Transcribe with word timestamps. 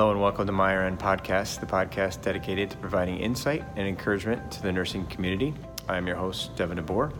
Hello 0.00 0.12
and 0.12 0.20
welcome 0.22 0.46
to 0.46 0.52
My 0.52 0.72
RN 0.72 0.96
Podcast, 0.96 1.60
the 1.60 1.66
podcast 1.66 2.22
dedicated 2.22 2.70
to 2.70 2.78
providing 2.78 3.18
insight 3.18 3.62
and 3.76 3.86
encouragement 3.86 4.50
to 4.52 4.62
the 4.62 4.72
nursing 4.72 5.04
community. 5.08 5.52
I'm 5.90 6.06
your 6.06 6.16
host, 6.16 6.56
Devin 6.56 6.78
DeBoer. 6.78 7.12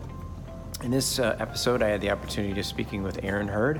In 0.83 0.89
this 0.89 1.19
uh, 1.19 1.37
episode, 1.39 1.83
I 1.83 1.89
had 1.89 2.01
the 2.01 2.09
opportunity 2.09 2.55
to 2.55 2.63
speaking 2.63 3.03
with 3.03 3.23
Erin 3.23 3.47
Hurd, 3.47 3.79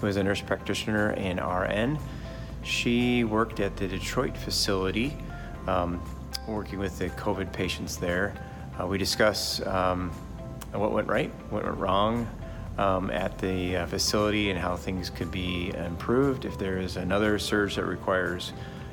who 0.00 0.06
is 0.06 0.16
a 0.16 0.24
nurse 0.24 0.40
practitioner 0.40 1.10
and 1.10 1.38
RN. 1.38 1.98
She 2.62 3.22
worked 3.22 3.60
at 3.60 3.76
the 3.76 3.86
Detroit 3.86 4.34
facility, 4.34 5.14
um, 5.66 6.02
working 6.46 6.78
with 6.78 6.98
the 6.98 7.10
COVID 7.10 7.52
patients 7.52 7.98
there. 7.98 8.34
Uh, 8.80 8.86
we 8.86 8.96
discuss 8.96 9.60
um, 9.66 10.10
what 10.72 10.92
went 10.92 11.06
right, 11.06 11.30
what 11.50 11.64
went 11.64 11.76
wrong, 11.76 12.26
um, 12.78 13.10
at 13.10 13.38
the 13.38 13.76
uh, 13.76 13.86
facility 13.86 14.50
and 14.50 14.58
how 14.58 14.76
things 14.76 15.10
could 15.10 15.30
be 15.30 15.72
improved 15.74 16.44
if 16.44 16.56
there 16.58 16.78
is 16.78 16.96
another 16.96 17.38
surge 17.38 17.74
that 17.74 17.84
requires 17.84 18.52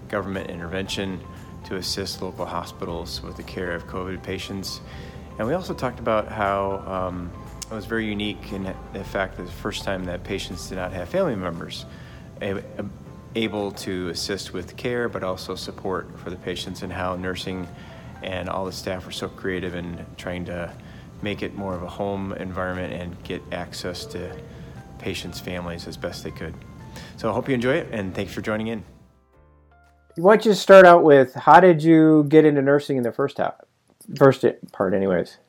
government 0.09 0.49
intervention 0.49 1.19
to 1.65 1.75
assist 1.77 2.21
local 2.21 2.45
hospitals 2.45 3.21
with 3.21 3.37
the 3.37 3.43
care 3.43 3.71
of 3.71 3.87
COVID 3.87 4.21
patients. 4.21 4.81
And 5.37 5.47
we 5.47 5.53
also 5.53 5.73
talked 5.73 5.99
about 5.99 6.27
how 6.27 6.83
um, 6.87 7.31
it 7.69 7.73
was 7.73 7.85
very 7.85 8.05
unique 8.05 8.51
in 8.51 8.73
the 8.93 9.03
fact 9.03 9.37
that 9.37 9.43
the 9.43 9.51
first 9.51 9.83
time 9.83 10.05
that 10.05 10.23
patients 10.23 10.69
did 10.69 10.75
not 10.75 10.93
have 10.93 11.09
family 11.09 11.35
members 11.35 11.85
able 13.35 13.71
to 13.71 14.09
assist 14.09 14.53
with 14.53 14.77
care, 14.77 15.09
but 15.09 15.23
also 15.23 15.55
support 15.55 16.19
for 16.19 16.29
the 16.29 16.35
patients, 16.37 16.83
and 16.83 16.91
how 16.91 17.15
nursing 17.15 17.67
and 18.23 18.49
all 18.49 18.65
the 18.65 18.71
staff 18.71 19.05
were 19.05 19.11
so 19.11 19.27
creative 19.27 19.75
in 19.75 20.05
trying 20.17 20.45
to 20.45 20.71
make 21.25 21.41
it 21.41 21.55
more 21.55 21.73
of 21.73 21.81
a 21.81 21.87
home 21.87 22.33
environment 22.33 22.93
and 22.93 23.21
get 23.23 23.41
access 23.51 24.05
to 24.05 24.31
patients' 24.99 25.39
families 25.39 25.87
as 25.87 25.97
best 25.97 26.23
they 26.23 26.29
could. 26.29 26.53
So 27.17 27.29
I 27.29 27.33
hope 27.33 27.49
you 27.49 27.55
enjoy 27.55 27.73
it, 27.77 27.87
and 27.91 28.13
thanks 28.13 28.31
for 28.31 28.41
joining 28.41 28.67
in. 28.67 28.83
Why 30.17 30.35
don't 30.35 30.45
you 30.45 30.53
start 30.53 30.85
out 30.85 31.03
with 31.03 31.33
how 31.33 31.59
did 31.59 31.81
you 31.83 32.25
get 32.29 32.45
into 32.45 32.61
nursing 32.61 32.97
in 32.97 33.03
the 33.03 33.11
first 33.11 33.39
half, 33.39 33.55
first 34.15 34.45
part, 34.71 34.93
anyways? 34.93 35.39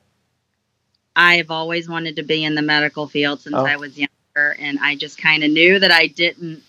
I've 1.15 1.51
always 1.51 1.87
wanted 1.87 2.15
to 2.15 2.23
be 2.23 2.43
in 2.43 2.55
the 2.55 2.63
medical 2.63 3.07
field 3.07 3.41
since 3.41 3.55
oh. 3.55 3.65
I 3.65 3.75
was 3.75 3.95
younger, 3.97 4.55
and 4.59 4.79
I 4.79 4.95
just 4.95 5.19
kind 5.19 5.43
of 5.43 5.51
knew 5.51 5.77
that 5.77 5.91
I 5.91 6.07
didn't 6.07 6.63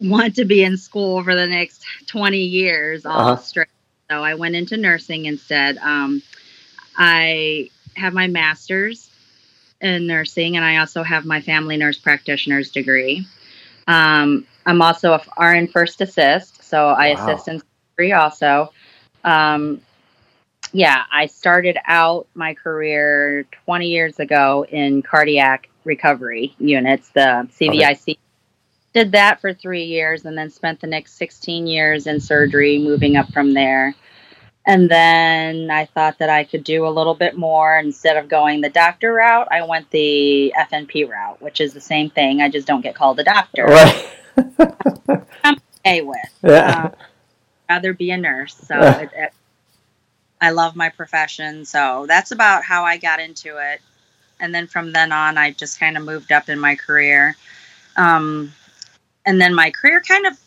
want 0.00 0.34
to 0.34 0.44
be 0.44 0.64
in 0.64 0.76
school 0.76 1.22
for 1.22 1.36
the 1.36 1.46
next 1.46 1.84
20 2.08 2.38
years 2.38 3.06
all 3.06 3.20
uh-huh. 3.20 3.36
straight. 3.36 3.68
So 4.10 4.24
I 4.24 4.34
went 4.34 4.56
into 4.56 4.76
nursing 4.76 5.26
instead. 5.26 5.78
Um, 5.78 6.22
I 7.00 7.70
have 7.96 8.12
my 8.12 8.26
master's 8.26 9.10
in 9.80 10.06
nursing, 10.06 10.56
and 10.56 10.64
I 10.64 10.76
also 10.76 11.02
have 11.02 11.24
my 11.24 11.40
family 11.40 11.78
nurse 11.78 11.96
practitioner's 11.96 12.70
degree. 12.70 13.26
Um, 13.88 14.46
I'm 14.66 14.82
also 14.82 15.14
a 15.14 15.22
RN 15.42 15.66
first 15.68 16.02
assist, 16.02 16.62
so 16.62 16.88
I 16.88 17.14
wow. 17.14 17.30
assist 17.30 17.48
in 17.48 17.62
surgery 17.96 18.12
also. 18.12 18.72
Um, 19.24 19.80
yeah, 20.72 21.04
I 21.10 21.26
started 21.26 21.78
out 21.86 22.28
my 22.34 22.52
career 22.52 23.46
20 23.64 23.86
years 23.86 24.20
ago 24.20 24.66
in 24.68 25.00
cardiac 25.00 25.70
recovery 25.84 26.54
units, 26.58 27.08
the 27.08 27.48
CVIC. 27.58 28.02
Okay. 28.02 28.18
Did 28.92 29.12
that 29.12 29.40
for 29.40 29.54
three 29.54 29.84
years 29.84 30.26
and 30.26 30.36
then 30.36 30.50
spent 30.50 30.80
the 30.80 30.86
next 30.86 31.14
16 31.14 31.66
years 31.66 32.06
in 32.06 32.20
surgery, 32.20 32.78
moving 32.78 33.16
up 33.16 33.32
from 33.32 33.54
there. 33.54 33.94
And 34.66 34.90
then 34.90 35.70
I 35.70 35.86
thought 35.86 36.18
that 36.18 36.28
I 36.28 36.44
could 36.44 36.64
do 36.64 36.86
a 36.86 36.90
little 36.90 37.14
bit 37.14 37.36
more. 37.36 37.78
Instead 37.78 38.16
of 38.16 38.28
going 38.28 38.60
the 38.60 38.68
doctor 38.68 39.12
route, 39.14 39.48
I 39.50 39.66
went 39.66 39.90
the 39.90 40.52
FNP 40.58 41.08
route, 41.08 41.40
which 41.40 41.60
is 41.60 41.72
the 41.72 41.80
same 41.80 42.10
thing. 42.10 42.40
I 42.42 42.50
just 42.50 42.66
don't 42.66 42.82
get 42.82 42.94
called 42.94 43.18
a 43.20 43.24
doctor. 43.24 43.64
Right. 43.64 44.08
I'm 45.44 45.60
okay 45.86 46.02
with. 46.02 46.18
Yeah. 46.42 46.84
Um, 46.84 46.94
rather 47.68 47.94
be 47.94 48.10
a 48.10 48.16
nurse. 48.16 48.54
So 48.54 48.78
it, 48.78 49.10
it, 49.14 49.32
I 50.40 50.50
love 50.50 50.76
my 50.76 50.90
profession. 50.90 51.64
So 51.64 52.04
that's 52.06 52.30
about 52.30 52.64
how 52.64 52.84
I 52.84 52.98
got 52.98 53.20
into 53.20 53.56
it. 53.56 53.80
And 54.40 54.54
then 54.54 54.66
from 54.66 54.92
then 54.92 55.12
on, 55.12 55.38
I 55.38 55.52
just 55.52 55.80
kind 55.80 55.96
of 55.96 56.04
moved 56.04 56.32
up 56.32 56.48
in 56.48 56.58
my 56.58 56.76
career. 56.76 57.36
Um, 57.96 58.52
and 59.26 59.40
then 59.40 59.54
my 59.54 59.70
career 59.70 60.00
kind 60.00 60.26
of 60.26 60.38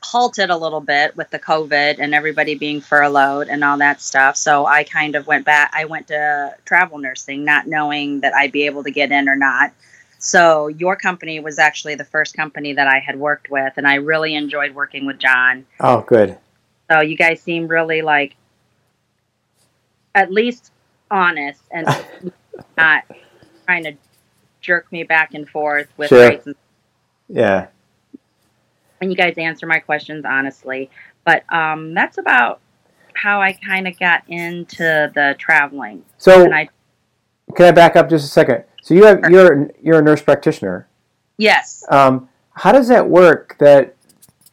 halted 0.00 0.50
a 0.50 0.56
little 0.56 0.80
bit 0.80 1.16
with 1.16 1.30
the 1.30 1.38
COVID 1.38 1.98
and 1.98 2.14
everybody 2.14 2.54
being 2.54 2.80
furloughed 2.80 3.48
and 3.48 3.64
all 3.64 3.78
that 3.78 4.00
stuff. 4.00 4.36
So 4.36 4.64
I 4.64 4.84
kind 4.84 5.16
of 5.16 5.26
went 5.26 5.44
back. 5.44 5.72
I 5.74 5.86
went 5.86 6.08
to 6.08 6.56
travel 6.64 6.98
nursing, 6.98 7.44
not 7.44 7.66
knowing 7.66 8.20
that 8.20 8.34
I'd 8.34 8.52
be 8.52 8.66
able 8.66 8.84
to 8.84 8.90
get 8.90 9.10
in 9.10 9.28
or 9.28 9.36
not. 9.36 9.72
So 10.18 10.68
your 10.68 10.96
company 10.96 11.40
was 11.40 11.58
actually 11.58 11.94
the 11.96 12.04
first 12.04 12.34
company 12.34 12.72
that 12.74 12.88
I 12.88 12.98
had 12.98 13.18
worked 13.18 13.50
with, 13.50 13.74
and 13.76 13.86
I 13.86 13.96
really 13.96 14.34
enjoyed 14.34 14.74
working 14.74 15.06
with 15.06 15.18
John. 15.18 15.64
Oh, 15.80 16.00
good. 16.00 16.36
So 16.90 17.00
you 17.00 17.16
guys 17.16 17.40
seem 17.40 17.68
really 17.68 18.02
like, 18.02 18.34
at 20.14 20.32
least 20.32 20.72
honest 21.10 21.60
and 21.70 21.86
not 22.76 23.04
trying 23.64 23.84
to 23.84 23.92
jerk 24.60 24.90
me 24.90 25.04
back 25.04 25.34
and 25.34 25.48
forth 25.48 25.88
with 25.96 26.08
sure. 26.08 26.40
Yeah 27.28 27.68
and 29.00 29.10
you 29.10 29.16
guys 29.16 29.34
answer 29.36 29.66
my 29.66 29.78
questions 29.78 30.24
honestly. 30.24 30.90
But 31.24 31.44
um, 31.52 31.94
that's 31.94 32.18
about 32.18 32.60
how 33.14 33.40
I 33.40 33.52
kind 33.52 33.88
of 33.88 33.98
got 33.98 34.22
into 34.28 35.10
the 35.14 35.36
traveling. 35.38 36.04
So, 36.16 36.50
I, 36.52 36.68
can 37.54 37.66
I 37.66 37.72
back 37.72 37.96
up 37.96 38.08
just 38.08 38.24
a 38.24 38.28
second? 38.28 38.64
So 38.82 38.94
you 38.94 39.04
have 39.04 39.20
you're 39.30 39.70
you're 39.82 39.98
a 39.98 40.02
nurse 40.02 40.22
practitioner. 40.22 40.88
Yes. 41.36 41.84
Um, 41.90 42.28
how 42.52 42.72
does 42.72 42.88
that 42.88 43.08
work? 43.08 43.56
That 43.58 43.94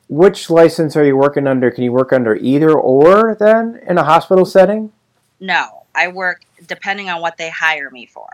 which 0.09 0.49
license 0.49 0.95
are 0.95 1.05
you 1.05 1.17
working 1.17 1.47
under? 1.47 1.71
Can 1.71 1.83
you 1.83 1.91
work 1.91 2.13
under 2.13 2.35
either 2.35 2.71
or 2.73 3.35
then 3.39 3.81
in 3.87 3.97
a 3.97 4.03
hospital 4.03 4.45
setting? 4.45 4.91
No, 5.39 5.83
I 5.93 6.09
work 6.09 6.41
depending 6.67 7.09
on 7.09 7.21
what 7.21 7.37
they 7.37 7.49
hire 7.49 7.89
me 7.89 8.05
for. 8.05 8.27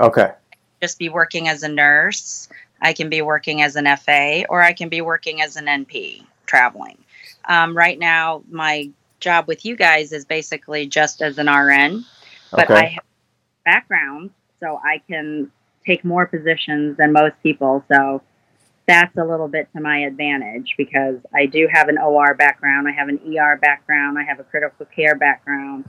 Okay. 0.00 0.32
Just 0.80 0.98
be 0.98 1.08
working 1.08 1.48
as 1.48 1.62
a 1.62 1.68
nurse. 1.68 2.48
I 2.80 2.92
can 2.92 3.08
be 3.08 3.22
working 3.22 3.62
as 3.62 3.76
an 3.76 3.86
FA 3.96 4.44
or 4.48 4.62
I 4.62 4.72
can 4.72 4.88
be 4.88 5.00
working 5.00 5.40
as 5.42 5.56
an 5.56 5.66
NP 5.66 6.24
traveling. 6.46 6.98
Um, 7.46 7.76
right 7.76 7.98
now, 7.98 8.42
my 8.50 8.90
job 9.20 9.46
with 9.48 9.64
you 9.64 9.76
guys 9.76 10.12
is 10.12 10.24
basically 10.24 10.86
just 10.86 11.22
as 11.22 11.38
an 11.38 11.46
RN, 11.48 12.04
but 12.50 12.70
okay. 12.70 12.74
I 12.74 12.86
have 12.86 13.04
background, 13.64 14.30
so 14.60 14.80
I 14.82 15.02
can 15.08 15.50
take 15.86 16.04
more 16.04 16.26
positions 16.26 16.96
than 16.96 17.12
most 17.12 17.34
people. 17.42 17.84
So 17.92 18.22
that's 18.86 19.16
a 19.16 19.24
little 19.24 19.48
bit 19.48 19.68
to 19.74 19.80
my 19.80 19.98
advantage 20.00 20.74
because 20.76 21.16
I 21.34 21.46
do 21.46 21.68
have 21.70 21.88
an 21.88 21.98
OR 21.98 22.34
background, 22.34 22.88
I 22.88 22.92
have 22.92 23.08
an 23.08 23.20
ER 23.26 23.58
background, 23.60 24.18
I 24.18 24.24
have 24.24 24.40
a 24.40 24.44
critical 24.44 24.86
care 24.86 25.14
background. 25.14 25.88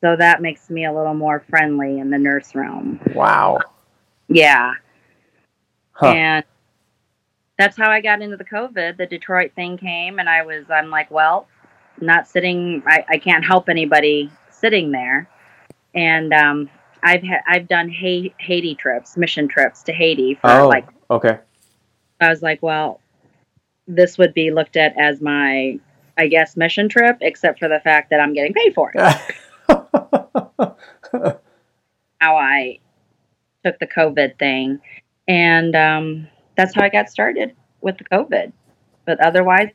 So 0.00 0.14
that 0.14 0.40
makes 0.40 0.70
me 0.70 0.84
a 0.84 0.92
little 0.92 1.14
more 1.14 1.44
friendly 1.50 1.98
in 1.98 2.10
the 2.10 2.18
nurse 2.18 2.54
realm. 2.54 3.00
Wow. 3.14 3.58
Yeah. 4.28 4.74
Huh. 5.98 6.06
And 6.12 6.44
that's 7.58 7.76
how 7.76 7.90
I 7.90 8.00
got 8.00 8.22
into 8.22 8.36
the 8.36 8.44
COVID. 8.44 8.96
The 8.96 9.06
Detroit 9.06 9.52
thing 9.56 9.76
came, 9.78 10.20
and 10.20 10.28
I 10.28 10.44
was, 10.44 10.70
I'm 10.70 10.90
like, 10.90 11.10
well, 11.10 11.48
not 12.00 12.28
sitting, 12.28 12.84
I, 12.86 13.04
I 13.08 13.18
can't 13.18 13.44
help 13.44 13.68
anybody 13.68 14.30
sitting 14.50 14.92
there. 14.92 15.28
And 15.92 16.32
um, 16.32 16.70
I've 17.02 17.24
ha- 17.24 17.42
I've 17.48 17.66
done 17.66 17.90
ha- 17.90 18.32
Haiti 18.38 18.76
trips, 18.76 19.16
mission 19.16 19.48
trips 19.48 19.82
to 19.84 19.92
Haiti 19.92 20.36
for 20.36 20.50
oh, 20.50 20.68
like. 20.68 20.86
Okay. 21.10 21.38
I 22.20 22.28
was 22.28 22.42
like, 22.42 22.62
well, 22.62 23.00
this 23.88 24.18
would 24.18 24.34
be 24.34 24.52
looked 24.52 24.76
at 24.76 24.96
as 24.96 25.20
my, 25.20 25.80
I 26.16 26.28
guess, 26.28 26.56
mission 26.56 26.88
trip, 26.88 27.18
except 27.20 27.58
for 27.58 27.68
the 27.68 27.80
fact 27.80 28.10
that 28.10 28.20
I'm 28.20 28.34
getting 28.34 28.54
paid 28.54 28.74
for 28.74 28.92
it. 28.94 29.00
how 32.20 32.36
I 32.36 32.78
took 33.64 33.78
the 33.80 33.86
COVID 33.86 34.38
thing 34.38 34.80
and 35.28 35.76
um, 35.76 36.26
that's 36.56 36.74
how 36.74 36.82
I 36.82 36.88
got 36.88 37.10
started 37.10 37.54
with 37.82 37.98
the 37.98 38.04
COVID. 38.04 38.52
But 39.04 39.20
otherwise, 39.20 39.70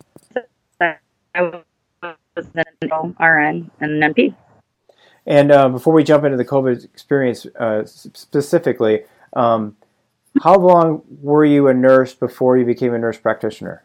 I 0.81 0.97
was 1.41 1.63
an 2.55 3.13
RN 3.19 3.71
and 3.79 4.03
an 4.03 4.13
NP. 4.13 4.35
And 5.25 5.51
uh, 5.51 5.69
before 5.69 5.93
we 5.93 6.03
jump 6.03 6.25
into 6.25 6.37
the 6.37 6.45
COVID 6.45 6.83
experience 6.83 7.45
uh, 7.57 7.85
specifically, 7.85 9.03
um, 9.33 9.77
how 10.41 10.57
long 10.57 11.03
were 11.21 11.45
you 11.45 11.67
a 11.67 11.73
nurse 11.73 12.13
before 12.13 12.57
you 12.57 12.65
became 12.65 12.93
a 12.93 12.99
nurse 12.99 13.17
practitioner? 13.17 13.83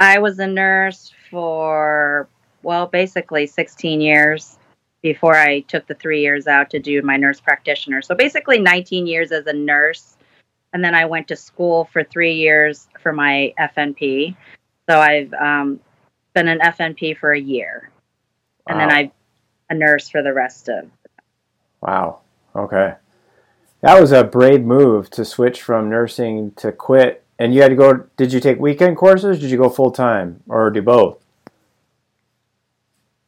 I 0.00 0.18
was 0.18 0.38
a 0.38 0.46
nurse 0.46 1.12
for, 1.30 2.28
well, 2.62 2.86
basically 2.86 3.46
16 3.46 4.00
years 4.00 4.58
before 5.00 5.36
I 5.36 5.60
took 5.60 5.86
the 5.86 5.94
three 5.94 6.20
years 6.20 6.46
out 6.46 6.70
to 6.70 6.78
do 6.78 7.00
my 7.02 7.16
nurse 7.16 7.40
practitioner. 7.40 8.02
So 8.02 8.14
basically 8.14 8.58
19 8.58 9.06
years 9.06 9.32
as 9.32 9.46
a 9.46 9.52
nurse 9.52 10.16
and 10.72 10.84
then 10.84 10.94
I 10.94 11.04
went 11.04 11.28
to 11.28 11.36
school 11.36 11.88
for 11.92 12.04
three 12.04 12.34
years 12.34 12.88
for 13.02 13.12
my 13.12 13.54
FNP. 13.58 14.36
So 14.88 14.98
I've 15.00 15.32
um, 15.34 15.80
been 16.34 16.48
an 16.48 16.60
FNP 16.60 17.18
for 17.18 17.32
a 17.32 17.40
year, 17.40 17.90
and 18.66 18.78
wow. 18.78 18.86
then 18.86 18.96
I 18.96 19.12
a 19.70 19.74
nurse 19.74 20.08
for 20.08 20.22
the 20.22 20.32
rest 20.32 20.68
of. 20.68 20.90
Wow. 21.80 22.20
Okay, 22.54 22.94
that 23.80 24.00
was 24.00 24.12
a 24.12 24.24
brave 24.24 24.62
move 24.62 25.10
to 25.10 25.24
switch 25.24 25.62
from 25.62 25.90
nursing 25.90 26.52
to 26.52 26.72
quit 26.72 27.24
And 27.38 27.54
you 27.54 27.62
had 27.62 27.68
to 27.68 27.76
go. 27.76 28.04
Did 28.16 28.32
you 28.32 28.40
take 28.40 28.58
weekend 28.58 28.96
courses? 28.96 29.40
Did 29.40 29.50
you 29.50 29.58
go 29.58 29.68
full 29.68 29.90
time 29.90 30.42
or 30.48 30.70
do 30.70 30.82
both? 30.82 31.18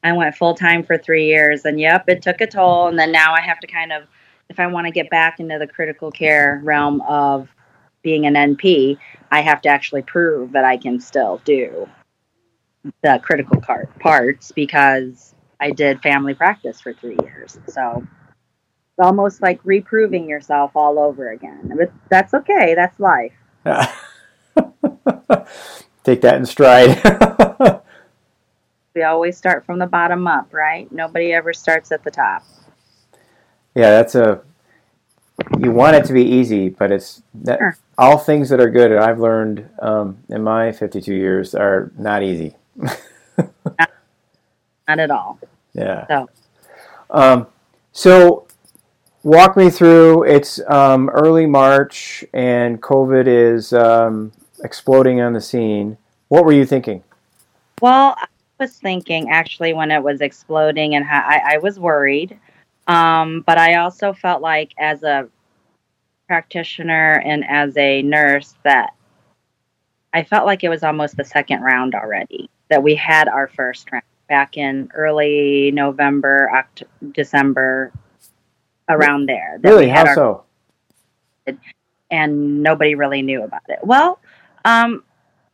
I 0.05 0.13
went 0.13 0.37
full 0.37 0.55
time 0.55 0.85
for 0.85 0.99
three 0.99 1.27
years, 1.27 1.65
and 1.65 1.81
yep, 1.81 2.05
it 2.09 2.21
took 2.21 2.43
a 2.43 2.47
toll. 2.47 2.89
And 2.89 2.99
then 2.99 3.11
now 3.11 3.33
I 3.33 3.41
have 3.41 3.59
to 3.61 3.67
kind 3.67 3.91
of, 3.91 4.03
if 4.49 4.61
I 4.61 4.67
want 4.67 4.87
to 4.87 4.93
get 4.93 5.11
back 5.11 5.41
into 5.41 5.59
the 5.59 5.67
critical 5.67 6.11
care 6.11 6.61
realm 6.63 7.01
of 7.03 7.49
being 8.03 8.27
an 8.27 8.35
NP, 8.35 8.99
I 9.31 9.41
have 9.41 9.63
to 9.63 9.69
actually 9.69 10.03
prove 10.03 10.53
that 10.53 10.65
I 10.65 10.77
can 10.77 11.01
still 11.01 11.41
do 11.45 11.89
the 13.03 13.19
critical 13.23 13.61
part, 13.61 13.99
parts 13.99 14.53
because 14.53 15.35
I 15.59 15.71
did 15.71 16.03
family 16.03 16.35
practice 16.35 16.81
for 16.81 16.93
three 16.93 17.17
years. 17.23 17.59
So 17.69 18.07
it's 18.97 19.05
almost 19.05 19.41
like 19.43 19.61
reproving 19.65 20.29
yourself 20.29 20.73
all 20.75 20.99
over 20.99 21.31
again. 21.31 21.73
But 21.77 21.91
that's 22.11 22.35
okay. 22.35 22.75
That's 22.75 23.01
life. 23.01 23.33
Take 26.05 26.21
that 26.21 26.37
in 26.37 26.45
stride. 26.45 27.01
we 28.95 29.03
always 29.03 29.39
start 29.39 29.65
from 29.65 29.79
the 29.79 29.87
bottom 29.87 30.27
up, 30.27 30.53
right? 30.53 30.91
Nobody 30.93 31.33
ever 31.33 31.55
starts 31.55 31.91
at 31.91 32.05
the 32.05 32.11
top. 32.11 32.45
Yeah, 33.75 33.91
that's 33.91 34.15
a. 34.15 34.41
You 35.59 35.73
want 35.73 35.97
it 35.97 36.05
to 36.05 36.13
be 36.13 36.23
easy, 36.23 36.69
but 36.69 36.93
it's 36.93 37.23
that, 37.35 37.59
sure. 37.59 37.77
all 37.99 38.19
things 38.19 38.49
that 38.51 38.61
are 38.61 38.71
good. 38.71 38.93
That 38.93 39.03
I've 39.03 39.19
learned 39.19 39.69
um, 39.81 40.19
in 40.29 40.45
my 40.45 40.71
52 40.71 41.13
years 41.13 41.55
are 41.57 41.91
not 41.99 42.23
easy. 42.23 42.55
not, 42.77 43.91
not, 44.87 44.99
at 45.01 45.11
all. 45.11 45.41
Yeah. 45.73 46.07
So, 46.07 46.31
um, 47.11 47.47
so 47.91 48.47
walk 49.25 49.57
me 49.57 49.71
through. 49.71 50.23
It's 50.25 50.61
um, 50.69 51.09
early 51.11 51.47
March, 51.47 52.25
and 52.33 52.81
COVID 52.81 53.27
is 53.27 53.73
um, 53.73 54.31
exploding 54.63 55.21
on 55.21 55.33
the 55.33 55.41
scene. 55.41 55.97
What 56.29 56.45
were 56.45 56.53
you 56.53 56.65
thinking? 56.65 57.03
Well, 57.81 58.15
I 58.17 58.27
was 58.61 58.77
thinking 58.77 59.31
actually 59.31 59.73
when 59.73 59.91
it 59.91 60.03
was 60.03 60.21
exploding, 60.21 60.95
and 60.95 61.05
I, 61.05 61.55
I 61.55 61.59
was 61.59 61.81
worried. 61.81 62.39
Um, 62.87 63.43
but 63.47 63.59
I 63.59 63.77
also 63.77 64.13
felt 64.13 64.43
like 64.43 64.73
as 64.79 65.03
a 65.03 65.29
practitioner 66.27 67.23
and 67.25 67.45
as 67.49 67.77
a 67.77 68.03
nurse 68.03 68.55
that 68.63 68.95
I 70.13 70.23
felt 70.23 70.47
like 70.47 70.65
it 70.65 70.69
was 70.69 70.83
almost 70.83 71.17
the 71.17 71.25
second 71.25 71.63
round 71.63 71.95
already 71.95 72.49
that 72.71 72.83
we 72.83 72.95
had 72.95 73.29
our 73.29 73.49
first 73.49 73.91
round 73.91 74.05
back 74.29 74.57
in 74.57 74.89
early 74.95 75.71
November, 75.73 76.51
October, 76.55 76.91
December, 77.13 77.93
around 78.89 79.27
there. 79.29 79.59
Really? 79.63 79.89
How 79.89 80.07
our, 80.07 80.15
so? 80.15 80.45
And 82.11 82.63
nobody 82.63 82.95
really 82.95 83.23
knew 83.23 83.43
about 83.43 83.63
it. 83.69 83.81
Well, 83.83 84.19
um, 84.65 85.03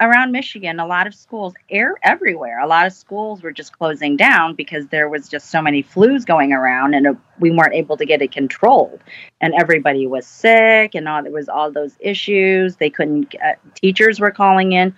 around 0.01 0.33
Michigan, 0.33 0.81
a 0.81 0.87
lot 0.87 1.07
of 1.07 1.15
schools, 1.15 1.55
air 1.69 1.95
everywhere, 2.03 2.59
a 2.61 2.67
lot 2.67 2.87
of 2.87 2.93
schools 2.93 3.43
were 3.43 3.53
just 3.53 3.77
closing 3.77 4.17
down 4.17 4.55
because 4.55 4.87
there 4.89 5.09
was 5.09 5.29
just 5.29 5.51
so 5.51 5.61
many 5.61 5.83
flus 5.83 6.25
going 6.25 6.53
around, 6.53 6.95
and 6.95 7.19
we 7.39 7.51
weren't 7.51 7.75
able 7.75 7.97
to 7.97 8.07
get 8.07 8.23
it 8.23 8.33
controlled. 8.33 9.01
And 9.41 9.55
everybody 9.55 10.07
was 10.07 10.27
sick, 10.27 10.95
and 10.95 11.07
all 11.07 11.23
there 11.23 11.33
was 11.33 11.49
all 11.49 11.71
those 11.71 11.97
issues. 12.01 12.77
They 12.77 12.91
couldn't. 12.91 13.35
Uh, 13.45 13.55
teachers 13.75 14.19
were 14.19 14.31
calling 14.31 14.73
in. 14.73 14.95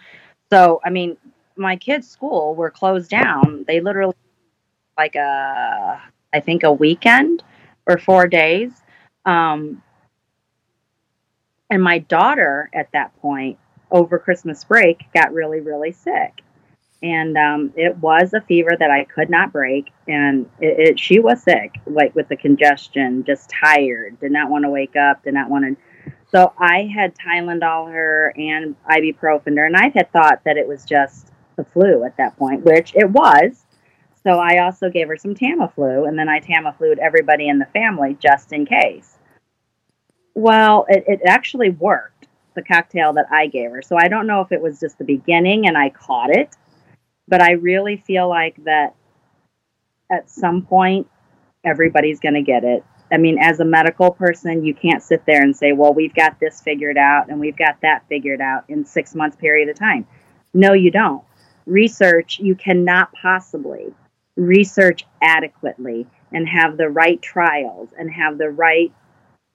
So, 0.50 0.80
I 0.84 0.90
mean, 0.90 1.16
my 1.56 1.76
kids' 1.76 2.08
school 2.08 2.54
were 2.54 2.70
closed 2.70 3.10
down. 3.10 3.64
They 3.66 3.80
literally 3.80 4.14
like 4.96 5.16
a, 5.16 6.00
I 6.32 6.40
think 6.40 6.62
a 6.62 6.72
weekend 6.72 7.42
or 7.86 7.98
four 7.98 8.28
days. 8.28 8.72
Um, 9.24 9.82
and 11.70 11.82
my 11.82 11.98
daughter 11.98 12.68
at 12.74 12.92
that 12.92 13.18
point 13.20 13.58
over 13.92 14.18
Christmas 14.18 14.64
break 14.64 15.04
got 15.14 15.32
really, 15.32 15.60
really 15.60 15.92
sick. 15.92 16.42
And 17.02 17.36
um, 17.36 17.72
it 17.76 17.96
was 17.96 18.32
a 18.32 18.40
fever 18.40 18.70
that 18.78 18.90
I 18.90 19.04
could 19.04 19.28
not 19.28 19.52
break. 19.52 19.92
And 20.06 20.48
it, 20.60 20.88
it, 20.88 21.00
she 21.00 21.18
was 21.18 21.42
sick, 21.42 21.74
like 21.86 22.14
with 22.14 22.28
the 22.28 22.36
congestion, 22.36 23.24
just 23.24 23.50
tired, 23.50 24.20
did 24.20 24.32
not 24.32 24.50
want 24.50 24.64
to 24.64 24.70
wake 24.70 24.96
up, 24.96 25.24
did 25.24 25.34
not 25.34 25.50
want 25.50 25.64
to. 25.64 26.12
So 26.30 26.52
I 26.58 26.90
had 26.94 27.14
Tylenol 27.14 27.92
her 27.92 28.32
and 28.36 28.74
ibuprofen 28.88 29.56
her, 29.56 29.66
and 29.66 29.76
I 29.76 29.88
had 29.88 30.10
thought 30.12 30.42
that 30.44 30.56
it 30.56 30.66
was 30.66 30.84
just 30.84 31.30
the 31.56 31.64
flu 31.64 32.04
at 32.04 32.16
that 32.16 32.38
point, 32.38 32.64
which 32.64 32.94
it 32.94 33.10
was. 33.10 33.66
So 34.22 34.38
I 34.38 34.58
also 34.58 34.88
gave 34.88 35.08
her 35.08 35.16
some 35.16 35.34
Tamiflu, 35.34 36.08
and 36.08 36.18
then 36.18 36.28
I 36.28 36.40
Tamiflued 36.40 36.98
everybody 36.98 37.48
in 37.48 37.58
the 37.58 37.66
family 37.66 38.16
just 38.20 38.52
in 38.52 38.64
case. 38.64 39.18
Well, 40.34 40.86
it, 40.88 41.04
it 41.06 41.20
actually 41.26 41.70
worked 41.70 42.28
the 42.54 42.62
cocktail 42.62 43.12
that 43.14 43.26
I 43.30 43.46
gave 43.46 43.70
her. 43.70 43.82
So 43.82 43.96
I 43.96 44.08
don't 44.08 44.26
know 44.26 44.40
if 44.40 44.52
it 44.52 44.60
was 44.60 44.80
just 44.80 44.98
the 44.98 45.04
beginning 45.04 45.66
and 45.66 45.76
I 45.76 45.90
caught 45.90 46.30
it, 46.30 46.56
but 47.28 47.40
I 47.40 47.52
really 47.52 47.96
feel 47.96 48.28
like 48.28 48.62
that 48.64 48.94
at 50.10 50.30
some 50.30 50.62
point 50.62 51.08
everybody's 51.64 52.20
going 52.20 52.34
to 52.34 52.42
get 52.42 52.64
it. 52.64 52.84
I 53.12 53.18
mean, 53.18 53.38
as 53.38 53.60
a 53.60 53.64
medical 53.64 54.10
person, 54.10 54.64
you 54.64 54.74
can't 54.74 55.02
sit 55.02 55.24
there 55.26 55.42
and 55.42 55.56
say, 55.56 55.72
well, 55.72 55.92
we've 55.92 56.14
got 56.14 56.40
this 56.40 56.62
figured 56.62 56.96
out 56.96 57.28
and 57.28 57.38
we've 57.38 57.56
got 57.56 57.80
that 57.82 58.06
figured 58.08 58.40
out 58.40 58.64
in 58.68 58.84
six 58.84 59.14
months 59.14 59.36
period 59.36 59.68
of 59.68 59.78
time. 59.78 60.06
No, 60.54 60.72
you 60.72 60.90
don't. 60.90 61.22
Research, 61.66 62.38
you 62.40 62.54
cannot 62.54 63.12
possibly 63.12 63.94
research 64.36 65.04
adequately 65.20 66.06
and 66.32 66.48
have 66.48 66.76
the 66.76 66.88
right 66.88 67.20
trials 67.20 67.90
and 67.98 68.10
have 68.10 68.38
the 68.38 68.48
right 68.48 68.92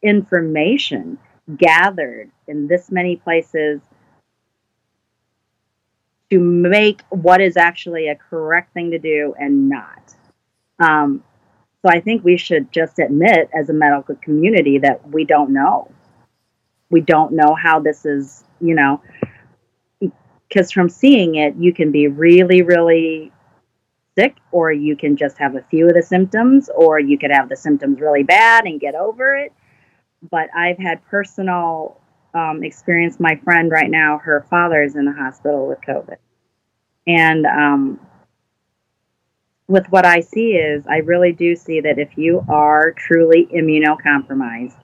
information 0.03 1.17
gathered 1.55 2.29
in 2.47 2.67
this 2.67 2.91
many 2.91 3.15
places 3.15 3.79
to 6.29 6.39
make 6.39 7.01
what 7.09 7.39
is 7.39 7.55
actually 7.55 8.09
a 8.09 8.15
correct 8.15 8.73
thing 8.73 8.91
to 8.91 8.99
do 8.99 9.33
and 9.39 9.69
not. 9.69 10.13
Um, 10.79 11.23
so 11.81 11.89
I 11.89 12.01
think 12.01 12.23
we 12.23 12.38
should 12.38 12.71
just 12.71 12.99
admit 12.99 13.49
as 13.53 13.69
a 13.69 13.73
medical 13.73 14.15
community 14.15 14.79
that 14.79 15.07
we 15.09 15.23
don't 15.23 15.51
know. 15.51 15.89
We 16.89 17.01
don't 17.01 17.33
know 17.33 17.55
how 17.55 17.79
this 17.79 18.05
is, 18.05 18.44
you 18.59 18.75
know, 18.75 19.01
because 19.99 20.71
from 20.71 20.89
seeing 20.89 21.35
it, 21.35 21.55
you 21.55 21.73
can 21.73 21.91
be 21.91 22.07
really, 22.07 22.61
really 22.61 23.31
sick, 24.17 24.35
or 24.51 24.71
you 24.71 24.97
can 24.97 25.15
just 25.15 25.38
have 25.38 25.55
a 25.55 25.61
few 25.61 25.88
of 25.88 25.94
the 25.94 26.01
symptoms, 26.01 26.69
or 26.75 26.99
you 26.99 27.17
could 27.17 27.31
have 27.31 27.49
the 27.49 27.55
symptoms 27.55 28.01
really 28.01 28.23
bad 28.23 28.65
and 28.65 28.79
get 28.79 28.95
over 28.95 29.35
it 29.35 29.53
but 30.21 30.50
I've 30.56 30.78
had 30.78 31.06
personal 31.06 32.00
um, 32.33 32.64
experience. 32.64 33.19
My 33.19 33.36
friend 33.44 33.71
right 33.71 33.90
now, 33.90 34.19
her 34.19 34.45
father 34.50 34.83
is 34.83 34.95
in 34.95 35.06
the 35.06 35.14
hospital 35.14 35.68
with 35.68 35.80
COVID. 35.81 36.18
And 37.06 37.45
um, 37.45 38.00
with 39.68 39.88
what 39.90 40.06
I 40.06 40.21
see 40.21 40.52
is, 40.52 40.86
I 40.88 40.97
really 40.97 41.33
do 41.33 41.56
see 41.56 41.81
that 41.81 42.00
if 42.00 42.18
you 42.18 42.44
are 42.50 42.92
truly 42.94 43.47
immunocompromised, 43.47 44.76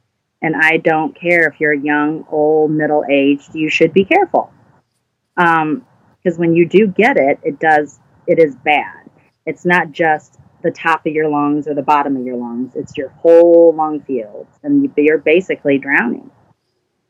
and 0.42 0.56
I 0.56 0.78
don't 0.78 1.16
care 1.16 1.48
if 1.48 1.60
you're 1.60 1.74
young, 1.74 2.26
old, 2.30 2.72
middle 2.72 3.06
aged, 3.10 3.56
you 3.56 3.70
should 3.70 3.94
be 3.94 4.04
careful. 4.04 4.52
Because 5.36 5.58
um, 5.64 5.86
when 6.36 6.54
you 6.54 6.68
do 6.68 6.88
get 6.88 7.18
it, 7.18 7.40
it 7.44 7.60
does, 7.60 8.00
it 8.28 8.40
is 8.40 8.56
bad. 8.56 9.10
It's 9.46 9.66
not 9.66 9.92
just 9.92 10.38
the 10.64 10.72
top 10.72 11.06
of 11.06 11.14
your 11.14 11.30
lungs 11.30 11.68
or 11.68 11.74
the 11.74 11.84
bottom 11.84 12.16
of 12.18 12.26
your 12.26 12.38
lungs. 12.38 12.74
It's 12.76 12.98
your 12.98 13.10
whole 13.10 13.74
lung 13.76 14.02
field, 14.02 14.48
and 14.64 14.92
you're 14.98 15.18
basically 15.20 15.78
drowning. 15.78 16.32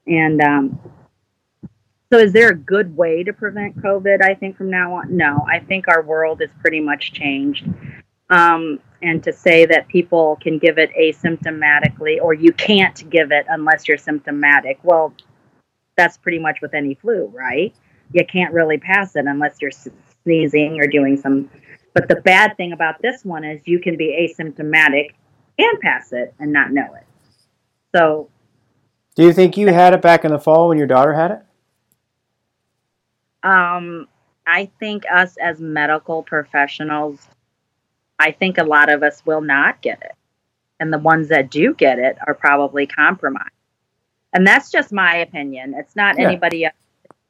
And 0.05 0.41
um, 0.41 0.79
so, 2.11 2.19
is 2.19 2.33
there 2.33 2.49
a 2.49 2.55
good 2.55 2.95
way 2.95 3.23
to 3.23 3.33
prevent 3.33 3.77
COVID? 3.77 4.21
I 4.21 4.35
think 4.35 4.57
from 4.57 4.69
now 4.69 4.95
on, 4.95 5.15
no. 5.15 5.45
I 5.49 5.59
think 5.59 5.87
our 5.87 6.03
world 6.03 6.41
is 6.41 6.49
pretty 6.59 6.79
much 6.79 7.13
changed. 7.13 7.67
Um, 8.29 8.79
and 9.01 9.23
to 9.23 9.33
say 9.33 9.65
that 9.65 9.87
people 9.87 10.37
can 10.41 10.57
give 10.57 10.77
it 10.77 10.91
asymptomatically, 10.99 12.21
or 12.21 12.33
you 12.33 12.51
can't 12.53 13.09
give 13.09 13.31
it 13.31 13.45
unless 13.49 13.87
you're 13.87 13.97
symptomatic, 13.97 14.79
well, 14.83 15.13
that's 15.95 16.17
pretty 16.17 16.39
much 16.39 16.59
with 16.61 16.73
any 16.73 16.95
flu, 16.95 17.31
right? 17.33 17.73
You 18.11 18.25
can't 18.25 18.53
really 18.53 18.77
pass 18.77 19.15
it 19.15 19.25
unless 19.25 19.57
you're 19.61 19.71
sneezing 20.23 20.79
or 20.79 20.87
doing 20.87 21.17
some 21.17 21.49
but 21.93 22.07
the 22.07 22.15
bad 22.15 22.57
thing 22.57 22.71
about 22.71 23.01
this 23.01 23.23
one 23.23 23.43
is 23.43 23.61
you 23.65 23.79
can 23.79 23.97
be 23.97 24.33
asymptomatic 24.39 25.13
and 25.57 25.79
pass 25.79 26.11
it 26.11 26.33
and 26.39 26.51
not 26.51 26.71
know 26.71 26.93
it. 26.95 27.05
So, 27.95 28.29
do 29.15 29.23
you 29.23 29.33
think 29.33 29.57
you 29.57 29.67
had 29.67 29.93
it 29.93 30.01
back 30.01 30.25
in 30.25 30.31
the 30.31 30.39
fall 30.39 30.69
when 30.69 30.77
your 30.77 30.87
daughter 30.87 31.13
had 31.13 31.31
it? 31.31 31.41
Um, 33.43 34.07
I 34.47 34.71
think 34.79 35.03
us 35.11 35.37
as 35.37 35.59
medical 35.59 36.23
professionals, 36.23 37.19
I 38.17 38.31
think 38.31 38.57
a 38.57 38.63
lot 38.63 38.91
of 38.91 39.03
us 39.03 39.23
will 39.25 39.41
not 39.41 39.81
get 39.81 40.01
it. 40.01 40.13
And 40.79 40.91
the 40.91 40.97
ones 40.97 41.29
that 41.29 41.51
do 41.51 41.73
get 41.73 41.99
it 41.99 42.17
are 42.25 42.33
probably 42.33 42.87
compromised. 42.87 43.51
And 44.33 44.45
that's 44.47 44.71
just 44.71 44.91
my 44.91 45.17
opinion. 45.17 45.75
It's 45.77 45.95
not 45.95 46.17
yeah. 46.17 46.27
anybody 46.27 46.65
else. 46.65 46.73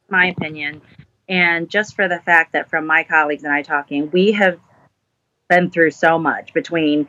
my 0.10 0.27
opinion. 0.27 0.82
And 1.30 1.70
just 1.70 1.96
for 1.96 2.08
the 2.08 2.20
fact 2.20 2.53
that 2.53 2.70
from 2.70 2.86
my 2.86 3.03
colleagues 3.03 3.44
and 3.44 3.53
I 3.53 3.62
talking, 3.62 4.12
we 4.12 4.34
have 4.34 4.60
been 5.50 5.70
through 5.70 5.92
so 5.92 6.18
much 6.20 6.53
between 6.53 7.08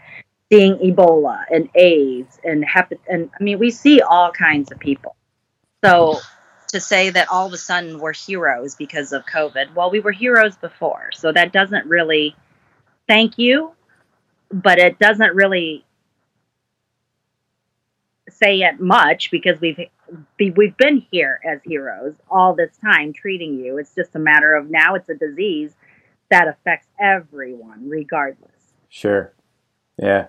seeing 0.52 0.76
Ebola 0.76 1.44
and 1.50 1.68
AIDS 1.74 2.38
and 2.44 2.64
hepatitis. 2.64 2.98
And 3.08 3.30
I 3.38 3.42
mean, 3.42 3.58
we 3.58 3.70
see 3.70 4.00
all 4.00 4.30
kinds 4.30 4.70
of 4.70 4.78
people. 4.78 5.16
So 5.84 6.18
to 6.68 6.80
say 6.80 7.10
that 7.10 7.28
all 7.30 7.46
of 7.46 7.52
a 7.52 7.58
sudden 7.58 7.98
we're 8.00 8.12
heroes 8.12 8.74
because 8.74 9.12
of 9.12 9.24
COVID. 9.26 9.74
Well, 9.74 9.90
we 9.90 10.00
were 10.00 10.12
heroes 10.12 10.56
before, 10.56 11.10
so 11.12 11.30
that 11.32 11.52
doesn't 11.52 11.86
really 11.86 12.34
thank 13.06 13.38
you, 13.38 13.72
but 14.50 14.78
it 14.78 14.98
doesn't 14.98 15.34
really 15.34 15.84
say 18.34 18.60
it 18.60 18.80
much 18.80 19.30
because 19.30 19.60
we've 19.60 19.78
we've 20.38 20.76
been 20.76 21.06
here 21.10 21.40
as 21.44 21.60
heroes 21.64 22.14
all 22.30 22.54
this 22.54 22.76
time 22.78 23.12
treating 23.12 23.58
you. 23.58 23.78
It's 23.78 23.94
just 23.94 24.14
a 24.14 24.18
matter 24.18 24.54
of 24.54 24.70
now 24.70 24.94
it's 24.94 25.08
a 25.08 25.14
disease 25.14 25.72
that 26.30 26.48
affects 26.48 26.86
everyone 27.00 27.88
regardless. 27.88 28.50
Sure. 28.88 29.32
Yeah. 29.98 30.28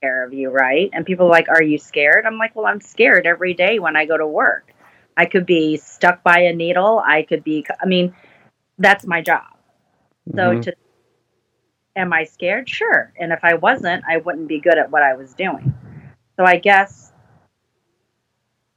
Care 0.00 0.24
of 0.24 0.32
you, 0.32 0.50
right? 0.50 0.90
And 0.92 1.06
people 1.06 1.26
are 1.26 1.30
like, 1.30 1.48
"Are 1.48 1.62
you 1.62 1.78
scared?" 1.78 2.26
I'm 2.26 2.38
like, 2.38 2.56
"Well, 2.56 2.66
I'm 2.66 2.80
scared 2.80 3.26
every 3.26 3.54
day 3.54 3.78
when 3.78 3.96
I 3.96 4.04
go 4.04 4.16
to 4.16 4.26
work. 4.26 4.72
I 5.16 5.26
could 5.26 5.46
be 5.46 5.76
stuck 5.76 6.22
by 6.22 6.40
a 6.40 6.52
needle. 6.52 7.00
I 7.04 7.22
could 7.22 7.44
be. 7.44 7.64
I 7.80 7.86
mean, 7.86 8.14
that's 8.78 9.06
my 9.06 9.20
job. 9.20 9.44
So 10.34 10.42
mm-hmm. 10.42 10.60
to 10.62 10.74
am 11.96 12.12
I 12.12 12.24
scared? 12.24 12.68
Sure. 12.68 13.12
And 13.18 13.32
if 13.32 13.40
I 13.42 13.54
wasn't, 13.54 14.04
I 14.08 14.18
wouldn't 14.18 14.48
be 14.48 14.60
good 14.60 14.78
at 14.78 14.90
what 14.90 15.02
I 15.02 15.14
was 15.14 15.34
doing. 15.34 15.74
So 16.36 16.44
I 16.44 16.56
guess 16.56 17.12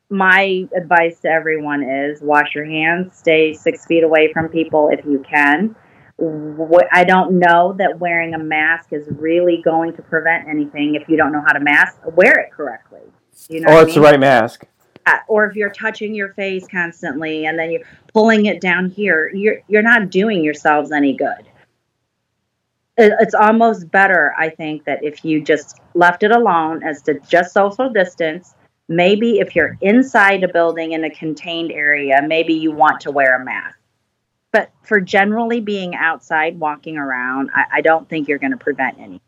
my 0.09 0.67
advice 0.75 1.19
to 1.21 1.29
everyone 1.29 1.83
is 1.83 2.21
wash 2.21 2.53
your 2.55 2.65
hands, 2.65 3.17
stay 3.17 3.53
six 3.53 3.85
feet 3.85 4.03
away 4.03 4.31
from 4.31 4.50
people 4.50 4.89
if 4.91 5.05
you 5.05 5.24
can. 5.27 5.75
I 6.19 7.03
don't 7.03 7.39
know 7.39 7.75
that 7.77 8.00
wearing 8.00 8.33
a 8.33 8.39
mask 8.39 8.93
is 8.93 9.05
really 9.09 9.62
going 9.63 9.93
to 9.95 10.01
prevent 10.01 10.47
anything 10.47 10.95
if 10.95 11.09
you 11.09 11.17
don't 11.17 11.33
know 11.33 11.43
how 11.45 11.51
to 11.53 11.59
mask. 11.59 11.97
Wear 12.05 12.31
it 12.39 12.51
correctly. 12.51 13.01
You 13.50 13.62
know 13.62 13.67
oh, 13.69 13.79
it's 13.79 13.83
I 13.83 13.85
mean? 13.88 13.95
the 13.95 14.01
right 14.01 14.19
mask. 14.19 14.63
Or 15.27 15.45
if 15.45 15.55
you're 15.55 15.71
touching 15.71 16.15
your 16.15 16.33
face 16.33 16.65
constantly 16.67 17.45
and 17.45 17.59
then 17.59 17.69
you're 17.69 17.83
pulling 18.13 18.45
it 18.45 18.62
down 18.62 18.89
here, 18.89 19.29
you're 19.33 19.57
you're 19.67 19.81
not 19.81 20.09
doing 20.09 20.43
yourselves 20.43 20.91
any 20.91 21.13
good. 21.13 21.47
It's 22.97 23.35
almost 23.35 23.91
better, 23.91 24.33
I 24.37 24.49
think, 24.49 24.85
that 24.85 25.03
if 25.03 25.25
you 25.25 25.41
just 25.41 25.79
left 25.93 26.23
it 26.23 26.31
alone 26.31 26.83
as 26.83 27.01
to 27.03 27.19
just 27.21 27.53
social 27.53 27.89
distance. 27.89 28.55
Maybe 28.87 29.39
if 29.39 29.55
you're 29.55 29.77
inside 29.81 30.43
a 30.43 30.47
building 30.47 30.93
in 30.93 31.03
a 31.03 31.09
contained 31.09 31.71
area, 31.71 32.21
maybe 32.25 32.53
you 32.53 32.71
want 32.71 33.01
to 33.01 33.11
wear 33.11 33.41
a 33.41 33.43
mask 33.43 33.77
but 34.55 34.71
for 34.83 35.01
generally 35.01 35.59
being 35.59 35.95
outside, 35.95 36.57
walking 36.57 36.95
around, 36.95 37.49
I, 37.53 37.65
I 37.73 37.81
don't 37.81 38.07
think 38.07 38.29
you're 38.29 38.37
going 38.37 38.53
to 38.53 38.57
prevent 38.57 38.97
any. 38.97 39.19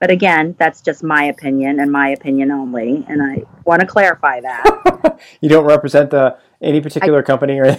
But 0.00 0.10
again, 0.10 0.56
that's 0.58 0.80
just 0.80 1.04
my 1.04 1.22
opinion 1.22 1.78
and 1.78 1.92
my 1.92 2.08
opinion 2.08 2.50
only, 2.50 3.06
and 3.08 3.22
I 3.22 3.44
want 3.64 3.82
to 3.82 3.86
clarify 3.86 4.40
that. 4.40 5.20
you 5.40 5.48
don't 5.48 5.66
represent 5.66 6.10
the 6.10 6.36
any 6.60 6.80
particular 6.80 7.20
I, 7.20 7.22
company 7.22 7.60
or 7.60 7.78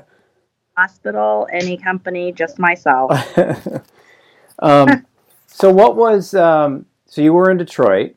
hospital, 0.80 1.46
any 1.52 1.76
company, 1.76 2.32
just 2.32 2.58
myself. 2.58 3.12
um, 4.60 5.06
so 5.46 5.70
what 5.70 5.96
was 5.96 6.34
um, 6.34 6.86
so 7.06 7.20
you 7.20 7.32
were 7.32 7.50
in 7.50 7.56
Detroit, 7.56 8.16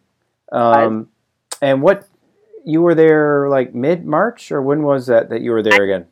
um, 0.51 1.10
and 1.62 1.82
what 1.82 2.08
you 2.65 2.82
were 2.82 2.96
there 2.96 3.50
like 3.50 3.74
mid 3.74 4.05
March 4.05 4.51
or 4.51 4.62
when 4.62 4.84
was 4.84 5.08
that 5.08 5.29
that 5.29 5.41
you 5.41 5.51
were 5.51 5.63
there 5.63 5.84
again? 5.84 6.08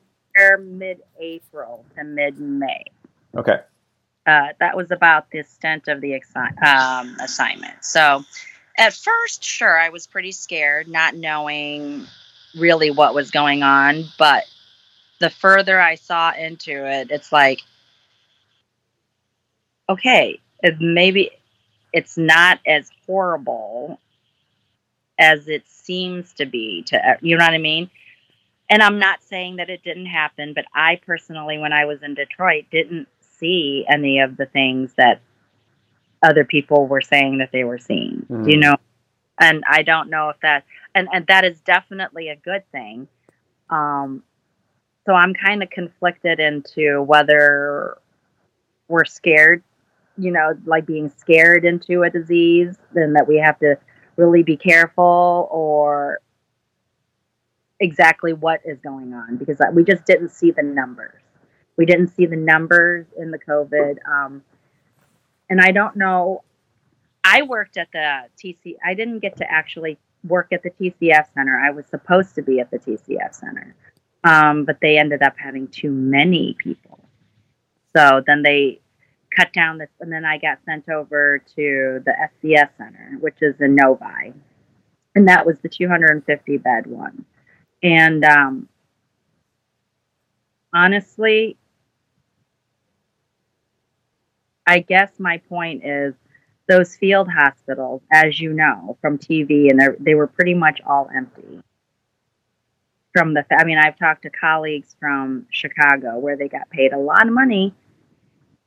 mid-April 0.60 1.86
to 1.96 2.04
mid-May. 2.04 2.84
Okay. 3.36 3.60
Uh, 4.26 4.48
that 4.60 4.76
was 4.76 4.92
about 4.92 5.30
the 5.32 5.40
extent 5.40 5.88
of 5.88 6.02
the 6.02 6.12
exi- 6.12 6.64
um, 6.64 7.16
assignment. 7.22 7.84
So, 7.84 8.24
at 8.78 8.94
first, 8.94 9.44
sure, 9.44 9.80
I 9.80 9.90
was 9.90 10.08
pretty 10.08 10.32
scared, 10.32 10.88
not 10.88 11.16
knowing 11.16 12.06
really 12.56 12.92
what 12.92 13.14
was 13.14 13.32
going 13.32 13.64
on. 13.64 14.06
But 14.18 14.46
the 15.22 15.30
further 15.30 15.80
I 15.80 15.96
saw 15.96 16.34
into 16.34 16.86
it, 16.86 17.10
it's 17.10 17.32
like, 17.32 17.62
okay, 19.88 20.40
maybe 20.80 21.32
it's 21.94 22.18
not 22.18 22.60
as 22.68 22.90
horrible 23.06 24.00
as 25.18 25.48
it 25.48 25.64
seems 25.68 26.34
to 26.34 26.46
be. 26.46 26.84
To 26.88 27.18
you 27.22 27.38
know 27.38 27.46
what 27.46 27.54
I 27.54 27.58
mean? 27.58 27.90
and 28.72 28.82
I'm 28.82 29.00
not 29.00 29.22
saying 29.22 29.58
that 29.58 29.70
it 29.70 29.84
didn't 29.84 30.06
happen, 30.06 30.54
but 30.54 30.64
I 30.74 31.02
personally, 31.06 31.58
when 31.58 31.74
I 31.74 31.84
was 31.84 32.02
in 32.02 32.16
Detroit, 32.16 32.66
didn't 32.72 33.10
see 33.38 33.86
any 33.88 34.22
of 34.22 34.38
the 34.38 34.46
things 34.46 34.94
that 34.96 35.20
other 36.24 36.46
people 36.46 36.88
were 36.88 37.02
saying 37.02 37.40
that 37.40 37.50
they 37.52 37.66
were 37.66 37.78
seeing. 37.78 38.26
Mm. 38.30 38.50
You 38.50 38.58
know, 38.58 38.76
and 39.38 39.66
I 39.70 39.82
don't 39.82 40.10
know 40.10 40.30
if 40.30 40.38
that 40.42 40.64
and 40.96 41.10
and 41.12 41.28
that 41.28 41.44
is 41.44 41.60
definitely 41.60 42.30
a 42.30 42.38
good 42.38 42.64
thing. 42.72 43.10
Um, 43.70 44.24
so 45.06 45.14
I'm 45.14 45.34
kind 45.34 45.64
of 45.64 45.70
conflicted 45.70 46.40
into 46.40 47.02
whether 47.02 47.98
we're 48.88 49.06
scared, 49.06 49.64
you 50.18 50.32
know, 50.32 50.54
like 50.66 50.86
being 50.86 51.10
scared 51.10 51.66
into 51.66 52.04
a 52.04 52.10
disease, 52.10 52.78
then 52.94 53.14
that 53.14 53.28
we 53.28 53.38
have 53.38 53.58
to 53.60 53.78
really 54.18 54.44
be 54.44 54.58
careful, 54.58 55.48
or 55.52 56.20
exactly 57.80 58.32
what 58.32 58.62
is 58.64 58.80
going 58.80 59.14
on 59.14 59.38
because 59.38 59.58
we 59.74 59.84
just 59.84 60.06
didn't 60.06 60.30
see 60.30 60.52
the 60.52 60.62
numbers. 60.62 61.22
We 61.78 61.86
didn't 61.86 62.10
see 62.10 62.28
the 62.28 62.36
numbers 62.36 63.08
in 63.18 63.32
the 63.32 63.40
COVID. 63.40 63.96
Um, 64.08 64.44
and 65.50 65.60
I 65.60 65.72
don't 65.72 65.96
know. 65.96 66.44
I 67.24 67.42
worked 67.42 67.78
at 67.78 67.88
the 67.92 68.24
TC. 68.38 68.76
I 68.86 68.94
didn't 68.94 69.20
get 69.20 69.38
to 69.38 69.52
actually 69.52 69.98
work 70.24 70.48
at 70.52 70.64
the 70.64 70.70
TCF 70.70 71.34
center. 71.34 71.60
I 71.60 71.72
was 71.72 71.86
supposed 71.88 72.36
to 72.36 72.42
be 72.42 72.60
at 72.60 72.70
the 72.70 72.78
TCF 72.78 73.34
center, 73.34 73.76
um, 74.24 74.66
but 74.66 74.78
they 74.82 74.98
ended 74.98 75.22
up 75.24 75.36
having 75.38 75.68
too 75.68 75.92
many 75.92 76.56
people. 76.60 77.00
So 77.96 78.22
then 78.26 78.42
they 78.44 78.80
cut 79.36 79.54
down 79.54 79.78
this, 79.78 79.90
and 80.00 80.12
then 80.12 80.26
I 80.26 80.38
got 80.38 80.60
sent 80.66 80.90
over 80.90 81.40
to 81.56 82.04
the 82.06 82.14
SCS 82.44 82.70
center, 82.78 83.18
which 83.20 83.38
is 83.42 83.56
in 83.60 83.76
Novi, 83.76 84.34
and 85.16 85.28
that 85.28 85.46
was 85.46 85.58
the 85.62 85.70
250 85.70 86.58
bed 86.58 86.88
one. 86.88 87.26
And 87.84 88.24
um, 88.24 88.70
honestly, 90.74 91.58
I 94.66 94.80
guess 94.80 95.12
my 95.18 95.40
point 95.50 95.84
is 95.86 96.14
those 96.68 96.96
field 96.96 97.28
hospitals, 97.30 98.02
as 98.12 98.40
you 98.40 98.54
know 98.54 98.98
from 99.02 99.18
TV, 99.18 99.70
and 99.70 99.98
they 100.00 100.16
were 100.16 100.28
pretty 100.28 100.54
much 100.54 100.80
all 100.86 101.10
empty. 101.14 101.62
From 103.14 103.34
the, 103.34 103.46
I 103.52 103.66
mean, 103.66 103.78
I've 103.78 103.98
talked 103.98 104.24
to 104.24 104.30
colleagues 104.30 104.96
from 105.00 105.46
Chicago 105.52 106.18
where 106.18 106.38
they 106.38 106.48
got 106.48 106.70
paid 106.70 106.94
a 106.94 106.98
lot 106.98 107.28
of 107.28 107.34
money 107.34 107.74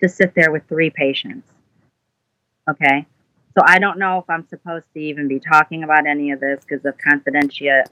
to 0.02 0.08
sit 0.08 0.34
there 0.34 0.52
with 0.52 0.68
three 0.68 0.90
patients. 0.90 1.50
Okay. 2.68 3.06
So 3.56 3.62
I 3.64 3.78
don't 3.78 3.98
know 3.98 4.18
if 4.18 4.28
I'm 4.28 4.46
supposed 4.48 4.86
to 4.94 5.00
even 5.00 5.28
be 5.28 5.40
talking 5.40 5.84
about 5.84 6.06
any 6.06 6.32
of 6.32 6.40
this 6.40 6.64
because 6.68 6.84
of 6.84 6.94
confidentiality. 6.98 7.84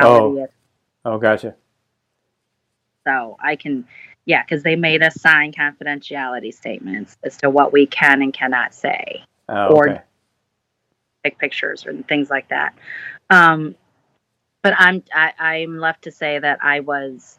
Oh. 0.00 0.48
Oh, 1.04 1.18
gotcha. 1.18 1.54
So 3.06 3.36
I 3.42 3.56
can, 3.56 3.86
yeah, 4.26 4.42
because 4.42 4.62
they 4.62 4.76
made 4.76 5.02
us 5.02 5.20
sign 5.20 5.52
confidentiality 5.52 6.52
statements 6.54 7.16
as 7.24 7.38
to 7.38 7.50
what 7.50 7.72
we 7.72 7.86
can 7.86 8.22
and 8.22 8.32
cannot 8.32 8.74
say, 8.74 9.24
oh, 9.48 9.68
or 9.68 10.04
take 11.24 11.38
pictures 11.38 11.86
and 11.86 12.06
things 12.06 12.28
like 12.28 12.48
that. 12.50 12.74
Um, 13.30 13.74
but 14.62 14.74
I'm 14.76 15.02
I, 15.12 15.32
I'm 15.38 15.78
left 15.78 16.04
to 16.04 16.10
say 16.10 16.38
that 16.38 16.58
I 16.62 16.80
was 16.80 17.38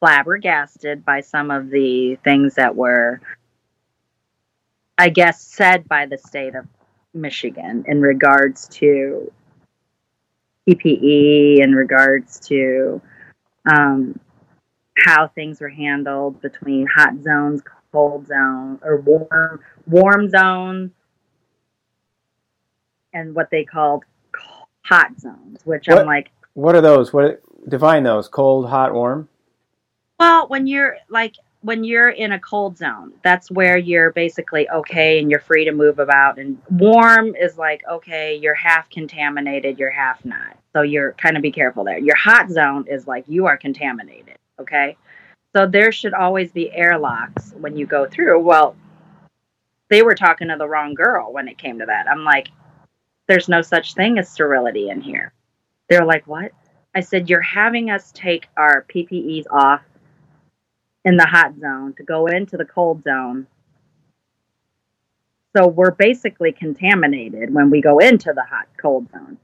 flabbergasted 0.00 1.04
by 1.04 1.20
some 1.20 1.50
of 1.50 1.70
the 1.70 2.16
things 2.24 2.56
that 2.56 2.74
were, 2.74 3.20
I 4.98 5.10
guess, 5.10 5.40
said 5.40 5.88
by 5.88 6.06
the 6.06 6.18
state 6.18 6.54
of 6.54 6.66
Michigan 7.14 7.84
in 7.86 8.00
regards 8.00 8.68
to 8.68 9.30
PPE 10.68 11.60
in 11.60 11.74
regards 11.74 12.40
to 12.48 13.00
um, 13.70 14.18
how 14.96 15.28
things 15.28 15.60
were 15.60 15.68
handled 15.68 16.40
between 16.40 16.86
hot 16.86 17.20
zones, 17.22 17.62
cold 17.90 18.26
zone, 18.26 18.78
or 18.82 18.98
warm 18.98 19.60
warm 19.86 20.28
zones, 20.28 20.92
and 23.12 23.34
what 23.34 23.50
they 23.50 23.64
called 23.64 24.04
hot 24.92 25.18
zones. 25.18 25.60
Which 25.64 25.88
what, 25.88 26.00
I'm 26.00 26.06
like, 26.06 26.30
what 26.54 26.74
are 26.74 26.80
those? 26.80 27.12
What 27.12 27.42
define 27.68 28.02
those? 28.02 28.28
Cold, 28.28 28.68
hot, 28.68 28.92
warm. 28.92 29.28
Well, 30.18 30.48
when 30.48 30.66
you're 30.66 30.96
like 31.08 31.36
when 31.62 31.84
you're 31.84 32.10
in 32.10 32.32
a 32.32 32.40
cold 32.40 32.76
zone, 32.76 33.12
that's 33.22 33.50
where 33.50 33.76
you're 33.76 34.10
basically 34.12 34.68
okay 34.68 35.20
and 35.20 35.30
you're 35.30 35.40
free 35.40 35.64
to 35.64 35.72
move 35.72 36.00
about. 36.00 36.38
And 36.38 36.60
warm 36.70 37.36
is 37.36 37.56
like, 37.56 37.82
okay, 37.88 38.36
you're 38.36 38.54
half 38.54 38.90
contaminated, 38.90 39.78
you're 39.78 39.90
half 39.90 40.24
not. 40.24 40.56
So 40.72 40.82
you're 40.82 41.12
kind 41.12 41.36
of 41.36 41.42
be 41.42 41.52
careful 41.52 41.84
there. 41.84 41.98
Your 41.98 42.16
hot 42.16 42.50
zone 42.50 42.86
is 42.88 43.06
like 43.06 43.24
you 43.28 43.46
are 43.46 43.56
contaminated, 43.56 44.38
okay? 44.58 44.96
So 45.54 45.66
there 45.66 45.92
should 45.92 46.14
always 46.14 46.50
be 46.50 46.72
airlocks 46.72 47.52
when 47.58 47.76
you 47.76 47.86
go 47.86 48.06
through. 48.06 48.40
Well, 48.40 48.74
they 49.88 50.02
were 50.02 50.16
talking 50.16 50.48
to 50.48 50.56
the 50.56 50.68
wrong 50.68 50.94
girl 50.94 51.32
when 51.32 51.46
it 51.46 51.58
came 51.58 51.78
to 51.78 51.86
that. 51.86 52.08
I'm 52.08 52.24
like, 52.24 52.48
there's 53.28 53.48
no 53.48 53.62
such 53.62 53.94
thing 53.94 54.18
as 54.18 54.28
sterility 54.28 54.88
in 54.90 55.00
here 55.00 55.32
They're 55.88 56.04
like, 56.04 56.26
What? 56.26 56.52
I 56.94 57.00
said, 57.00 57.30
You're 57.30 57.40
having 57.40 57.90
us 57.90 58.12
take 58.12 58.48
our 58.56 58.84
PPEs 58.88 59.44
off 59.50 59.82
in 61.04 61.16
the 61.16 61.26
hot 61.26 61.58
zone 61.58 61.94
to 61.94 62.02
go 62.02 62.26
into 62.26 62.56
the 62.56 62.64
cold 62.64 63.02
zone. 63.02 63.46
So 65.56 65.66
we're 65.66 65.90
basically 65.90 66.52
contaminated 66.52 67.52
when 67.52 67.70
we 67.70 67.80
go 67.80 67.98
into 67.98 68.32
the 68.32 68.44
hot 68.44 68.68
cold 68.76 69.10
zone. 69.10 69.36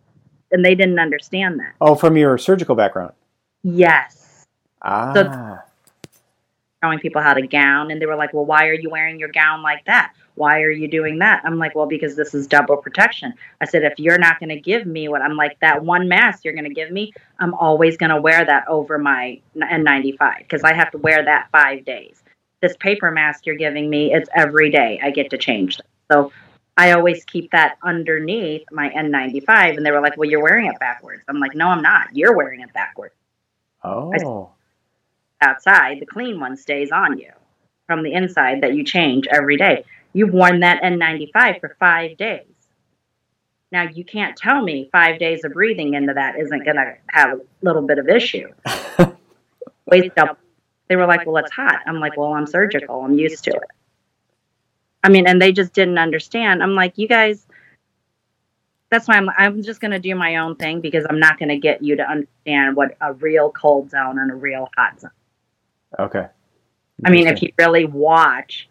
And 0.50 0.64
they 0.64 0.74
didn't 0.74 0.98
understand 0.98 1.60
that. 1.60 1.74
Oh, 1.80 1.94
from 1.94 2.16
your 2.16 2.38
surgical 2.38 2.74
background. 2.74 3.12
Yes. 3.62 4.46
Ah. 4.80 5.64
Showing 6.82 7.00
people 7.00 7.20
how 7.20 7.34
to 7.34 7.46
gown. 7.46 7.90
And 7.90 8.00
they 8.00 8.06
were 8.06 8.16
like, 8.16 8.32
Well, 8.32 8.46
why 8.46 8.66
are 8.68 8.74
you 8.74 8.88
wearing 8.90 9.18
your 9.18 9.30
gown 9.30 9.62
like 9.62 9.84
that? 9.86 10.12
Why 10.36 10.62
are 10.62 10.70
you 10.70 10.86
doing 10.86 11.18
that? 11.18 11.42
I'm 11.44 11.58
like, 11.58 11.74
Well, 11.74 11.86
because 11.86 12.14
this 12.14 12.34
is 12.34 12.46
double 12.46 12.76
protection. 12.76 13.34
I 13.60 13.64
said, 13.64 13.82
If 13.82 13.94
you're 13.98 14.18
not 14.18 14.38
going 14.38 14.50
to 14.50 14.60
give 14.60 14.86
me 14.86 15.08
what 15.08 15.20
I'm 15.20 15.36
like, 15.36 15.58
that 15.60 15.84
one 15.84 16.08
mask 16.08 16.44
you're 16.44 16.54
going 16.54 16.68
to 16.68 16.74
give 16.74 16.92
me, 16.92 17.12
I'm 17.40 17.54
always 17.54 17.96
going 17.96 18.10
to 18.10 18.20
wear 18.20 18.44
that 18.44 18.66
over 18.68 18.96
my 18.96 19.40
N95 19.56 20.38
because 20.38 20.62
I 20.62 20.72
have 20.72 20.90
to 20.92 20.98
wear 20.98 21.24
that 21.24 21.48
five 21.50 21.84
days. 21.84 22.22
This 22.60 22.76
paper 22.78 23.10
mask 23.10 23.44
you're 23.44 23.56
giving 23.56 23.90
me, 23.90 24.12
it's 24.12 24.28
every 24.34 24.70
day. 24.70 25.00
I 25.02 25.10
get 25.10 25.30
to 25.30 25.38
change 25.38 25.78
them. 25.78 25.86
So 26.10 26.32
I 26.76 26.92
always 26.92 27.24
keep 27.24 27.50
that 27.50 27.76
underneath 27.82 28.62
my 28.70 28.88
N95. 28.90 29.76
And 29.76 29.84
they 29.84 29.90
were 29.90 30.00
like, 30.00 30.16
Well, 30.16 30.30
you're 30.30 30.42
wearing 30.42 30.66
it 30.66 30.78
backwards. 30.78 31.24
I'm 31.28 31.40
like, 31.40 31.56
No, 31.56 31.68
I'm 31.68 31.82
not. 31.82 32.14
You're 32.14 32.36
wearing 32.36 32.60
it 32.60 32.72
backwards. 32.72 33.14
Oh. 33.82 34.52
Outside, 35.40 36.00
the 36.00 36.06
clean 36.06 36.40
one 36.40 36.56
stays 36.56 36.90
on 36.90 37.18
you 37.18 37.30
from 37.86 38.02
the 38.02 38.12
inside 38.12 38.62
that 38.62 38.74
you 38.74 38.84
change 38.84 39.26
every 39.28 39.56
day. 39.56 39.84
You've 40.12 40.32
worn 40.32 40.60
that 40.60 40.82
N95 40.82 41.60
for 41.60 41.76
five 41.78 42.16
days. 42.16 42.46
Now, 43.70 43.82
you 43.82 44.04
can't 44.04 44.36
tell 44.36 44.62
me 44.62 44.88
five 44.90 45.18
days 45.18 45.44
of 45.44 45.52
breathing 45.52 45.94
into 45.94 46.14
that 46.14 46.38
isn't 46.38 46.64
going 46.64 46.76
to 46.76 46.94
have 47.08 47.38
a 47.38 47.40
little 47.62 47.82
bit 47.82 47.98
of 47.98 48.08
issue. 48.08 48.48
They 50.88 50.96
were 50.96 51.06
like, 51.06 51.26
Well, 51.26 51.36
it's 51.38 51.52
hot. 51.52 51.80
I'm 51.86 52.00
like, 52.00 52.16
Well, 52.16 52.32
I'm 52.32 52.46
surgical. 52.46 53.02
I'm 53.02 53.14
used 53.18 53.44
to 53.44 53.50
it. 53.50 53.70
I 55.02 55.10
mean, 55.10 55.26
and 55.26 55.40
they 55.40 55.52
just 55.52 55.72
didn't 55.72 55.98
understand. 55.98 56.62
I'm 56.62 56.74
like, 56.74 56.98
you 56.98 57.08
guys, 57.08 57.46
that's 58.90 59.06
why 59.06 59.16
I'm, 59.16 59.28
I'm 59.36 59.62
just 59.62 59.80
going 59.80 59.92
to 59.92 59.98
do 59.98 60.14
my 60.14 60.36
own 60.36 60.56
thing 60.56 60.80
because 60.80 61.06
I'm 61.08 61.20
not 61.20 61.38
going 61.38 61.50
to 61.50 61.58
get 61.58 61.82
you 61.82 61.96
to 61.96 62.02
understand 62.02 62.76
what 62.76 62.96
a 63.00 63.12
real 63.12 63.50
cold 63.50 63.90
zone 63.90 64.18
and 64.18 64.30
a 64.30 64.34
real 64.34 64.68
hot 64.76 65.00
zone. 65.00 65.10
Okay. 65.98 66.26
I 67.04 67.10
mean, 67.10 67.28
if 67.28 67.42
you 67.42 67.52
really 67.58 67.84
watch, 67.84 68.68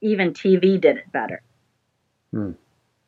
even 0.00 0.32
TV 0.32 0.80
did 0.80 0.96
it 0.96 1.12
better 1.12 1.42
Hmm. 2.32 2.52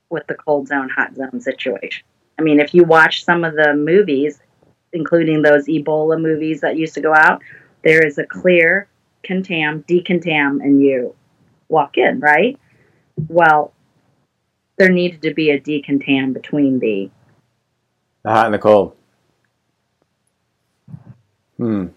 with 0.08 0.26
the 0.26 0.34
cold 0.34 0.68
zone, 0.68 0.88
hot 0.88 1.14
zone 1.14 1.40
situation. 1.40 2.04
I 2.38 2.42
mean, 2.42 2.60
if 2.60 2.72
you 2.72 2.84
watch 2.84 3.24
some 3.24 3.44
of 3.44 3.54
the 3.54 3.74
movies, 3.74 4.40
including 4.92 5.42
those 5.42 5.66
Ebola 5.66 6.20
movies 6.20 6.60
that 6.62 6.76
used 6.76 6.94
to 6.94 7.00
go 7.00 7.14
out, 7.14 7.42
there 7.82 8.04
is 8.04 8.18
a 8.18 8.24
clear 8.24 8.88
contam, 9.24 9.84
decontam, 9.84 10.62
and 10.62 10.80
you 10.80 11.14
walk 11.68 11.98
in, 11.98 12.20
right? 12.20 12.58
Well, 13.28 13.72
there 14.76 14.88
needed 14.90 15.22
to 15.22 15.34
be 15.34 15.50
a 15.50 15.60
decontam 15.60 16.32
between 16.32 16.78
the. 16.78 17.10
The 18.22 18.30
hot 18.30 18.46
and 18.46 18.54
the 18.54 18.58
cold. 18.58 18.96
Hmm. 21.58 21.88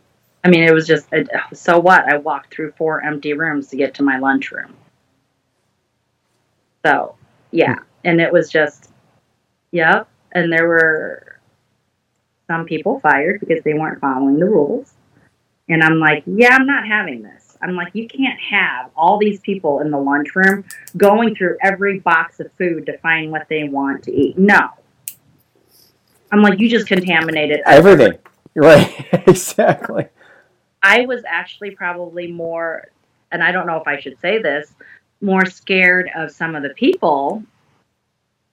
I 0.43 0.49
mean, 0.49 0.63
it 0.63 0.73
was 0.73 0.85
just 0.85 1.07
so 1.53 1.79
what? 1.79 2.11
I 2.11 2.17
walked 2.17 2.53
through 2.53 2.73
four 2.73 3.01
empty 3.01 3.33
rooms 3.33 3.67
to 3.69 3.77
get 3.77 3.93
to 3.95 4.03
my 4.03 4.19
lunchroom. 4.19 4.73
So, 6.85 7.15
yeah, 7.51 7.79
and 8.03 8.19
it 8.19 8.31
was 8.31 8.49
just, 8.49 8.91
yep. 9.71 10.09
And 10.33 10.51
there 10.51 10.67
were 10.67 11.39
some 12.47 12.65
people 12.65 12.99
fired 12.99 13.39
because 13.39 13.63
they 13.63 13.73
weren't 13.73 14.01
following 14.01 14.37
the 14.37 14.45
rules. 14.45 14.93
And 15.69 15.81
I'm 15.81 15.99
like, 15.99 16.23
yeah, 16.25 16.55
I'm 16.55 16.67
not 16.67 16.85
having 16.85 17.21
this. 17.21 17.57
I'm 17.61 17.75
like, 17.75 17.95
you 17.95 18.07
can't 18.07 18.39
have 18.41 18.91
all 18.97 19.17
these 19.17 19.39
people 19.39 19.79
in 19.79 19.89
the 19.89 19.97
lunchroom 19.97 20.65
going 20.97 21.33
through 21.35 21.57
every 21.61 21.99
box 21.99 22.41
of 22.41 22.51
food 22.57 22.85
to 22.87 22.97
find 22.97 23.31
what 23.31 23.47
they 23.49 23.63
want 23.63 24.03
to 24.03 24.11
eat. 24.11 24.37
No. 24.37 24.69
I'm 26.31 26.41
like, 26.41 26.59
you 26.59 26.67
just 26.67 26.87
contaminated 26.87 27.61
Everything. 27.65 28.17
Right. 28.55 29.07
exactly. 29.27 30.07
I 30.83 31.05
was 31.05 31.23
actually 31.25 31.71
probably 31.71 32.27
more, 32.27 32.89
and 33.31 33.41
I 33.41 33.53
don't 33.53 33.65
know 33.65 33.77
if 33.77 33.87
I 33.87 33.99
should 34.01 34.19
say 34.19 34.41
this, 34.41 34.73
more 35.21 35.45
scared 35.45 36.11
of 36.13 36.31
some 36.31 36.55
of 36.55 36.61
the 36.61 36.69
people, 36.71 37.41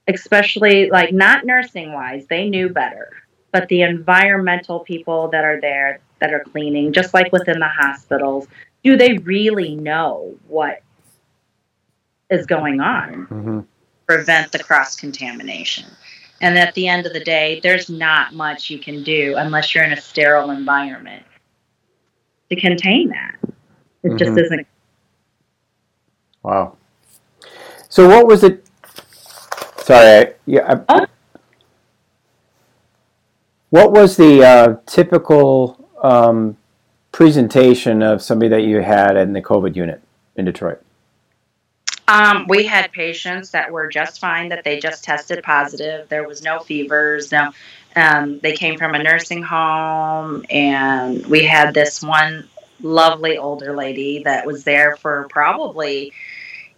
especially 0.07 0.89
like 0.91 1.13
not 1.13 1.45
nursing 1.45 1.93
wise, 1.93 2.27
they 2.29 2.49
knew 2.49 2.69
better, 2.69 3.11
but 3.53 3.69
the 3.69 3.83
environmental 3.83 4.81
people 4.81 5.29
that 5.29 5.45
are 5.45 5.61
there 5.61 5.99
that 6.21 6.33
are 6.33 6.45
cleaning, 6.45 6.93
just 6.93 7.13
like 7.13 7.33
within 7.33 7.59
the 7.59 7.69
hospitals, 7.69 8.47
do 8.85 8.97
they 8.97 9.19
really 9.19 9.75
know 9.75 10.37
what 10.47 10.83
is 12.31 12.47
going 12.47 12.81
on? 12.81 13.25
hmm 13.25 13.61
Prevent 14.07 14.51
the 14.51 14.59
cross 14.59 14.97
contamination. 14.97 15.87
And 16.41 16.59
at 16.59 16.75
the 16.75 16.89
end 16.89 17.07
of 17.07 17.13
the 17.13 17.23
day, 17.23 17.61
there's 17.63 17.89
not 17.89 18.35
much 18.35 18.71
you 18.71 18.79
can 18.79 19.05
do 19.05 19.35
unless 19.37 19.73
you're 19.73 19.85
in 19.85 19.93
a 19.93 20.01
sterile 20.01 20.51
environment 20.51 21.23
to 22.51 22.57
contain 22.61 23.09
that. 23.11 23.37
It 24.03 24.17
just 24.17 24.33
Mhm. 24.33 24.45
isn't. 24.45 24.67
Wow. 26.43 26.77
So 27.89 28.09
what 28.09 28.27
was 28.27 28.45
it? 28.45 28.65
Sorry. 29.79 30.07
I, 30.27 30.35
yeah. 30.47 30.83
I, 30.89 31.01
Oh. 31.01 31.07
What 33.71 33.93
was 33.93 34.17
the 34.17 34.45
uh, 34.45 34.77
typical 34.87 35.89
um, 36.03 36.57
presentation 37.13 38.03
of 38.03 38.21
somebody 38.23 38.49
that 38.49 38.63
you 38.63 38.81
had 38.81 39.17
in 39.17 39.33
the 39.33 39.43
COVID 39.43 39.77
unit 39.77 40.03
in 40.37 40.45
Detroit? 40.45 40.83
Um, 42.09 42.47
we 42.49 42.67
had 42.67 42.91
patients 42.91 43.51
that 43.53 43.71
were 43.71 43.89
just 43.89 44.21
fine, 44.21 44.49
that 44.49 44.65
they 44.65 44.81
just 44.81 45.05
tested 45.05 45.45
positive. 45.45 46.09
There 46.09 46.27
was 46.27 46.43
no 46.43 46.59
fevers. 46.59 47.31
No, 47.31 47.53
um, 47.97 48.39
they 48.39 48.53
came 48.53 48.79
from 48.79 48.95
a 48.95 49.03
nursing 49.03 49.43
home, 49.43 50.45
and 50.49 51.27
we 51.27 51.45
had 51.45 51.75
this 51.75 52.03
one 52.03 52.49
lovely 52.81 53.37
older 53.37 53.77
lady 53.77 54.23
that 54.25 54.47
was 54.47 54.65
there 54.65 54.97
for 54.97 55.27
probably 55.29 56.13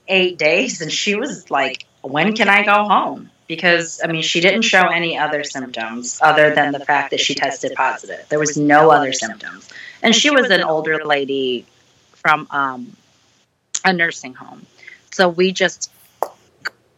eight 0.08 0.38
days, 0.38 0.80
and 0.80 0.90
she 0.90 1.14
was 1.14 1.50
like, 1.50 1.84
"When 2.00 2.34
can 2.34 2.48
I 2.48 2.64
go 2.64 2.84
home?" 2.84 3.30
Because 3.46 4.00
I 4.02 4.06
mean, 4.06 4.22
she 4.22 4.40
didn't 4.40 4.62
show 4.62 4.86
any 4.86 5.18
other 5.18 5.44
symptoms 5.44 6.18
other 6.22 6.54
than 6.54 6.72
the 6.72 6.80
fact 6.80 7.10
that 7.10 7.20
she 7.20 7.34
tested 7.34 7.74
positive. 7.74 8.26
There 8.28 8.38
was 8.38 8.56
no 8.56 8.90
other 8.90 9.12
symptoms, 9.12 9.68
and 10.02 10.14
she 10.14 10.30
was 10.30 10.50
an 10.50 10.62
older 10.62 11.04
lady 11.04 11.66
from 12.14 12.46
um, 12.50 12.96
a 13.84 13.92
nursing 13.92 14.34
home. 14.34 14.64
So 15.10 15.28
we 15.28 15.52
just 15.52 15.90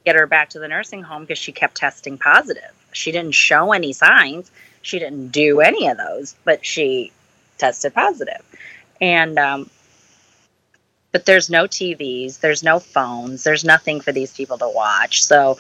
get 0.05 0.14
her 0.14 0.27
back 0.27 0.50
to 0.50 0.59
the 0.59 0.68
nursing 0.68 1.03
home 1.03 1.22
because 1.22 1.38
she 1.38 1.50
kept 1.50 1.77
testing 1.77 2.18
positive. 2.18 2.70
She 2.94 3.12
didn't 3.12 3.35
show 3.35 3.72
any 3.72 3.92
signs. 3.92 4.50
She 4.83 4.98
didn't 4.98 5.28
do 5.28 5.61
any 5.61 5.88
of 5.88 5.96
those, 5.96 6.35
but 6.44 6.64
she 6.64 7.12
tested 7.59 7.94
positive. 7.94 8.42
And 9.00 9.38
um, 9.38 9.70
but 11.12 11.26
there's 11.26 11.50
no 11.50 11.64
TVs, 11.64 12.40
there's 12.40 12.62
no 12.62 12.78
phones, 12.78 13.44
there's 13.44 13.64
nothing 13.64 14.00
for 14.00 14.12
these 14.12 14.33
people 14.33 14.59
to 14.59 14.68
watch. 14.68 15.24
So 15.24 15.59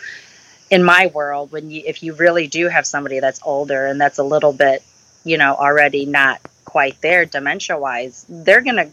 in 0.70 0.82
my 0.82 1.10
world, 1.14 1.52
when 1.52 1.70
you 1.70 1.82
if 1.84 2.02
you 2.02 2.14
really 2.14 2.46
do 2.46 2.68
have 2.68 2.86
somebody 2.86 3.20
that's 3.20 3.40
older 3.44 3.86
and 3.86 4.00
that's 4.00 4.18
a 4.18 4.24
little 4.24 4.52
bit, 4.52 4.82
you 5.24 5.38
know, 5.38 5.54
already 5.54 6.06
not 6.06 6.40
quite 6.64 7.00
there 7.00 7.24
dementia 7.26 7.78
wise, 7.78 8.24
they're 8.28 8.62
gonna 8.62 8.90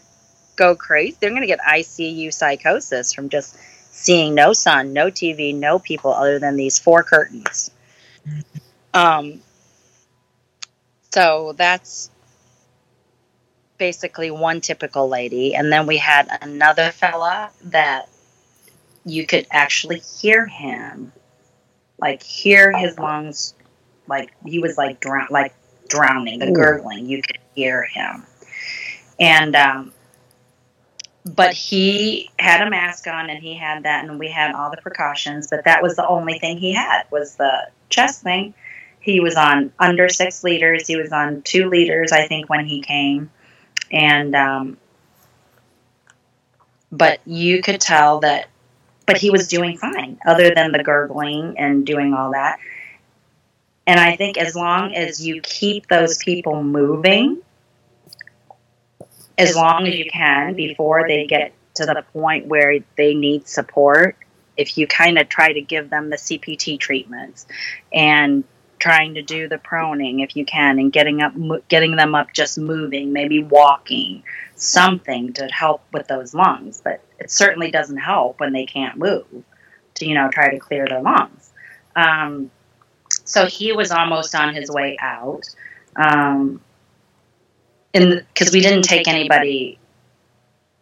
go 0.56 0.74
crazy. 0.74 1.16
They're 1.18 1.30
going 1.30 1.42
to 1.42 1.46
get 1.46 1.60
ICU 1.60 2.32
psychosis 2.32 3.12
from 3.12 3.28
just 3.28 3.56
seeing 3.90 4.34
no 4.34 4.52
sun, 4.52 4.92
no 4.92 5.06
TV, 5.06 5.54
no 5.54 5.78
people 5.78 6.12
other 6.12 6.38
than 6.38 6.56
these 6.56 6.78
four 6.78 7.02
curtains. 7.02 7.70
Um, 8.94 9.40
so 11.10 11.54
that's 11.56 12.10
basically 13.78 14.30
one 14.30 14.60
typical 14.60 15.08
lady. 15.08 15.54
And 15.54 15.72
then 15.72 15.86
we 15.86 15.96
had 15.96 16.28
another 16.40 16.90
fella 16.90 17.50
that 17.64 18.08
you 19.04 19.26
could 19.26 19.46
actually 19.50 19.98
hear 19.98 20.46
him, 20.46 21.12
like 21.98 22.22
hear 22.22 22.72
his 22.72 22.98
lungs, 22.98 23.54
like 24.06 24.32
he 24.46 24.58
was 24.58 24.78
like 24.78 25.00
drown, 25.00 25.26
like 25.30 25.54
drowning, 25.88 26.38
the 26.38 26.52
gurgling. 26.52 27.06
You 27.06 27.22
could 27.22 27.38
hear 27.54 27.84
him, 27.84 28.24
and 29.18 29.56
um, 29.56 29.91
but 31.24 31.52
he 31.52 32.30
had 32.38 32.66
a 32.66 32.70
mask 32.70 33.06
on 33.06 33.30
and 33.30 33.42
he 33.42 33.56
had 33.56 33.84
that 33.84 34.04
and 34.04 34.18
we 34.18 34.28
had 34.28 34.54
all 34.54 34.70
the 34.70 34.76
precautions 34.76 35.48
but 35.48 35.64
that 35.64 35.82
was 35.82 35.94
the 35.96 36.06
only 36.06 36.38
thing 36.38 36.58
he 36.58 36.72
had 36.72 37.04
was 37.10 37.36
the 37.36 37.68
chest 37.90 38.22
thing. 38.22 38.54
He 39.00 39.20
was 39.20 39.36
on 39.36 39.72
under 39.78 40.08
six 40.08 40.44
liters. 40.44 40.86
He 40.86 40.96
was 40.96 41.12
on 41.12 41.42
two 41.42 41.68
liters 41.68 42.12
i 42.12 42.26
think 42.26 42.48
when 42.48 42.66
he 42.66 42.80
came. 42.80 43.30
And 43.90 44.34
um, 44.34 44.76
but 46.90 47.20
you 47.26 47.62
could 47.62 47.80
tell 47.80 48.20
that 48.20 48.48
but 49.06 49.18
he 49.18 49.30
was 49.30 49.48
doing 49.48 49.76
fine 49.76 50.18
other 50.24 50.54
than 50.54 50.72
the 50.72 50.82
gurgling 50.82 51.58
and 51.58 51.84
doing 51.84 52.14
all 52.14 52.32
that. 52.32 52.58
And 53.86 53.98
I 53.98 54.16
think 54.16 54.38
as 54.38 54.54
long 54.54 54.94
as 54.94 55.24
you 55.24 55.40
keep 55.42 55.88
those 55.88 56.18
people 56.18 56.62
moving, 56.62 57.42
as 59.38 59.56
long 59.56 59.86
as 59.86 59.94
you 59.94 60.10
can 60.10 60.54
before 60.54 61.06
they 61.06 61.26
get 61.26 61.52
to 61.74 61.86
the 61.86 62.04
point 62.12 62.46
where 62.46 62.78
they 62.96 63.14
need 63.14 63.48
support, 63.48 64.16
if 64.56 64.76
you 64.76 64.86
kind 64.86 65.18
of 65.18 65.28
try 65.28 65.52
to 65.52 65.60
give 65.60 65.90
them 65.90 66.10
the 66.10 66.16
CPT 66.16 66.78
treatments 66.78 67.46
and 67.92 68.44
trying 68.78 69.14
to 69.14 69.22
do 69.22 69.48
the 69.48 69.58
proning 69.58 70.24
if 70.24 70.34
you 70.36 70.44
can 70.44 70.78
and 70.78 70.92
getting 70.92 71.22
up 71.22 71.32
getting 71.68 71.94
them 71.94 72.16
up 72.16 72.32
just 72.32 72.58
moving 72.58 73.12
maybe 73.12 73.40
walking 73.40 74.24
something 74.56 75.32
to 75.32 75.46
help 75.46 75.80
with 75.92 76.08
those 76.08 76.34
lungs 76.34 76.80
but 76.82 77.00
it 77.20 77.30
certainly 77.30 77.70
doesn't 77.70 77.98
help 77.98 78.40
when 78.40 78.52
they 78.52 78.66
can't 78.66 78.98
move 78.98 79.44
to 79.94 80.06
you 80.06 80.14
know 80.14 80.28
try 80.30 80.50
to 80.50 80.58
clear 80.58 80.86
their 80.86 81.02
lungs. 81.02 81.52
Um, 81.94 82.50
so 83.24 83.46
he 83.46 83.72
was 83.72 83.90
almost 83.90 84.34
on 84.34 84.54
his 84.54 84.70
way 84.70 84.96
out. 85.00 85.48
Um, 85.96 86.60
because 87.92 88.52
we 88.52 88.60
didn't 88.60 88.82
take 88.82 89.06
anybody 89.08 89.78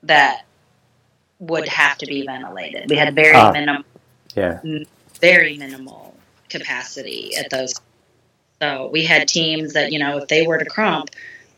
that 0.05 0.42
would 1.38 1.66
have 1.68 1.99
to 1.99 2.07
be 2.07 2.25
ventilated 2.27 2.88
we 2.88 2.96
had 2.96 3.14
very 3.14 3.37
Ah. 3.37 3.51
minimal 3.53 3.85
Yeah. 4.35 4.61
very 5.20 5.57
minimal 5.59 6.14
capacity 6.49 7.35
at 7.37 7.51
those. 7.51 7.75
So 8.61 8.88
we 8.92 9.05
had 9.05 9.27
teams 9.29 9.73
that 9.73 9.92
you 9.92 9.99
know 9.99 10.18
if 10.18 10.29
they 10.29 10.46
were 10.46 10.59
to 10.59 10.64
crump, 10.64 11.11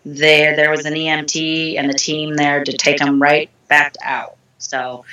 there 0.04 0.54
there 0.56 0.70
was 0.70 0.86
an 0.86 0.94
EMT 0.94 1.76
and 1.78 1.88
the 1.88 1.94
team 1.94 2.34
there 2.34 2.62
to 2.64 2.72
take 2.72 2.98
them 2.98 3.20
right 3.20 3.50
back 3.68 3.94
out. 4.02 4.36
So 4.58 5.04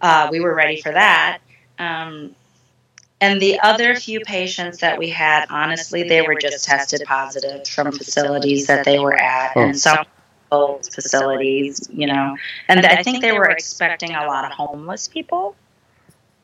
uh, 0.00 0.28
we 0.30 0.40
were 0.40 0.54
ready 0.54 0.80
for 0.80 0.92
that. 0.92 1.38
Um, 1.78 2.34
and 3.20 3.40
the 3.40 3.58
other 3.60 3.94
few 3.94 4.20
patients 4.20 4.78
that 4.78 4.98
we 4.98 5.08
had, 5.08 5.46
honestly, 5.50 6.02
they 6.08 6.22
were 6.22 6.34
just 6.34 6.64
tested 6.64 7.02
positive 7.06 7.66
from 7.66 7.92
facilities 7.92 8.66
that 8.66 8.84
they 8.84 8.98
were 8.98 9.14
at, 9.14 9.52
Oh. 9.56 9.62
and 9.62 9.78
some 9.78 10.04
old 10.52 10.86
facilities, 10.92 11.88
you 11.92 12.06
know. 12.06 12.36
And 12.68 12.84
I 12.84 13.02
think 13.02 13.22
they 13.22 13.32
were 13.32 13.50
expecting 13.50 14.14
a 14.14 14.26
lot 14.26 14.44
of 14.44 14.52
homeless 14.52 15.08
people 15.08 15.56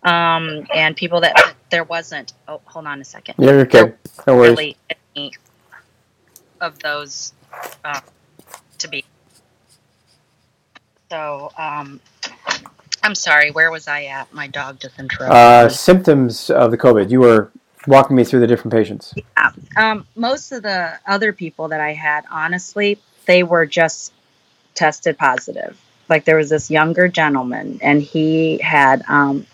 um, 0.03 0.67
and 0.75 0.97
people 0.97 1.21
that 1.21 1.55
there 1.71 1.85
wasn't. 1.85 2.33
Oh, 2.49 2.61
hold 2.65 2.87
on 2.87 3.01
a 3.01 3.05
second. 3.05 3.35
Yeah, 3.39 3.51
you're 3.53 3.61
okay. 3.61 3.93
No 4.27 4.37
worries. 4.37 4.51
Really, 4.51 4.77
any 5.15 5.33
of 6.61 6.79
those 6.79 7.33
uh, 7.85 8.01
to 8.79 8.89
be. 8.89 9.05
So, 11.11 11.53
um, 11.59 12.01
I'm 13.03 13.15
sorry. 13.15 13.51
Where 13.51 13.71
was 13.71 13.89
I 13.89 14.05
at? 14.05 14.33
My 14.33 14.47
dog 14.47 14.81
just 14.81 14.99
interrupted. 14.99 15.37
Uh, 15.37 15.69
symptoms 15.69 16.51
of 16.51 16.71
the 16.71 16.79
COVID. 16.79 17.11
You 17.11 17.21
were 17.21 17.51
walking 17.87 18.17
me 18.17 18.25
through 18.25 18.41
the 18.41 18.47
different 18.47 18.73
patients. 18.73 19.15
Um, 19.77 20.07
most 20.15 20.53
of 20.53 20.63
the 20.63 20.99
other 21.07 21.33
people 21.33 21.69
that 21.69 21.81
I 21.81 21.93
had, 21.93 22.25
honestly, 22.31 23.01
they 23.27 23.43
were 23.43 23.67
just 23.67 24.13
tested 24.75 25.19
positive. 25.19 25.81
Like 26.09 26.25
there 26.25 26.37
was 26.37 26.51
this 26.51 26.71
younger 26.71 27.09
gentleman, 27.09 27.79
and 27.83 28.03
he 28.03 28.59
had 28.59 29.03
um, 29.09 29.47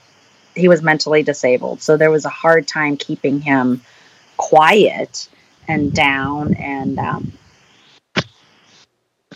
he 0.54 0.68
was 0.68 0.82
mentally 0.82 1.22
disabled, 1.22 1.80
so 1.80 1.96
there 1.96 2.10
was 2.10 2.24
a 2.24 2.30
hard 2.30 2.66
time 2.66 2.96
keeping 2.96 3.40
him 3.40 3.82
quiet 4.36 5.28
and 5.68 5.92
down, 5.92 6.54
and 6.54 6.98
um, 6.98 7.32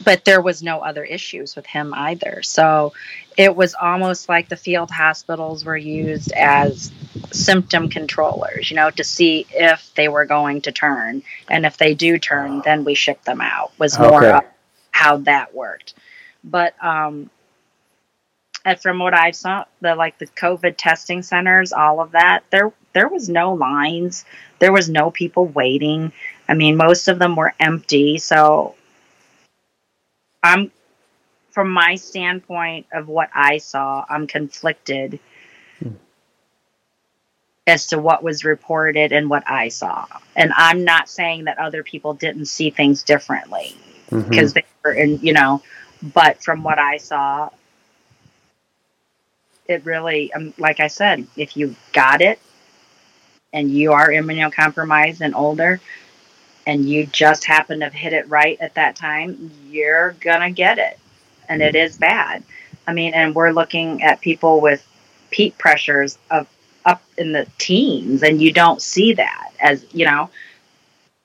but 0.05 0.25
there 0.25 0.41
was 0.41 0.63
no 0.63 0.81
other 0.81 1.05
issues 1.05 1.57
with 1.57 1.67
him 1.67 1.95
either. 1.95 2.43
So 2.43 2.93
it 3.37 3.55
was 3.57 3.75
almost 3.75 4.29
like 4.29 4.49
the 4.49 4.57
field 4.57 4.91
hospitals 4.91 5.65
were 5.65 5.77
used 5.77 6.33
as 6.33 6.91
symptom 7.33 7.89
controllers, 7.89 8.71
you 8.71 8.77
know, 8.77 8.91
to 8.91 9.05
see 9.05 9.47
if 9.51 9.93
they 9.95 10.09
were 10.09 10.25
going 10.25 10.63
to 10.63 10.73
turn. 10.73 11.23
And 11.49 11.65
if 11.67 11.77
they 11.79 11.95
do 11.95 12.19
turn, 12.19 12.63
then 12.65 12.85
we 12.85 12.95
ship 12.95 13.23
them 13.25 13.41
out, 13.41 13.73
was 13.79 13.99
more 13.99 14.25
Okay. 14.25 14.31
of 14.39 14.45
how 14.91 15.19
that 15.19 15.55
worked. 15.55 15.95
But, 16.45 16.75
um, 16.85 17.31
from 18.81 18.99
what 18.99 19.15
I 19.15 19.33
saw, 19.33 19.65
the 19.81 19.95
like 19.95 20.19
the 20.19 20.27
COVID 20.27 20.75
testing 20.77 21.23
centers, 21.23 21.73
all 21.73 22.01
of 22.01 22.13
that, 22.13 22.45
there 22.51 22.73
there 22.93 23.09
was 23.09 23.29
no 23.29 23.55
lines, 23.55 24.25
there 24.59 24.73
was 24.73 24.89
no 24.89 25.11
people 25.11 25.47
waiting. 25.47 26.13
I 26.49 26.55
mean, 26.55 26.77
most 26.77 27.09
of 27.09 27.19
them 27.19 27.35
were 27.37 27.55
empty. 27.59 28.19
So 28.19 28.75
I'm, 30.43 30.71
from 31.51 31.71
my 31.71 31.97
standpoint 31.97 32.87
of 32.93 33.09
what 33.09 33.31
I 33.35 33.59
saw, 33.59 34.05
I'm 34.09 34.27
conflicted 34.27 35.21
as 37.67 37.89
to 37.89 37.99
what 37.99 38.23
was 38.23 38.45
reported 38.45 39.13
and 39.13 39.31
what 39.31 39.45
I 39.49 39.69
saw. 39.69 40.07
And 40.35 40.53
I'm 40.57 40.85
not 40.85 41.09
saying 41.09 41.45
that 41.45 41.59
other 41.59 41.83
people 41.83 42.15
didn't 42.15 42.47
see 42.47 42.71
things 42.71 43.03
differently 43.03 43.77
because 44.29 44.53
they 44.53 44.65
were 44.85 44.93
in, 44.93 45.21
you 45.21 45.33
know, 45.33 45.63
but 46.03 46.43
from 46.43 46.65
what 46.65 46.79
I 46.79 46.97
saw, 46.97 47.51
it 49.69 49.85
really, 49.85 50.33
um, 50.33 50.53
like 50.59 50.81
I 50.81 50.89
said, 50.89 51.27
if 51.37 51.57
you 51.57 51.77
got 51.93 52.21
it 52.21 52.41
and 53.53 53.71
you 53.71 53.93
are 53.93 54.09
immunocompromised 54.09 55.21
and 55.21 55.35
older, 55.35 55.81
and 56.67 56.89
you 56.89 57.07
just 57.07 57.45
happen 57.45 57.81
to 57.81 57.87
have 57.87 57.95
hit 57.95 58.13
it 58.13 58.29
right 58.29 58.59
at 58.61 58.75
that 58.75 58.97
time, 58.97 59.51
you're 59.69 60.13
gonna 60.21 60.51
get 60.51 60.79
it, 60.79 60.99
and 61.49 61.63
it 61.63 61.75
mm-hmm. 61.75 61.85
is 61.85 61.97
bad. 61.97 62.43
I 62.87 62.93
mean, 62.93 63.15
and 63.15 63.35
we're 63.35 63.53
looking 63.53 64.03
at 64.03 64.21
people 64.21 64.61
with 64.61 64.87
PEEP 65.31 65.59
pressures 65.59 66.19
of 66.31 66.49
up 66.85 67.03
in 67.17 67.33
the 67.33 67.47
teens, 67.59 68.23
and 68.23 68.43
you 68.43 68.53
don't 68.53 68.83
see 68.83 69.15
that 69.15 69.53
as 69.61 69.87
you 69.93 70.05
know. 70.05 70.31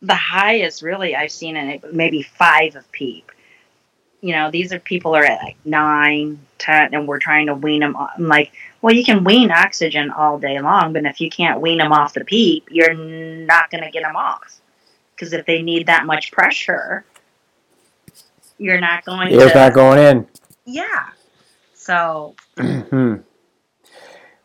The 0.04 0.15
highest 0.15 0.84
really 0.84 1.15
I've 1.15 1.32
seen 1.32 1.58
in 1.58 1.69
it 1.69 1.93
maybe 1.93 2.21
five 2.21 2.76
of 2.76 2.89
PEEP. 2.91 3.32
You 4.21 4.34
know, 4.34 4.52
these 4.52 4.71
are 4.71 4.80
people 4.80 5.15
are 5.15 5.26
at 5.26 5.41
like 5.41 5.58
nine, 5.65 6.39
ten, 6.60 6.93
and 6.93 7.08
we're 7.08 7.19
trying 7.19 7.47
to 7.47 7.56
wean 7.56 7.82
them. 7.82 7.95
Off. 7.95 8.12
I'm 8.15 8.28
like, 8.28 8.52
well, 8.82 8.93
you 8.93 9.04
can 9.04 9.23
wean 9.23 9.52
oxygen 9.52 10.12
all 10.12 10.38
day 10.38 10.60
long, 10.60 10.93
but 10.93 11.06
if 11.06 11.19
you 11.19 11.30
can't 11.30 11.62
wean 11.62 11.80
them 11.80 11.91
off 11.91 12.13
the 12.13 12.23
PEEP, 12.23 12.69
you're 12.69 12.93
not 12.93 13.71
going 13.71 13.84
to 13.84 13.91
get 13.91 14.04
them 14.04 14.15
off. 14.15 14.62
Because 15.17 15.34
if 15.34 15.45
they 15.47 15.63
need 15.63 15.88
that 15.88 16.06
much 16.06 16.32
pressure, 16.32 17.03
you're 18.60 18.80
not 18.80 19.03
going 19.03 19.34
Air's 19.34 19.51
to. 19.51 19.58
not 19.58 19.73
going 19.73 19.97
in. 19.97 20.27
Yeah. 20.65 21.08
So, 21.73 22.36
Hmm. 22.58 23.15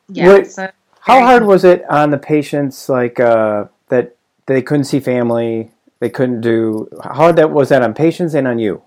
yeah. 0.09 0.27
What- 0.27 0.47
so 0.51 0.71
How 1.01 1.21
hard 1.21 1.45
was 1.45 1.65
it 1.65 1.85
on 1.91 2.11
the 2.11 2.19
patients 2.19 2.89
like 2.89 3.21
uh, 3.21 3.67
that 3.89 4.15
they 4.47 4.63
couldn't 4.63 4.85
see 4.85 5.01
family, 5.01 5.71
they 5.99 6.09
couldn't 6.09 6.41
do 6.41 6.89
how 7.03 7.13
hard 7.15 7.37
that 7.37 7.51
was 7.51 7.69
that 7.69 7.83
on 7.83 7.93
patients 7.93 8.35
and 8.35 8.47
on 8.49 8.59
you? 8.59 8.83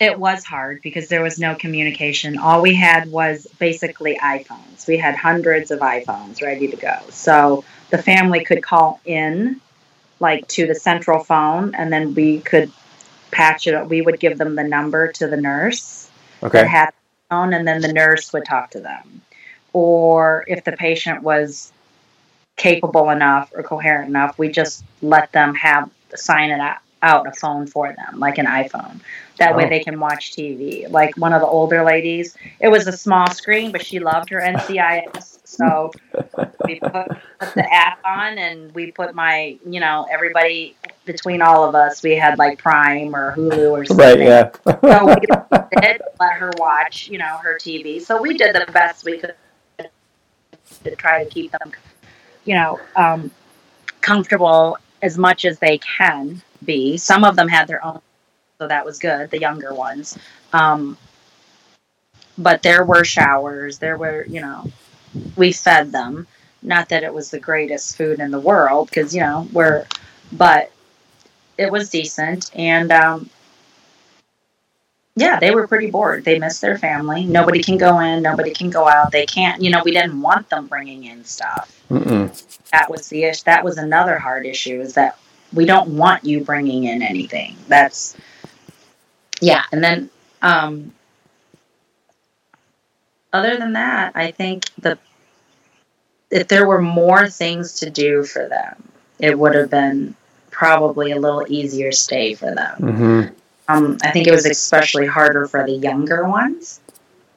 It 0.00 0.18
was 0.18 0.44
hard 0.44 0.80
because 0.82 1.08
there 1.08 1.22
was 1.22 1.38
no 1.38 1.54
communication. 1.54 2.36
All 2.38 2.60
we 2.62 2.74
had 2.74 3.10
was 3.10 3.46
basically 3.58 4.16
iPhones. 4.22 4.86
We 4.86 4.96
had 4.98 5.16
hundreds 5.16 5.70
of 5.70 5.80
iPhones 5.80 6.42
ready 6.42 6.68
to 6.68 6.76
go. 6.76 6.98
So 7.10 7.64
the 7.90 7.98
family 7.98 8.44
could 8.44 8.62
call 8.62 9.00
in, 9.04 9.60
like 10.20 10.46
to 10.48 10.66
the 10.66 10.74
central 10.74 11.22
phone, 11.22 11.74
and 11.74 11.92
then 11.92 12.14
we 12.14 12.40
could 12.40 12.70
patch 13.30 13.66
it. 13.66 13.74
up. 13.74 13.88
We 13.88 14.00
would 14.00 14.18
give 14.20 14.38
them 14.38 14.54
the 14.56 14.64
number 14.64 15.12
to 15.12 15.26
the 15.26 15.36
nurse 15.36 16.10
that 16.40 16.46
Okay. 16.46 16.66
had 16.66 16.90
the 16.90 16.94
phone, 17.30 17.52
and 17.52 17.66
then 17.66 17.80
the 17.80 17.92
nurse 17.92 18.32
would 18.32 18.44
talk 18.44 18.70
to 18.72 18.80
them. 18.80 19.20
Or 19.72 20.44
if 20.48 20.64
the 20.64 20.72
patient 20.72 21.22
was 21.22 21.72
capable 22.56 23.10
enough 23.10 23.50
or 23.54 23.62
coherent 23.62 24.08
enough, 24.08 24.38
we 24.38 24.48
just 24.48 24.84
let 25.02 25.30
them 25.32 25.54
have 25.54 25.88
sign 26.14 26.50
it 26.50 26.58
out, 26.60 26.78
out 27.02 27.26
a 27.28 27.32
phone 27.32 27.66
for 27.66 27.92
them, 27.92 28.18
like 28.18 28.38
an 28.38 28.46
iPhone. 28.46 29.00
That 29.36 29.54
way 29.54 29.66
Oh. 29.66 29.68
they 29.68 29.80
can 29.80 30.00
watch 30.00 30.32
TV. 30.32 30.86
Like 30.90 31.16
one 31.16 31.32
of 31.32 31.40
the 31.40 31.46
older 31.46 31.84
ladies, 31.84 32.36
it 32.58 32.68
was 32.68 32.88
a 32.88 32.92
small 32.92 33.30
screen, 33.30 33.70
but 33.70 33.84
she 33.84 34.00
loved 34.00 34.30
her 34.30 34.40
NCIS. 34.40 35.37
So 35.48 35.90
we 36.66 36.78
put, 36.78 36.92
put 37.40 37.54
the 37.54 37.66
app 37.72 38.00
on 38.04 38.36
and 38.36 38.72
we 38.74 38.92
put 38.92 39.14
my, 39.14 39.56
you 39.66 39.80
know, 39.80 40.06
everybody 40.10 40.76
between 41.06 41.40
all 41.40 41.66
of 41.66 41.74
us, 41.74 42.02
we 42.02 42.16
had 42.16 42.38
like 42.38 42.58
Prime 42.58 43.16
or 43.16 43.34
Hulu 43.34 43.70
or 43.70 43.84
something 43.86 44.06
Right, 44.06 44.20
yeah. 44.20 44.50
so 44.82 45.06
we 45.06 45.80
did 45.80 46.02
let 46.20 46.34
her 46.34 46.50
watch, 46.58 47.08
you 47.08 47.16
know, 47.16 47.38
her 47.38 47.56
TV. 47.56 48.00
So 48.00 48.20
we 48.20 48.36
did 48.36 48.54
the 48.54 48.70
best 48.70 49.06
we 49.06 49.16
could 49.16 49.34
to 50.84 50.94
try 50.96 51.24
to 51.24 51.30
keep 51.30 51.50
them, 51.52 51.72
you 52.44 52.54
know, 52.54 52.78
um, 52.94 53.30
comfortable 54.02 54.76
as 55.00 55.16
much 55.16 55.46
as 55.46 55.58
they 55.58 55.78
can 55.78 56.42
be. 56.62 56.98
Some 56.98 57.24
of 57.24 57.36
them 57.36 57.48
had 57.48 57.66
their 57.68 57.82
own, 57.82 58.02
so 58.58 58.68
that 58.68 58.84
was 58.84 58.98
good. 58.98 59.30
The 59.30 59.40
younger 59.40 59.72
ones, 59.72 60.18
um, 60.52 60.98
but 62.36 62.62
there 62.62 62.84
were 62.84 63.02
showers. 63.02 63.78
There 63.78 63.96
were, 63.96 64.26
you 64.28 64.42
know, 64.42 64.70
we 65.36 65.52
fed 65.52 65.92
them. 65.92 66.26
Not 66.62 66.88
that 66.88 67.04
it 67.04 67.14
was 67.14 67.30
the 67.30 67.38
greatest 67.38 67.96
food 67.96 68.18
in 68.18 68.30
the 68.30 68.40
world, 68.40 68.88
because 68.88 69.14
you 69.14 69.20
know 69.20 69.48
we're, 69.52 69.86
but 70.32 70.72
it 71.56 71.70
was 71.70 71.90
decent 71.90 72.50
and. 72.54 72.92
Um, 72.92 73.30
yeah, 75.18 75.40
they 75.40 75.50
were 75.50 75.66
pretty 75.66 75.90
bored. 75.90 76.24
They 76.24 76.38
missed 76.38 76.60
their 76.60 76.78
family. 76.78 77.24
Nobody 77.24 77.60
can 77.60 77.76
go 77.76 77.98
in. 77.98 78.22
Nobody 78.22 78.52
can 78.52 78.70
go 78.70 78.86
out. 78.86 79.10
They 79.10 79.26
can't. 79.26 79.60
You 79.60 79.70
know, 79.70 79.82
we 79.84 79.90
didn't 79.90 80.20
want 80.20 80.48
them 80.48 80.68
bringing 80.68 81.04
in 81.04 81.24
stuff. 81.24 81.82
Mm-mm. 81.90 82.30
That 82.70 82.88
was 82.88 83.08
the 83.08 83.24
issue. 83.24 83.42
That 83.44 83.64
was 83.64 83.78
another 83.78 84.16
hard 84.18 84.46
issue. 84.46 84.80
Is 84.80 84.94
that 84.94 85.18
we 85.52 85.64
don't 85.64 85.96
want 85.96 86.24
you 86.24 86.44
bringing 86.44 86.84
in 86.84 87.02
anything. 87.02 87.56
That's 87.66 88.16
yeah. 89.40 89.64
And 89.72 89.82
then, 89.82 90.10
um, 90.42 90.94
other 93.32 93.56
than 93.56 93.74
that, 93.74 94.12
I 94.14 94.30
think 94.30 94.66
the 94.78 94.98
if 96.30 96.48
there 96.48 96.66
were 96.66 96.80
more 96.80 97.28
things 97.28 97.74
to 97.80 97.90
do 97.90 98.22
for 98.24 98.48
them, 98.48 98.82
it 99.18 99.38
would 99.38 99.54
have 99.54 99.70
been 99.70 100.14
probably 100.50 101.12
a 101.12 101.18
little 101.18 101.44
easier 101.48 101.90
stay 101.92 102.34
for 102.34 102.54
them. 102.54 102.76
Mm-hmm. 102.78 103.34
Um, 103.68 103.98
I 104.02 104.10
think 104.10 104.26
it 104.26 104.32
was 104.32 104.44
especially 104.46 105.06
harder 105.06 105.46
for 105.46 105.64
the 105.64 105.72
younger 105.72 106.26
ones, 106.26 106.80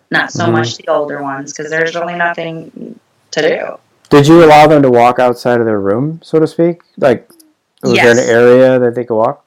not 0.10 0.32
so 0.32 0.46
Mhm. 0.46 0.52
much 0.52 0.78
the 0.78 0.88
older 0.88 1.22
ones, 1.22 1.54
because 1.54 1.70
there's 1.70 1.96
really 1.96 2.16
nothing 2.16 3.00
to 3.32 3.42
do. 3.42 3.78
Did 4.10 4.28
you 4.28 4.44
allow 4.44 4.68
them 4.68 4.82
to 4.82 4.90
walk 4.90 5.20
outside 5.20 5.60
of 5.60 5.66
their 5.66 5.80
room, 5.80 6.20
so 6.24 6.40
to 6.40 6.48
speak? 6.48 6.82
Like, 6.98 7.30
was 7.82 7.94
there 7.94 8.12
an 8.12 8.20
area 8.20 8.80
that 8.80 8.96
they 8.96 9.06
could 9.06 9.16
walk? 9.16 9.46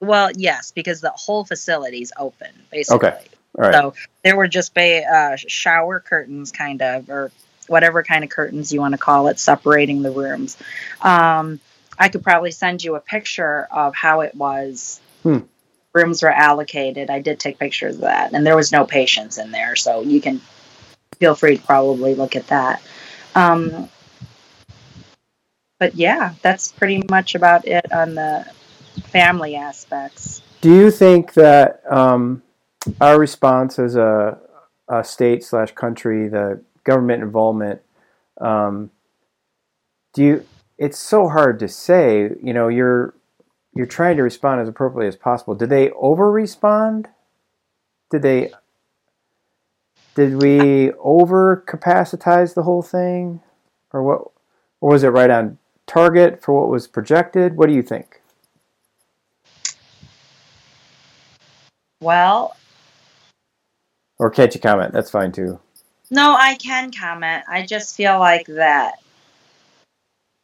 Well, 0.00 0.30
yes, 0.36 0.72
because 0.72 1.00
the 1.00 1.10
whole 1.10 1.44
facility 1.44 2.02
is 2.02 2.12
open, 2.16 2.48
basically. 2.70 3.08
All 3.08 3.18
right. 3.56 3.72
So 3.72 3.94
there 4.24 4.36
were 4.36 4.48
just 4.48 4.74
ba- 4.74 5.04
uh, 5.04 5.36
shower 5.36 6.00
curtains, 6.00 6.52
kind 6.52 6.82
of, 6.82 7.08
or 7.10 7.30
whatever 7.66 8.02
kind 8.02 8.24
of 8.24 8.30
curtains 8.30 8.72
you 8.72 8.80
want 8.80 8.92
to 8.92 8.98
call 8.98 9.28
it, 9.28 9.38
separating 9.38 10.02
the 10.02 10.10
rooms. 10.10 10.56
Um, 11.00 11.60
I 11.98 12.08
could 12.08 12.22
probably 12.22 12.50
send 12.50 12.82
you 12.82 12.94
a 12.94 13.00
picture 13.00 13.68
of 13.70 13.94
how 13.94 14.22
it 14.22 14.34
was. 14.34 15.00
Hmm. 15.22 15.40
Rooms 15.92 16.22
were 16.22 16.30
allocated. 16.30 17.10
I 17.10 17.20
did 17.20 17.40
take 17.40 17.58
pictures 17.58 17.96
of 17.96 18.02
that, 18.02 18.32
and 18.32 18.46
there 18.46 18.56
was 18.56 18.72
no 18.72 18.84
patients 18.84 19.38
in 19.38 19.50
there, 19.50 19.76
so 19.76 20.02
you 20.02 20.20
can 20.20 20.40
feel 21.18 21.34
free 21.34 21.58
to 21.58 21.62
probably 21.62 22.14
look 22.14 22.36
at 22.36 22.46
that. 22.46 22.82
Um, 23.34 23.88
but 25.78 25.94
yeah, 25.94 26.34
that's 26.42 26.72
pretty 26.72 27.02
much 27.10 27.34
about 27.34 27.66
it 27.66 27.90
on 27.92 28.14
the 28.14 28.46
family 29.08 29.56
aspects. 29.56 30.42
Do 30.60 30.72
you 30.72 30.90
think 30.90 31.34
that 31.34 31.82
um, 31.90 32.42
our 33.00 33.18
response 33.18 33.78
as 33.78 33.96
a, 33.96 34.38
a 34.88 35.04
state 35.04 35.44
slash 35.44 35.72
country, 35.72 36.28
the 36.28 36.62
government 36.84 37.22
involvement, 37.22 37.82
um, 38.40 38.90
do 40.12 40.24
you? 40.24 40.46
It's 40.78 40.98
so 40.98 41.28
hard 41.28 41.58
to 41.60 41.68
say. 41.68 42.30
You 42.42 42.52
know, 42.52 42.68
you're 42.68 43.14
you're 43.74 43.86
trying 43.86 44.16
to 44.16 44.22
respond 44.22 44.60
as 44.60 44.68
appropriately 44.68 45.06
as 45.06 45.16
possible. 45.16 45.54
Did 45.54 45.68
they 45.68 45.90
over 45.90 46.30
respond? 46.30 47.08
Did 48.10 48.22
they? 48.22 48.52
Did 50.14 50.42
we 50.42 50.92
over 50.94 51.64
capacitize 51.68 52.54
the 52.54 52.62
whole 52.62 52.82
thing, 52.82 53.40
or 53.92 54.02
what? 54.02 54.22
Or 54.80 54.90
was 54.92 55.04
it 55.04 55.08
right 55.08 55.30
on 55.30 55.58
target 55.86 56.42
for 56.42 56.58
what 56.58 56.70
was 56.70 56.86
projected? 56.86 57.56
What 57.56 57.68
do 57.68 57.74
you 57.74 57.82
think? 57.82 58.22
Well, 62.00 62.56
Or 64.20 64.28
can't 64.28 64.54
you 64.54 64.60
comment? 64.60 64.92
That's 64.92 65.10
fine 65.10 65.32
too. 65.32 65.58
No, 66.10 66.36
I 66.38 66.56
can 66.56 66.92
comment. 66.92 67.44
I 67.48 67.64
just 67.64 67.96
feel 67.96 68.18
like 68.18 68.44
that. 68.48 68.96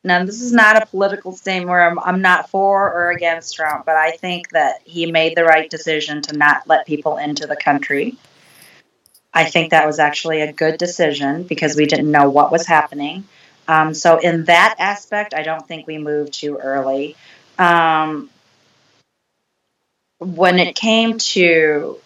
Now, 0.02 0.24
this 0.24 0.40
is 0.40 0.50
not 0.50 0.82
a 0.82 0.86
political 0.86 1.32
statement 1.32 1.68
where 1.68 1.86
I'm, 1.86 1.98
I'm 1.98 2.22
not 2.22 2.48
for 2.48 2.90
or 2.90 3.10
against 3.10 3.54
Trump, 3.54 3.84
but 3.84 3.96
I 3.96 4.12
think 4.12 4.48
that 4.50 4.76
he 4.84 5.12
made 5.12 5.36
the 5.36 5.44
right 5.44 5.68
decision 5.68 6.22
to 6.22 6.36
not 6.38 6.66
let 6.66 6.86
people 6.86 7.18
into 7.18 7.46
the 7.46 7.56
country. 7.56 8.16
I 9.34 9.44
think 9.44 9.72
that 9.72 9.84
was 9.84 9.98
actually 9.98 10.40
a 10.40 10.54
good 10.54 10.78
decision 10.78 11.42
because 11.42 11.76
we 11.76 11.84
didn't 11.84 12.10
know 12.10 12.30
what 12.30 12.50
was 12.50 12.66
happening. 12.66 13.24
Um, 13.68 13.92
so, 13.92 14.18
in 14.18 14.44
that 14.44 14.76
aspect, 14.78 15.34
I 15.34 15.42
don't 15.42 15.68
think 15.68 15.86
we 15.86 15.98
moved 15.98 16.32
too 16.32 16.56
early. 16.56 17.14
Um, 17.58 18.30
when 20.18 20.58
it 20.58 20.74
came 20.74 21.18
to 21.18 22.00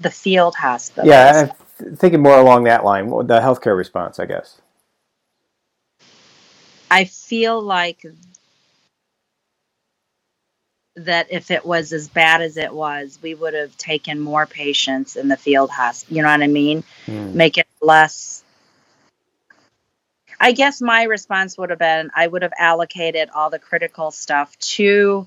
the 0.00 0.10
field 0.10 0.54
hospitals, 0.54 1.08
Yeah, 1.08 1.50
I'm 1.80 1.96
thinking 1.96 2.22
more 2.22 2.38
along 2.38 2.64
that 2.64 2.84
line, 2.84 3.08
the 3.08 3.40
healthcare 3.40 3.76
response, 3.76 4.18
I 4.18 4.26
guess. 4.26 4.60
I 6.90 7.04
feel 7.04 7.60
like 7.60 8.04
that 10.96 11.28
if 11.30 11.50
it 11.50 11.64
was 11.64 11.92
as 11.92 12.08
bad 12.08 12.40
as 12.40 12.56
it 12.56 12.72
was, 12.72 13.18
we 13.22 13.34
would 13.34 13.54
have 13.54 13.76
taken 13.76 14.18
more 14.18 14.46
patients 14.46 15.16
in 15.16 15.28
the 15.28 15.36
field 15.36 15.70
hospital. 15.70 16.16
You 16.16 16.22
know 16.22 16.30
what 16.30 16.42
I 16.42 16.48
mean? 16.48 16.82
Hmm. 17.06 17.36
Make 17.36 17.58
it 17.58 17.66
less. 17.80 18.42
I 20.40 20.52
guess 20.52 20.80
my 20.80 21.04
response 21.04 21.58
would 21.58 21.70
have 21.70 21.78
been 21.78 22.10
I 22.14 22.26
would 22.26 22.42
have 22.42 22.52
allocated 22.58 23.28
all 23.34 23.50
the 23.50 23.58
critical 23.58 24.10
stuff 24.10 24.56
to 24.58 25.26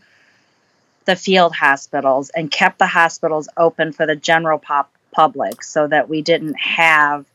the 1.12 1.16
field 1.18 1.54
hospitals 1.54 2.30
and 2.30 2.50
kept 2.50 2.80
the 2.80 2.88
hospitals 2.88 3.50
open 3.58 3.92
for 3.92 4.06
the 4.06 4.16
general 4.16 4.58
pop- 4.58 4.96
public 5.12 5.62
so 5.62 5.86
that 5.86 6.08
we 6.08 6.22
didn't 6.22 6.58
have, 6.58 7.26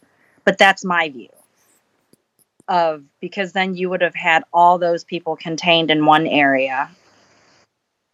but 0.47 0.57
that's 0.57 0.83
my 0.83 1.11
view 1.11 1.29
of 2.69 3.05
because 3.21 3.53
then 3.53 3.75
you 3.75 3.91
would 3.91 4.01
have 4.01 4.15
had 4.15 4.45
all 4.51 4.79
those 4.79 5.05
people 5.05 5.37
contained 5.37 5.91
in 5.91 6.07
one 6.07 6.27
area, 6.27 6.91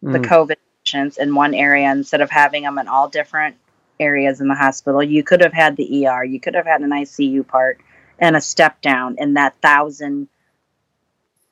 the 0.01 0.19
Mm. 0.19 0.25
COVID 0.25 0.57
patients 0.83 1.17
in 1.17 1.33
one 1.33 1.53
area 1.53 1.89
instead 1.89 2.19
of 2.19 2.29
having 2.29 2.63
them 2.63 2.77
in 2.77 2.89
all 2.89 3.07
different 3.07 3.55
areas 4.01 4.41
in 4.41 4.49
the 4.49 4.55
hospital. 4.55 5.01
You 5.01 5.23
could 5.23 5.39
have 5.39 5.53
had 5.53 5.77
the 5.77 6.05
ER, 6.05 6.25
you 6.25 6.41
could 6.41 6.55
have 6.55 6.65
had 6.65 6.81
an 6.81 6.91
ICU 6.91 7.47
part 7.47 7.79
and 8.19 8.35
a 8.35 8.41
step 8.41 8.81
down 8.81 9.15
in 9.17 9.35
that 9.35 9.55
thousand 9.61 10.27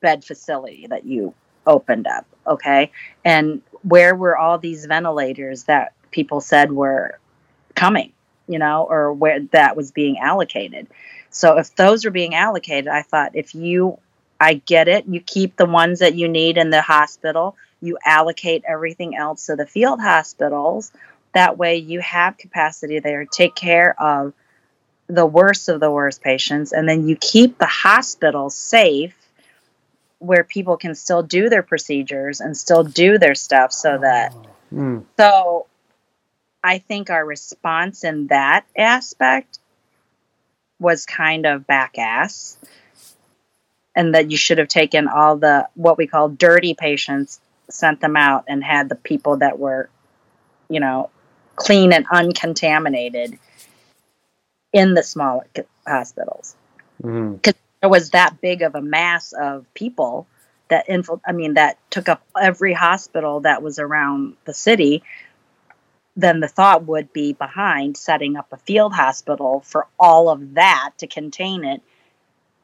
bed 0.02 0.22
facility 0.22 0.86
that 0.88 1.06
you 1.06 1.32
opened 1.66 2.06
up. 2.06 2.26
Okay. 2.46 2.90
And 3.24 3.62
where 3.82 4.14
were 4.14 4.36
all 4.36 4.58
these 4.58 4.86
ventilators 4.86 5.64
that 5.64 5.92
people 6.10 6.40
said 6.40 6.72
were 6.72 7.18
coming, 7.74 8.12
you 8.46 8.58
know, 8.58 8.86
or 8.88 9.12
where 9.12 9.40
that 9.52 9.76
was 9.76 9.90
being 9.90 10.18
allocated? 10.18 10.86
So 11.30 11.58
if 11.58 11.74
those 11.74 12.04
are 12.04 12.10
being 12.10 12.34
allocated, 12.34 12.88
I 12.88 13.02
thought 13.02 13.34
if 13.34 13.54
you, 13.54 13.98
I 14.40 14.54
get 14.54 14.88
it, 14.88 15.06
you 15.06 15.20
keep 15.20 15.56
the 15.56 15.66
ones 15.66 16.00
that 16.00 16.14
you 16.14 16.28
need 16.28 16.58
in 16.58 16.70
the 16.70 16.82
hospital, 16.82 17.56
you 17.80 17.98
allocate 18.04 18.64
everything 18.66 19.16
else 19.16 19.46
to 19.46 19.56
the 19.56 19.66
field 19.66 20.00
hospitals. 20.00 20.92
That 21.32 21.56
way 21.56 21.76
you 21.76 22.00
have 22.00 22.36
capacity 22.36 23.00
there, 23.00 23.24
take 23.24 23.54
care 23.54 24.00
of 24.00 24.34
the 25.06 25.26
worst 25.26 25.68
of 25.68 25.80
the 25.80 25.90
worst 25.90 26.22
patients, 26.22 26.72
and 26.72 26.88
then 26.88 27.08
you 27.08 27.16
keep 27.16 27.58
the 27.58 27.66
hospitals 27.66 28.54
safe 28.54 29.14
where 30.22 30.44
people 30.44 30.76
can 30.76 30.94
still 30.94 31.22
do 31.22 31.48
their 31.48 31.62
procedures 31.64 32.40
and 32.40 32.56
still 32.56 32.84
do 32.84 33.18
their 33.18 33.34
stuff 33.34 33.72
so 33.72 33.98
that 33.98 34.32
Mm. 34.72 35.04
so 35.18 35.66
I 36.64 36.78
think 36.78 37.10
our 37.10 37.24
response 37.24 38.04
in 38.04 38.28
that 38.28 38.64
aspect 38.76 39.58
was 40.78 41.04
kind 41.04 41.44
of 41.44 41.66
back 41.66 41.98
ass. 41.98 42.56
And 43.94 44.14
that 44.14 44.30
you 44.30 44.38
should 44.38 44.56
have 44.58 44.68
taken 44.68 45.06
all 45.08 45.36
the 45.36 45.68
what 45.74 45.98
we 45.98 46.06
call 46.06 46.30
dirty 46.30 46.72
patients, 46.74 47.40
sent 47.68 48.00
them 48.00 48.16
out 48.16 48.44
and 48.48 48.64
had 48.64 48.88
the 48.88 48.94
people 48.94 49.36
that 49.38 49.58
were, 49.58 49.90
you 50.70 50.80
know, 50.80 51.10
clean 51.56 51.92
and 51.92 52.06
uncontaminated 52.10 53.38
in 54.72 54.94
the 54.94 55.02
smaller 55.02 55.46
c- 55.54 55.64
hospitals 55.86 56.56
Mm. 57.02 57.42
There 57.82 57.90
was 57.90 58.10
that 58.10 58.40
big 58.40 58.62
of 58.62 58.76
a 58.76 58.80
mass 58.80 59.32
of 59.32 59.66
people 59.74 60.26
that 60.68 60.86
infil- 60.88 61.20
I 61.26 61.32
mean 61.32 61.54
that 61.54 61.78
took 61.90 62.08
up 62.08 62.22
every 62.40 62.72
hospital 62.72 63.40
that 63.40 63.62
was 63.62 63.78
around 63.78 64.36
the 64.44 64.54
city. 64.54 65.02
Then 66.16 66.38
the 66.40 66.48
thought 66.48 66.84
would 66.84 67.12
be 67.12 67.32
behind 67.32 67.96
setting 67.96 68.36
up 68.36 68.52
a 68.52 68.56
field 68.56 68.94
hospital 68.94 69.60
for 69.66 69.88
all 69.98 70.28
of 70.28 70.54
that 70.54 70.92
to 70.98 71.08
contain 71.08 71.64
it 71.64 71.82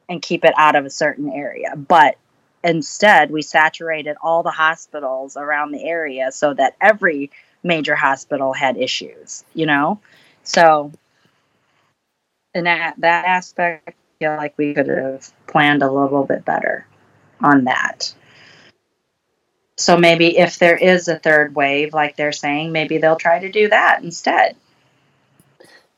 and 0.07 0.21
keep 0.21 0.45
it 0.45 0.53
out 0.57 0.75
of 0.75 0.85
a 0.85 0.89
certain 0.89 1.29
area. 1.29 1.75
But 1.75 2.15
instead 2.63 3.29
we 3.29 3.41
saturated 3.41 4.15
all 4.23 4.41
the 4.41 4.51
hospitals 4.51 5.35
around 5.35 5.71
the 5.71 5.83
area 5.83 6.31
so 6.31 6.53
that 6.53 6.75
every 6.79 7.29
major 7.61 7.95
hospital 7.95 8.53
had 8.53 8.77
issues 8.77 9.43
you 9.53 9.65
know? 9.65 9.99
So 10.43 10.93
in 12.53 12.63
that, 12.63 12.95
that 12.99 13.25
aspect 13.25 13.95
feel 14.19 14.35
like 14.35 14.53
we 14.57 14.73
could 14.73 14.87
have 14.87 15.31
planned 15.47 15.81
a 15.81 15.91
little 15.91 16.25
bit 16.25 16.43
better 16.43 16.85
on 17.41 17.63
that. 17.63 18.13
So 19.77 19.97
maybe 19.97 20.37
if 20.37 20.59
there 20.59 20.75
is 20.75 21.07
a 21.07 21.17
third 21.17 21.55
wave, 21.55 21.93
like 21.93 22.17
they're 22.17 22.33
saying, 22.33 22.73
maybe 22.73 22.97
they'll 22.97 23.15
try 23.15 23.39
to 23.39 23.49
do 23.49 23.69
that 23.69 24.03
instead. 24.03 24.57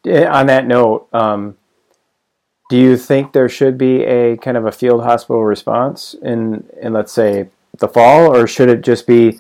On 0.06 0.46
that 0.46 0.68
note, 0.68 1.08
um, 1.14 1.58
do 2.70 2.78
you 2.78 2.96
think 2.96 3.34
there 3.34 3.50
should 3.50 3.78
be 3.78 4.04
a 4.04 4.38
kind 4.38 4.56
of 4.56 4.68
a 4.68 4.72
field 4.72 5.04
hospital 5.04 5.44
response 5.44 6.16
in, 6.22 6.70
in 6.80 6.94
let's 6.94 7.12
say, 7.12 7.50
the 7.80 7.88
fall, 7.88 8.36
or 8.36 8.46
should 8.46 8.70
it 8.70 8.82
just 8.82 9.08
be 9.08 9.40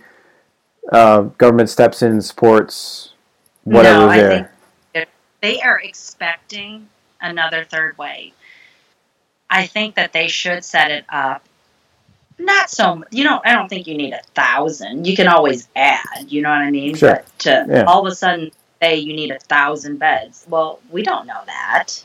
uh, 0.91 1.21
government 1.21 1.69
steps 1.69 2.01
in 2.01 2.21
supports 2.21 3.13
whatever 3.63 4.07
no, 4.07 4.13
there. 4.93 5.05
they 5.41 5.61
are 5.61 5.79
expecting 5.79 6.89
another 7.21 7.63
third 7.63 7.95
wave. 7.99 8.33
I 9.51 9.67
think 9.67 9.95
that 9.95 10.13
they 10.13 10.29
should 10.29 10.63
set 10.63 10.89
it 10.91 11.03
up. 11.09 11.43
Not 12.39 12.69
so, 12.71 13.03
you 13.11 13.23
know, 13.25 13.41
I 13.45 13.53
don't 13.53 13.67
think 13.67 13.85
you 13.85 13.95
need 13.95 14.13
a 14.13 14.21
thousand. 14.33 15.05
You 15.05 15.15
can 15.15 15.27
always 15.27 15.67
add, 15.75 16.25
you 16.27 16.41
know 16.41 16.49
what 16.49 16.59
I 16.61 16.71
mean? 16.71 16.95
Sure. 16.95 17.09
But 17.17 17.39
to 17.39 17.65
Yeah. 17.69 17.83
all 17.83 18.05
of 18.07 18.11
a 18.11 18.15
sudden 18.15 18.51
say 18.81 18.95
you 18.95 19.13
need 19.13 19.29
a 19.29 19.37
thousand 19.39 19.97
beds, 19.99 20.45
well, 20.49 20.79
we 20.89 21.03
don't 21.03 21.27
know 21.27 21.41
that. 21.45 22.03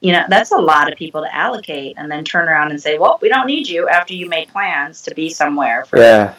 You 0.00 0.12
know, 0.12 0.24
that's 0.28 0.50
a 0.52 0.58
lot 0.58 0.92
of 0.92 0.98
people 0.98 1.22
to 1.22 1.34
allocate 1.34 1.94
and 1.96 2.10
then 2.10 2.22
turn 2.24 2.48
around 2.48 2.70
and 2.70 2.82
say, 2.82 2.98
well, 2.98 3.18
we 3.22 3.28
don't 3.30 3.46
need 3.46 3.66
you 3.66 3.88
after 3.88 4.12
you 4.12 4.28
made 4.28 4.48
plans 4.48 5.00
to 5.02 5.14
be 5.14 5.30
somewhere 5.30 5.84
for 5.86 5.98
yeah, 5.98 6.34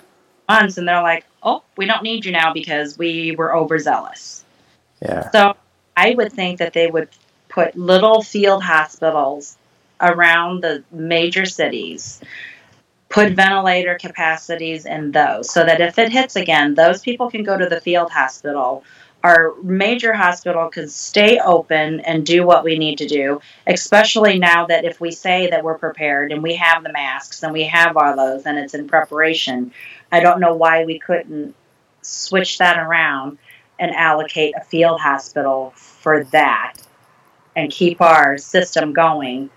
months. 0.47 0.77
And 0.77 0.87
they're 0.87 1.01
like, 1.01 1.25
oh, 1.41 1.63
we 1.75 1.85
don't 1.85 2.03
need 2.03 2.23
you 2.25 2.31
now 2.31 2.53
because 2.53 2.97
we 2.99 3.31
were 3.35 3.55
overzealous. 3.55 4.43
yeah, 5.01 5.31
So 5.31 5.55
I 5.95 6.13
would 6.13 6.31
think 6.33 6.59
that 6.59 6.73
they 6.73 6.87
would 6.87 7.09
put 7.49 7.75
little 7.75 8.21
field 8.21 8.61
hospitals 8.61 9.57
around 10.01 10.61
the 10.61 10.83
major 10.91 11.45
cities, 11.45 12.21
put 13.09 13.33
ventilator 13.33 13.97
capacities 13.99 14.85
in 14.85 15.11
those 15.11 15.49
so 15.49 15.63
that 15.65 15.81
if 15.81 15.97
it 15.97 16.11
hits 16.11 16.35
again, 16.35 16.75
those 16.75 17.01
people 17.01 17.29
can 17.29 17.43
go 17.43 17.57
to 17.57 17.67
the 17.67 17.81
field 17.81 18.11
hospital. 18.11 18.83
Our 19.23 19.55
major 19.63 20.13
hospital 20.13 20.69
can 20.69 20.87
stay 20.87 21.39
open 21.39 22.01
and 22.01 22.25
do 22.25 22.45
what 22.45 22.63
we 22.63 22.77
need 22.77 22.99
to 22.99 23.07
do, 23.07 23.41
especially 23.65 24.37
now 24.37 24.67
that 24.67 24.85
if 24.85 25.01
we 25.01 25.11
say 25.11 25.49
that 25.49 25.63
we're 25.63 25.77
prepared 25.77 26.31
and 26.31 26.43
we 26.43 26.55
have 26.55 26.83
the 26.83 26.91
masks 26.91 27.43
and 27.43 27.51
we 27.51 27.63
have 27.63 27.97
all 27.97 28.15
those 28.15 28.45
and 28.45 28.57
it's 28.57 28.73
in 28.73 28.87
preparation, 28.87 29.71
I 30.11 30.19
don't 30.19 30.39
know 30.39 30.53
why 30.53 30.85
we 30.85 30.99
couldn't 30.99 31.55
switch 32.01 32.57
that 32.59 32.77
around 32.77 33.37
and 33.79 33.93
allocate 33.93 34.55
a 34.55 34.63
field 34.63 34.99
hospital 34.99 35.73
for 35.75 36.23
that 36.25 36.75
and 37.55 37.71
keep 37.71 38.01
our 38.01 38.37
system 38.37 38.93
going 38.93 39.49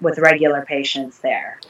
with 0.00 0.18
regular 0.18 0.64
patients 0.64 1.18
there 1.18 1.60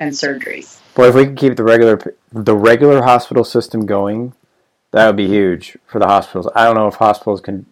and 0.00 0.12
surgeries. 0.12 0.80
Boy, 0.94 1.08
if 1.08 1.14
we 1.14 1.26
could 1.26 1.36
keep 1.36 1.56
the 1.56 1.64
regular 1.64 1.98
the 2.32 2.56
regular 2.56 3.02
hospital 3.02 3.44
system 3.44 3.86
going, 3.86 4.34
that 4.92 5.06
would 5.06 5.16
be 5.16 5.28
huge 5.28 5.76
for 5.86 5.98
the 5.98 6.06
hospitals. 6.06 6.48
I 6.54 6.64
don't 6.64 6.74
know 6.74 6.88
if 6.88 6.94
hospitals 6.94 7.40
can. 7.40 7.66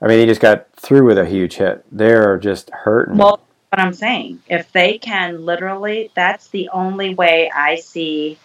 I 0.00 0.06
mean, 0.06 0.18
they 0.18 0.26
just 0.26 0.40
got 0.40 0.70
through 0.72 1.06
with 1.06 1.18
a 1.18 1.26
huge 1.26 1.54
hit. 1.54 1.84
They're 1.90 2.38
just 2.38 2.70
hurting. 2.70 3.16
Well, 3.16 3.40
what 3.70 3.80
I'm 3.80 3.92
saying, 3.94 4.40
if 4.48 4.70
they 4.72 4.98
can 4.98 5.44
literally, 5.44 6.10
that's 6.14 6.48
the 6.48 6.68
only 6.72 7.14
way 7.14 7.50
I 7.52 7.76
see 7.76 8.38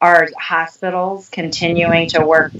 our 0.00 0.28
hospitals 0.38 1.28
continuing 1.28 2.08
to 2.10 2.24
work 2.24 2.52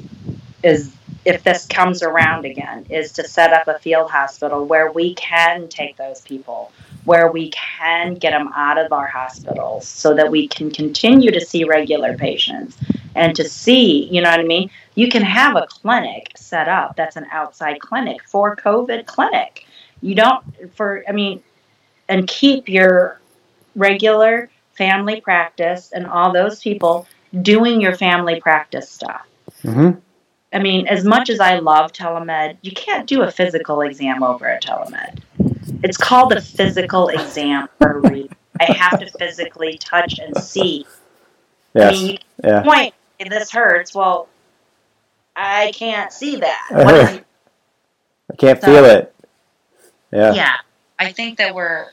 is 0.62 0.92
if 1.28 1.42
this 1.42 1.66
comes 1.66 2.02
around 2.02 2.46
again, 2.46 2.86
is 2.88 3.12
to 3.12 3.28
set 3.28 3.52
up 3.52 3.68
a 3.68 3.78
field 3.80 4.10
hospital 4.10 4.64
where 4.64 4.90
we 4.90 5.12
can 5.14 5.68
take 5.68 5.94
those 5.98 6.22
people, 6.22 6.72
where 7.04 7.30
we 7.30 7.50
can 7.50 8.14
get 8.14 8.30
them 8.30 8.48
out 8.56 8.78
of 8.78 8.94
our 8.94 9.06
hospitals 9.06 9.86
so 9.86 10.14
that 10.14 10.30
we 10.30 10.48
can 10.48 10.70
continue 10.70 11.30
to 11.30 11.40
see 11.40 11.64
regular 11.64 12.16
patients 12.16 12.78
and 13.14 13.36
to 13.36 13.46
see, 13.46 14.04
you 14.04 14.22
know 14.22 14.30
what 14.30 14.40
I 14.40 14.44
mean? 14.44 14.70
You 14.94 15.10
can 15.10 15.22
have 15.22 15.54
a 15.54 15.66
clinic 15.66 16.32
set 16.34 16.66
up 16.66 16.96
that's 16.96 17.16
an 17.16 17.26
outside 17.30 17.78
clinic 17.78 18.22
for 18.26 18.56
COVID 18.56 19.04
clinic. 19.04 19.66
You 20.00 20.14
don't, 20.14 20.42
for, 20.74 21.04
I 21.06 21.12
mean, 21.12 21.42
and 22.08 22.26
keep 22.26 22.70
your 22.70 23.20
regular 23.76 24.48
family 24.72 25.20
practice 25.20 25.92
and 25.92 26.06
all 26.06 26.32
those 26.32 26.62
people 26.62 27.06
doing 27.42 27.82
your 27.82 27.94
family 27.94 28.40
practice 28.40 28.88
stuff. 28.88 29.26
hmm 29.60 29.90
I 30.52 30.58
mean, 30.60 30.86
as 30.88 31.04
much 31.04 31.28
as 31.30 31.40
I 31.40 31.58
love 31.58 31.92
telemed, 31.92 32.56
you 32.62 32.72
can't 32.72 33.06
do 33.06 33.22
a 33.22 33.30
physical 33.30 33.82
exam 33.82 34.22
over 34.22 34.46
a 34.46 34.58
telemed. 34.60 35.20
It's 35.82 35.96
called 35.96 36.32
a 36.32 36.40
physical 36.40 37.08
exam 37.08 37.68
for 37.78 37.98
a 37.98 38.10
reason. 38.10 38.34
I 38.60 38.72
have 38.72 38.98
to 39.00 39.06
physically 39.18 39.78
touch 39.78 40.18
and 40.18 40.36
see. 40.42 40.86
I 41.76 41.90
mean, 41.90 42.10
you 42.12 42.18
Yeah. 42.42 42.62
point, 42.62 42.94
"Hey, 43.18 43.28
this 43.28 43.50
hurts. 43.52 43.94
Well, 43.94 44.28
I 45.36 45.70
can't 45.74 46.12
see 46.12 46.36
that. 46.36 46.68
What 46.72 46.94
is? 46.94 47.20
I 48.32 48.36
can't 48.36 48.60
So- 48.60 48.66
feel 48.66 48.84
it. 48.84 49.14
Yeah. 50.10 50.32
yeah 50.32 50.54
i 50.98 51.12
think 51.12 51.36
that 51.36 51.54
we're 51.54 51.84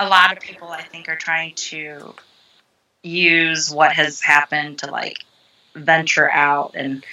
a 0.00 0.08
lot 0.08 0.32
of 0.32 0.40
people 0.40 0.66
i 0.66 0.82
think 0.82 1.08
are 1.08 1.14
trying 1.14 1.54
to 1.54 2.12
use 3.04 3.70
what 3.70 3.92
has 3.92 4.20
happened 4.20 4.78
to 4.80 4.90
like 4.90 5.18
venture 5.76 6.28
out 6.28 6.72
and 6.74 7.04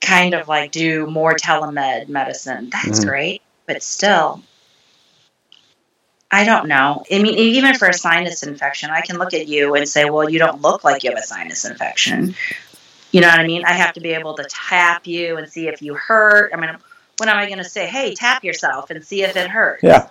kind 0.00 0.34
of 0.34 0.46
like 0.48 0.70
do 0.72 1.06
more 1.06 1.34
telemed 1.34 2.08
medicine 2.08 2.70
that's 2.70 3.00
Mhm. 3.00 3.06
great 3.08 3.42
but 3.66 3.82
still 3.82 4.42
i 6.30 6.44
don't 6.44 6.68
know 6.68 7.02
i 7.10 7.18
mean 7.18 7.34
even 7.38 7.74
for 7.74 7.88
a 7.88 7.94
sinus 7.94 8.42
infection 8.42 8.90
i 8.90 9.00
can 9.00 9.18
look 9.18 9.34
at 9.34 9.48
you 9.48 9.74
and 9.74 9.88
say 9.88 10.08
well 10.08 10.28
you 10.28 10.38
don't 10.38 10.60
look 10.60 10.84
like 10.84 11.02
you 11.02 11.10
have 11.10 11.18
a 11.18 11.22
sinus 11.22 11.64
infection 11.64 12.34
you 13.12 13.20
know 13.20 13.28
what 13.28 13.40
i 13.40 13.46
mean 13.46 13.64
i 13.64 13.72
have 13.72 13.94
to 13.94 14.00
be 14.00 14.10
able 14.12 14.34
to 14.34 14.44
tap 14.50 15.06
you 15.06 15.36
and 15.38 15.48
see 15.48 15.66
if 15.68 15.80
you 15.82 15.94
hurt 15.94 16.52
i 16.52 16.56
mean 16.56 16.70
when 17.18 17.30
am 17.30 17.38
I 17.38 17.46
going 17.46 17.56
to 17.56 17.64
say, 17.64 17.86
"Hey, 17.86 18.14
tap 18.14 18.44
yourself 18.44 18.90
and 18.90 19.02
see 19.02 19.22
if 19.22 19.36
it 19.36 19.48
hurts"? 19.48 19.82
Yeah. 19.82 20.08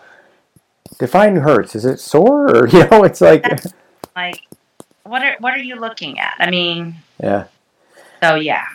Define 0.97 1.35
hurts. 1.35 1.75
Is 1.75 1.85
it 1.85 1.99
sore 1.99 2.49
or 2.49 2.67
you 2.75 2.87
know? 2.87 3.03
It's 3.03 3.21
like 3.21 3.45
Like, 4.15 4.41
what 5.03 5.21
are 5.21 5.35
what 5.39 5.53
are 5.53 5.59
you 5.61 5.75
looking 5.75 6.17
at? 6.19 6.33
I 6.39 6.49
mean, 6.49 6.95
yeah. 7.21 7.43
so 8.23 8.33
yeah, 8.33 8.65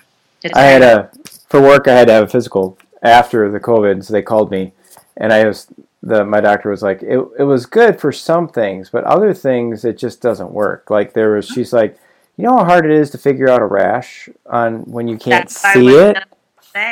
it's 0.42 0.57
I 0.57 0.62
had 0.62 0.83
a 0.83 1.11
for 1.48 1.61
work. 1.61 1.88
I 1.88 1.92
had 1.92 2.09
to 2.09 2.14
have 2.14 2.24
a 2.24 2.29
physical 2.29 2.79
after 3.03 3.50
the 3.50 3.61
COVID, 3.61 4.05
so 4.05 4.12
they 4.12 4.22
called 4.22 4.50
me, 4.50 4.72
and 5.16 5.33
I 5.33 5.46
was 5.46 5.66
the 6.03 6.24
my 6.24 6.40
doctor 6.40 6.70
was 6.70 6.83
like, 6.83 7.03
it 7.03 7.18
it 7.38 7.44
was 7.44 7.66
good 7.66 8.00
for 8.00 8.12
some 8.12 8.48
things, 8.48 8.90
but 8.90 9.05
other 9.05 9.35
things 9.35 9.85
it 9.85 9.98
just 9.98 10.20
doesn't 10.20 10.53
work. 10.53 10.90
Like 10.90 11.12
there 11.12 11.33
was, 11.33 11.46
she's 11.46 11.72
like, 11.72 11.98
you 12.37 12.44
know 12.44 12.57
how 12.57 12.64
hard 12.64 12.87
it 12.87 12.92
is 12.92 13.11
to 13.11 13.18
figure 13.18 13.48
out 13.48 13.61
a 13.61 13.66
rash 13.66 14.29
on 14.46 14.81
when 14.85 15.09
you 15.09 15.18
can't 15.18 15.48
That's 15.48 15.61
see 15.61 15.88
it. 15.88 16.18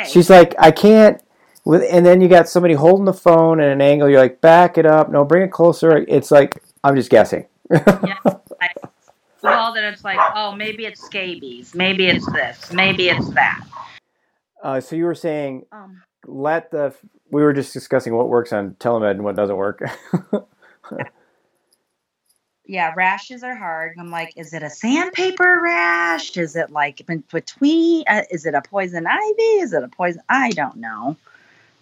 She's 0.07 0.29
like, 0.29 0.53
I 0.59 0.71
can't. 0.71 1.21
With 1.65 1.83
and 1.91 2.05
then 2.05 2.21
you 2.21 2.27
got 2.27 2.47
somebody 2.47 2.73
holding 2.73 3.05
the 3.05 3.13
phone 3.13 3.59
at 3.59 3.71
an 3.71 3.81
angle. 3.81 4.09
You're 4.09 4.19
like, 4.19 4.41
back 4.41 4.77
it 4.77 4.85
up. 4.85 5.09
No, 5.09 5.25
bring 5.25 5.43
it 5.43 5.51
closer. 5.51 6.05
It's 6.07 6.31
like 6.31 6.61
I'm 6.83 6.95
just 6.95 7.09
guessing. 7.09 7.45
Well, 9.43 9.73
then 9.73 9.83
it's 9.85 10.03
like, 10.03 10.19
oh, 10.35 10.53
maybe 10.55 10.85
it's 10.85 11.01
scabies, 11.01 11.75
maybe 11.75 12.07
it's 12.07 12.25
this, 12.31 12.71
maybe 12.73 13.09
it's 13.09 13.29
that. 13.29 13.63
uh, 14.63 14.79
so 14.81 14.95
you 14.95 15.05
were 15.05 15.15
saying 15.15 15.65
Um, 15.71 16.01
let 16.25 16.71
the 16.71 16.93
we 17.31 17.41
were 17.43 17.53
just 17.53 17.73
discussing 17.73 18.15
what 18.15 18.29
works 18.29 18.51
on 18.53 18.71
telemed 18.79 19.11
and 19.11 19.23
what 19.23 19.35
doesn't 19.35 19.55
work. 19.57 19.83
yeah, 22.65 22.93
rashes 22.95 23.43
are 23.43 23.55
hard. 23.55 23.95
I'm 23.99 24.11
like, 24.11 24.33
is 24.35 24.53
it 24.53 24.63
a 24.63 24.69
sandpaper 24.69 25.61
rash? 25.63 26.37
Is 26.37 26.55
it 26.55 26.69
like 26.71 27.01
between? 27.31 28.03
Uh, 28.07 28.23
is 28.31 28.45
it 28.45 28.53
a 28.53 28.61
poison 28.61 29.05
ivy? 29.07 29.41
Is 29.61 29.73
it 29.73 29.83
a 29.83 29.87
poison? 29.87 30.21
I 30.29 30.51
don't 30.51 30.77
know. 30.77 31.17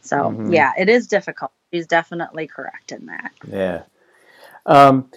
So 0.01 0.31
Mhm. 0.31 0.53
yeah, 0.53 0.71
it 0.77 0.87
is 0.89 1.07
difficult. 1.07 1.51
She's 1.73 1.87
definitely 1.87 2.47
correct 2.47 2.91
in 2.93 3.07
that. 3.07 3.31
yeah. 3.49 3.83
Um, 4.65 5.09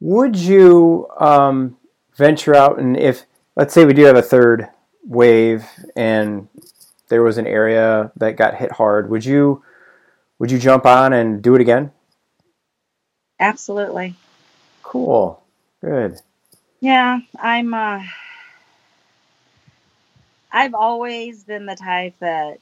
would 0.00 0.36
you 0.36 1.08
um, 1.18 1.76
venture 2.16 2.54
out 2.54 2.78
and 2.78 2.96
if 2.96 3.24
let's 3.56 3.74
say 3.74 3.84
we 3.84 3.92
do 3.92 4.04
have 4.04 4.16
a 4.16 4.22
third 4.22 4.68
wave 5.04 5.64
and 5.96 6.48
there 7.08 7.22
was 7.22 7.38
an 7.38 7.46
area 7.46 8.12
that 8.16 8.36
got 8.36 8.54
hit 8.54 8.72
hard, 8.72 9.10
would 9.10 9.24
you 9.24 9.62
would 10.38 10.50
you 10.50 10.58
jump 10.58 10.86
on 10.86 11.12
and 11.12 11.42
do 11.42 11.54
it 11.54 11.60
again? 11.60 11.90
Absolutely. 13.40 14.14
Cool. 14.82 15.42
Good. 15.80 16.20
Yeah, 16.80 17.20
I'm 17.38 17.74
uh 17.74 18.02
I've 20.50 20.74
always 20.74 21.44
been 21.44 21.66
the 21.66 21.76
type 21.76 22.14
that 22.20 22.60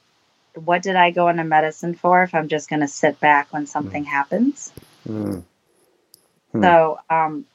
what 0.55 0.81
did 0.81 0.95
I 0.95 1.11
go 1.11 1.27
into 1.29 1.43
medicine 1.43 1.93
for 1.93 2.23
if 2.23 2.33
I'm 2.33 2.47
just 2.47 2.69
going 2.69 2.79
to 2.79 2.87
sit 2.87 3.19
back 3.19 3.53
when 3.53 3.67
something 3.67 4.03
happens? 4.03 4.71
Mm. 5.07 5.43
Hmm. 6.51 6.61
So, 6.61 6.99
um 7.09 7.45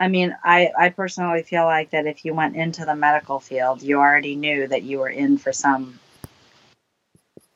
I 0.00 0.08
mean, 0.08 0.34
I 0.42 0.70
I 0.78 0.88
personally 0.88 1.42
feel 1.42 1.64
like 1.64 1.90
that 1.90 2.06
if 2.06 2.24
you 2.24 2.32
went 2.32 2.56
into 2.56 2.86
the 2.86 2.96
medical 2.96 3.38
field, 3.38 3.82
you 3.82 3.98
already 3.98 4.34
knew 4.34 4.66
that 4.66 4.82
you 4.82 4.98
were 4.98 5.10
in 5.10 5.36
for 5.36 5.52
some 5.52 6.00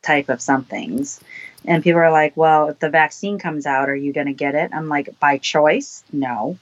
type 0.02 0.28
of 0.28 0.42
somethings. 0.42 1.20
And 1.64 1.82
people 1.82 2.00
are 2.00 2.12
like, 2.12 2.36
"Well, 2.36 2.68
if 2.68 2.78
the 2.78 2.90
vaccine 2.90 3.38
comes 3.38 3.64
out, 3.64 3.88
are 3.88 3.96
you 3.96 4.12
going 4.12 4.26
to 4.26 4.34
get 4.34 4.54
it?" 4.54 4.70
I'm 4.74 4.90
like, 4.90 5.18
"By 5.18 5.38
choice? 5.38 6.04
No." 6.12 6.58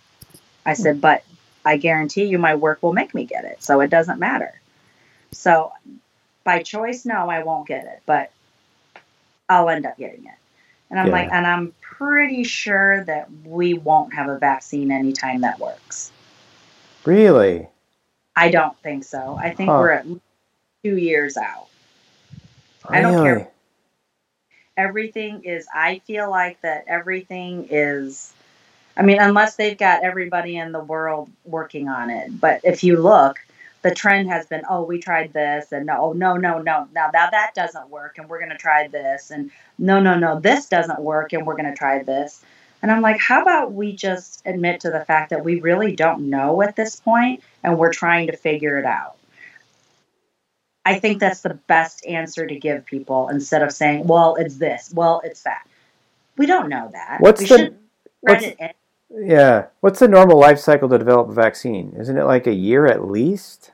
I 0.64 0.74
said, 0.74 1.00
"But 1.00 1.24
I 1.64 1.76
guarantee 1.76 2.24
you 2.26 2.38
my 2.38 2.54
work 2.54 2.80
will 2.82 2.92
make 2.92 3.12
me 3.14 3.24
get 3.24 3.44
it, 3.44 3.62
so 3.62 3.80
it 3.80 3.90
doesn't 3.90 4.20
matter." 4.20 4.52
So, 5.32 5.72
by 6.44 6.62
choice, 6.62 7.04
no, 7.04 7.28
I 7.28 7.42
won't 7.42 7.66
get 7.66 7.86
it, 7.86 8.02
but 8.06 8.30
I'll 9.48 9.68
end 9.68 9.86
up 9.86 9.98
getting 9.98 10.26
it. 10.26 10.34
And 10.92 11.00
I'm 11.00 11.06
Yeah. 11.08 11.12
like, 11.12 11.30
and 11.32 11.46
I'm 11.46 11.74
pretty 11.80 12.44
sure 12.44 13.02
that 13.06 13.28
we 13.46 13.74
won't 13.74 14.14
have 14.14 14.28
a 14.28 14.38
vaccine 14.38 14.92
anytime 14.92 15.40
that 15.40 15.58
works. 15.58 16.12
Really? 17.04 17.68
I 18.36 18.50
don't 18.50 18.76
think 18.78 19.04
so. 19.04 19.38
I 19.40 19.50
think 19.54 19.70
Huh. 19.70 19.78
we're 19.78 19.90
at 19.90 20.06
two 20.84 20.98
years 20.98 21.36
out. 21.38 21.68
I 22.90 23.00
don't 23.00 23.18
care. 23.18 23.48
Everything 24.76 25.44
is 25.44 25.66
i 25.74 25.98
feel 26.06 26.30
like 26.30 26.60
that 26.62 26.84
everything 26.88 27.68
is 27.70 28.32
i 28.96 29.02
mean 29.02 29.18
unless 29.20 29.56
they've 29.56 29.78
got 29.78 30.02
everybody 30.04 30.56
in 30.56 30.72
the 30.72 30.80
world 30.80 31.30
working 31.44 31.88
on 31.88 32.10
it 32.10 32.40
but 32.40 32.60
if 32.64 32.82
you 32.82 32.96
look 33.00 33.38
the 33.82 33.94
trend 33.94 34.28
has 34.28 34.46
been 34.46 34.62
oh 34.68 34.82
we 34.84 34.98
tried 34.98 35.32
this 35.32 35.72
and 35.72 35.86
no 35.86 35.96
oh, 35.98 36.12
no 36.12 36.36
no 36.36 36.58
no 36.58 36.88
now 36.94 37.10
that 37.10 37.30
that 37.32 37.52
doesn't 37.54 37.90
work 37.90 38.18
and 38.18 38.28
we're 38.28 38.38
going 38.38 38.50
to 38.50 38.56
try 38.56 38.88
this 38.88 39.30
and 39.30 39.50
no 39.78 40.00
no 40.00 40.18
no 40.18 40.40
this 40.40 40.68
doesn't 40.68 41.00
work 41.00 41.32
and 41.32 41.46
we're 41.46 41.56
going 41.56 41.70
to 41.70 41.76
try 41.76 42.02
this 42.02 42.44
and 42.80 42.90
i'm 42.90 43.02
like 43.02 43.20
how 43.20 43.42
about 43.42 43.72
we 43.72 43.92
just 43.92 44.42
admit 44.46 44.80
to 44.80 44.90
the 44.90 45.04
fact 45.04 45.30
that 45.30 45.44
we 45.44 45.60
really 45.60 45.94
don't 45.94 46.28
know 46.30 46.62
at 46.62 46.76
this 46.76 46.96
point 46.96 47.42
and 47.62 47.78
we're 47.78 47.92
trying 47.92 48.26
to 48.28 48.36
figure 48.36 48.78
it 48.78 48.84
out 48.84 49.16
I 50.84 50.98
think 50.98 51.20
that's 51.20 51.42
the 51.42 51.54
best 51.54 52.04
answer 52.06 52.46
to 52.46 52.58
give 52.58 52.84
people 52.84 53.28
instead 53.28 53.62
of 53.62 53.72
saying, 53.72 54.06
"Well, 54.06 54.34
it's 54.34 54.56
this. 54.56 54.92
Well, 54.92 55.20
it's 55.24 55.42
that." 55.42 55.66
We 56.36 56.46
don't 56.46 56.68
know 56.68 56.90
that. 56.92 57.20
What's 57.20 57.40
we 57.40 57.46
the- 57.46 57.74
what's-. 58.20 58.46
Yeah. 59.14 59.66
What's 59.80 59.98
the 59.98 60.08
normal 60.08 60.38
life 60.38 60.58
cycle 60.58 60.88
to 60.88 60.98
develop 60.98 61.28
a 61.28 61.34
vaccine? 61.34 61.94
Isn't 61.98 62.16
it 62.18 62.24
like 62.24 62.46
a 62.46 62.54
year 62.54 62.86
at 62.86 63.08
least? 63.08 63.71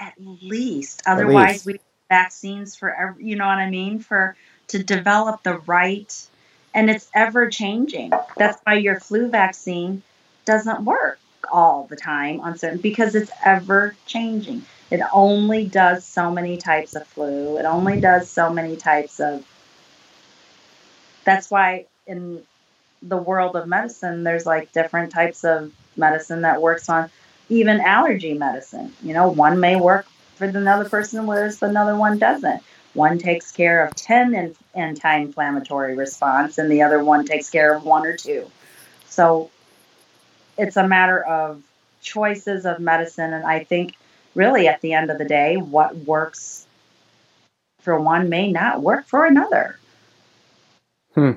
At 0.00 0.14
least? 0.18 1.02
Otherwise, 1.06 1.66
least. 1.66 1.66
we 1.66 1.80
vaccines 2.08 2.74
for 2.74 2.92
every, 2.92 3.24
you 3.24 3.36
know 3.36 3.46
what 3.46 3.58
I 3.58 3.70
mean 3.70 4.00
for 4.00 4.36
to 4.68 4.82
develop 4.82 5.42
the 5.42 5.58
right, 5.58 6.12
and 6.74 6.90
it's 6.90 7.08
ever 7.14 7.48
changing. 7.48 8.12
That's 8.36 8.60
why 8.64 8.74
your 8.74 8.98
flu 9.00 9.28
vaccine 9.28 10.02
doesn't 10.44 10.84
work 10.84 11.18
all 11.52 11.86
the 11.88 11.96
time 11.96 12.40
on 12.40 12.58
certain 12.58 12.78
because 12.78 13.14
it's 13.14 13.30
ever 13.44 13.94
changing. 14.06 14.64
It 14.90 15.00
only 15.12 15.66
does 15.66 16.04
so 16.04 16.30
many 16.30 16.56
types 16.56 16.96
of 16.96 17.06
flu. 17.06 17.58
It 17.58 17.64
only 17.64 18.00
does 18.00 18.28
so 18.28 18.52
many 18.52 18.76
types 18.76 19.20
of. 19.20 19.46
That's 21.24 21.50
why 21.50 21.86
in 22.06 22.42
the 23.02 23.16
world 23.16 23.56
of 23.56 23.68
medicine, 23.68 24.24
there's 24.24 24.46
like 24.46 24.72
different 24.72 25.12
types 25.12 25.44
of 25.44 25.72
medicine 25.96 26.42
that 26.42 26.60
works 26.60 26.88
on 26.88 27.10
even 27.50 27.80
allergy 27.80 28.32
medicine. 28.32 28.94
You 29.02 29.12
know, 29.12 29.28
one 29.28 29.60
may 29.60 29.76
work 29.76 30.06
for 30.36 30.46
another 30.46 30.88
person, 30.88 31.26
whereas 31.26 31.62
another 31.62 31.96
one 31.96 32.18
doesn't. 32.18 32.62
One 32.94 33.18
takes 33.18 33.52
care 33.52 33.84
of 33.84 33.94
10 33.94 34.34
in- 34.34 34.56
anti-inflammatory 34.74 35.96
response, 35.96 36.56
and 36.56 36.70
the 36.70 36.82
other 36.82 37.04
one 37.04 37.26
takes 37.26 37.50
care 37.50 37.74
of 37.74 37.84
one 37.84 38.06
or 38.06 38.16
two. 38.16 38.50
So 39.06 39.50
it's 40.56 40.76
a 40.76 40.88
matter 40.88 41.22
of 41.22 41.62
choices 42.00 42.64
of 42.64 42.80
medicine, 42.80 43.32
and 43.32 43.44
I 43.44 43.64
think 43.64 43.94
really 44.34 44.66
at 44.66 44.80
the 44.80 44.94
end 44.94 45.10
of 45.10 45.18
the 45.18 45.24
day, 45.24 45.56
what 45.56 45.94
works 45.96 46.66
for 47.80 48.00
one 48.00 48.28
may 48.28 48.50
not 48.50 48.80
work 48.80 49.06
for 49.06 49.26
another. 49.26 49.76
Hmm. 51.14 51.32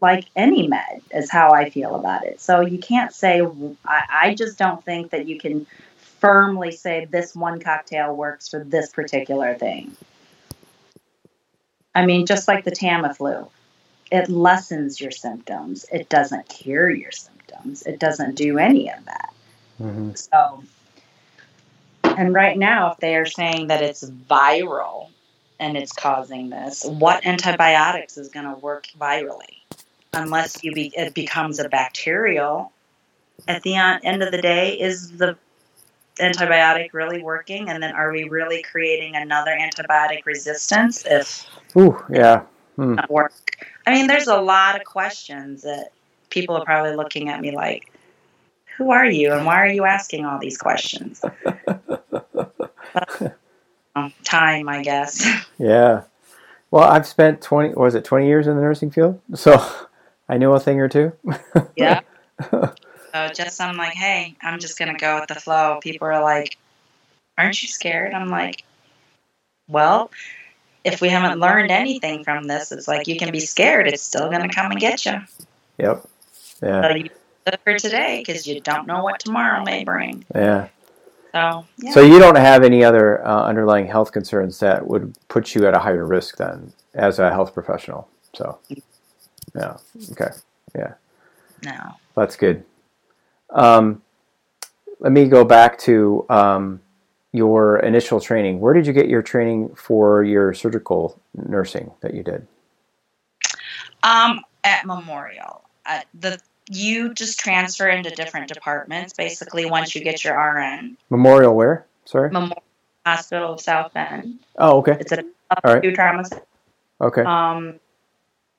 Like 0.00 0.26
any 0.34 0.66
med 0.66 1.02
is 1.12 1.30
how 1.30 1.52
I 1.52 1.68
feel 1.68 1.94
about 1.94 2.24
it. 2.24 2.40
So 2.40 2.60
you 2.60 2.78
can't 2.78 3.12
say 3.12 3.42
I, 3.84 4.02
I 4.22 4.34
just 4.34 4.58
don't 4.58 4.82
think 4.84 5.10
that 5.10 5.26
you 5.26 5.38
can 5.38 5.66
firmly 6.20 6.70
say 6.70 7.06
this 7.06 7.34
one 7.34 7.60
cocktail 7.60 8.14
works 8.14 8.48
for 8.48 8.62
this 8.64 8.92
particular 8.92 9.54
thing. 9.54 9.96
I 11.94 12.06
mean, 12.06 12.26
just 12.26 12.46
like 12.46 12.64
the 12.64 12.70
Tamiflu, 12.70 13.48
it 14.12 14.28
lessens 14.28 15.00
your 15.00 15.10
symptoms. 15.10 15.86
It 15.92 16.08
doesn't 16.08 16.48
cure 16.48 16.90
your 16.90 17.12
symptoms. 17.12 17.82
It 17.82 17.98
doesn't 17.98 18.36
do 18.36 18.58
any 18.58 18.90
of 18.90 19.04
that. 19.06 19.32
hmm 19.78 20.12
So, 20.14 20.62
and 22.04 22.34
right 22.34 22.56
now, 22.56 22.92
if 22.92 22.98
they 22.98 23.16
are 23.16 23.26
saying 23.26 23.68
that 23.68 23.82
it's 23.82 24.04
viral 24.04 25.08
and 25.58 25.76
it's 25.76 25.92
causing 25.92 26.50
this, 26.50 26.84
what 26.84 27.26
antibiotics 27.26 28.16
is 28.16 28.28
going 28.28 28.46
to 28.46 28.58
work 28.60 28.88
virally? 28.98 29.59
Unless 30.12 30.64
you 30.64 30.72
be, 30.72 30.92
it 30.96 31.14
becomes 31.14 31.58
a 31.58 31.68
bacterial. 31.68 32.72
At 33.48 33.62
the 33.62 33.76
en- 33.76 34.00
end 34.04 34.22
of 34.22 34.32
the 34.32 34.42
day, 34.42 34.78
is 34.78 35.16
the 35.16 35.36
antibiotic 36.18 36.92
really 36.92 37.22
working? 37.22 37.70
And 37.70 37.82
then 37.82 37.94
are 37.94 38.12
we 38.12 38.24
really 38.24 38.62
creating 38.62 39.16
another 39.16 39.52
antibiotic 39.52 40.26
resistance 40.26 41.04
if 41.06 41.46
Ooh, 41.76 42.02
yeah. 42.10 42.42
Hmm. 42.76 42.96
not 42.96 43.10
work? 43.10 43.32
I 43.86 43.92
mean, 43.92 44.06
there's 44.06 44.26
a 44.26 44.40
lot 44.40 44.76
of 44.76 44.84
questions 44.84 45.62
that 45.62 45.92
people 46.28 46.56
are 46.56 46.64
probably 46.64 46.96
looking 46.96 47.28
at 47.28 47.40
me 47.40 47.54
like, 47.54 47.92
who 48.76 48.90
are 48.90 49.06
you 49.06 49.32
and 49.32 49.44
why 49.44 49.56
are 49.56 49.68
you 49.68 49.84
asking 49.84 50.24
all 50.24 50.38
these 50.38 50.58
questions? 50.58 51.22
Um, 53.96 54.12
time, 54.24 54.68
I 54.68 54.82
guess. 54.82 55.26
Yeah. 55.58 56.04
Well, 56.70 56.84
I've 56.84 57.06
spent 57.06 57.42
20, 57.42 57.74
was 57.74 57.94
it 57.94 58.04
20 58.04 58.26
years 58.26 58.46
in 58.46 58.54
the 58.54 58.62
nursing 58.62 58.90
field? 58.90 59.20
So 59.34 59.62
I 60.30 60.38
knew 60.38 60.52
a 60.52 60.60
thing 60.60 60.80
or 60.80 60.88
two. 60.88 61.12
Yeah. 61.76 62.00
So 63.12 63.26
just 63.34 63.60
I'm 63.60 63.76
like, 63.76 63.94
hey, 63.94 64.36
I'm 64.40 64.60
just 64.60 64.78
gonna 64.78 64.96
go 64.96 65.18
with 65.18 65.26
the 65.26 65.34
flow. 65.34 65.80
People 65.82 66.06
are 66.06 66.22
like, 66.22 66.56
aren't 67.36 67.60
you 67.60 67.66
scared? 67.66 68.14
I'm 68.14 68.28
like, 68.28 68.62
well, 69.66 70.12
if 70.84 71.00
we 71.00 71.08
haven't 71.08 71.40
learned 71.40 71.72
anything 71.72 72.22
from 72.22 72.44
this, 72.44 72.70
it's 72.70 72.86
like 72.86 73.08
you 73.08 73.16
can 73.16 73.32
be 73.32 73.40
scared. 73.40 73.88
It's 73.88 74.04
still 74.04 74.30
gonna 74.30 74.48
come 74.48 74.70
and 74.70 74.78
get 74.78 75.04
you. 75.04 75.14
Yep. 75.78 76.06
Yeah. 76.62 76.82
So 76.82 76.94
you 76.94 77.10
live 77.46 77.60
for 77.64 77.78
today 77.80 78.22
because 78.24 78.46
you 78.46 78.60
don't 78.60 78.86
know 78.86 79.02
what 79.02 79.18
tomorrow 79.18 79.64
may 79.64 79.82
bring. 79.82 80.24
Yeah. 80.32 80.68
So 81.32 81.66
yeah. 81.78 81.90
So 81.90 82.02
you 82.02 82.20
don't 82.20 82.36
have 82.36 82.62
any 82.62 82.84
other 82.84 83.26
uh, 83.26 83.42
underlying 83.42 83.88
health 83.88 84.12
concerns 84.12 84.60
that 84.60 84.86
would 84.86 85.16
put 85.26 85.56
you 85.56 85.66
at 85.66 85.74
a 85.74 85.80
higher 85.80 86.06
risk 86.06 86.36
then 86.36 86.72
as 86.94 87.18
a 87.18 87.32
health 87.32 87.54
professional. 87.54 88.08
So, 88.36 88.60
yeah. 89.54 89.76
Okay. 90.12 90.30
Yeah. 90.74 90.94
No. 91.64 91.94
That's 92.14 92.36
good. 92.36 92.64
Um, 93.50 94.02
let 95.00 95.12
me 95.12 95.26
go 95.26 95.44
back 95.44 95.78
to 95.80 96.24
um, 96.28 96.80
your 97.32 97.78
initial 97.78 98.20
training. 98.20 98.60
Where 98.60 98.74
did 98.74 98.86
you 98.86 98.92
get 98.92 99.08
your 99.08 99.22
training 99.22 99.74
for 99.74 100.22
your 100.22 100.54
surgical 100.54 101.18
nursing 101.34 101.90
that 102.00 102.14
you 102.14 102.22
did? 102.22 102.46
Um, 104.02 104.40
at 104.64 104.86
Memorial, 104.86 105.62
uh, 105.86 106.00
the 106.20 106.38
you 106.72 107.12
just 107.14 107.40
transfer 107.40 107.88
into 107.88 108.10
different 108.10 108.48
departments. 108.48 109.12
Basically, 109.12 109.66
once 109.66 109.94
you 109.94 110.02
get 110.02 110.22
your 110.22 110.38
RN, 110.38 110.96
Memorial 111.10 111.54
where? 111.54 111.86
Sorry. 112.04 112.30
Memorial 112.30 112.62
Hospital 113.04 113.54
of 113.54 113.60
South 113.60 113.92
Bend. 113.92 114.38
Oh, 114.58 114.78
okay. 114.78 114.96
It's 115.00 115.12
a 115.12 115.24
All 115.50 115.74
right. 115.74 115.82
two 115.82 115.92
trauma. 115.92 116.24
Okay. 117.00 117.22
Um, 117.22 117.80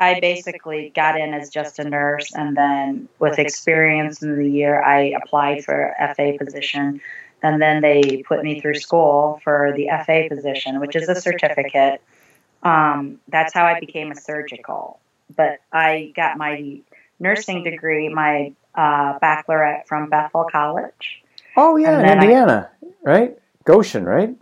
I 0.02 0.20
basically 0.20 0.92
got 0.96 1.16
in 1.20 1.36
as 1.36 1.52
just 1.52 1.78
a 1.78 1.84
nurse, 1.84 2.34
and 2.34 2.58
then 2.58 3.08
with 3.20 3.38
experience 3.38 4.24
in 4.24 4.36
the 4.36 4.50
year, 4.50 4.82
I 4.82 5.14
applied 5.22 5.64
for 5.64 5.96
FA 6.16 6.36
position, 6.40 7.00
and 7.44 7.62
then 7.62 7.82
they 7.84 8.24
put 8.28 8.44
me 8.44 8.60
through 8.60 8.80
school 8.80 9.40
for 9.44 9.72
the 9.76 9.90
FA 10.04 10.26
position, 10.28 10.80
which 10.80 10.96
is 10.96 11.08
a 11.08 11.22
certificate. 11.22 12.02
Um, 12.64 13.20
that's 13.28 13.54
how 13.54 13.66
I 13.66 13.80
became 13.80 14.12
a 14.12 14.16
surgical. 14.16 15.00
But 15.38 15.60
I 15.72 16.12
got 16.16 16.36
my 16.36 16.80
nursing 17.20 17.64
degree, 17.64 18.10
my 18.10 18.54
uh, 18.74 19.20
baccalaureate 19.20 19.88
from 19.88 20.10
Bethel 20.10 20.48
College. 20.52 21.24
Oh, 21.56 21.76
yeah, 21.76 22.00
in 22.00 22.06
then 22.08 22.20
I- 22.20 22.24
Indiana, 22.24 22.70
right? 23.04 23.38
Goshen, 23.66 24.06
right? 24.06 24.36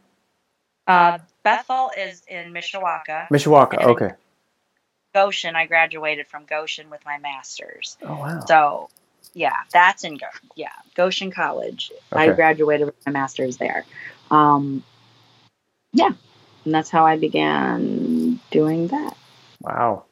Uh, 0.88 1.18
Bethel 1.44 1.92
is 1.98 2.24
in 2.30 2.54
Mishawaka. 2.54 3.28
Mishawaka. 3.30 3.84
Okay. 3.84 4.12
Goshen, 5.20 5.56
I 5.58 5.66
graduated 5.66 6.28
from 6.28 6.46
Goshen 6.46 6.90
with 6.90 7.04
my 7.06 7.18
master's. 7.18 7.98
Oh, 8.02 8.16
wow. 8.16 8.40
So, 8.48 8.90
yeah, 9.34 9.58
that's 9.74 10.06
in 10.06 10.16
Go- 10.16 10.28
yeah 10.56 10.72
Goshen 10.96 11.30
College. 11.30 11.92
I 12.14 12.32
graduated 12.32 12.86
with 12.86 13.06
my 13.06 13.12
master's 13.12 13.58
there. 13.58 13.84
Um, 14.32 14.82
yeah, 15.92 16.12
and 16.64 16.74
that's 16.74 16.90
how 16.90 17.06
I 17.06 17.18
began 17.18 18.40
doing 18.50 18.88
that. 18.88 19.18
Wow. 19.60 20.06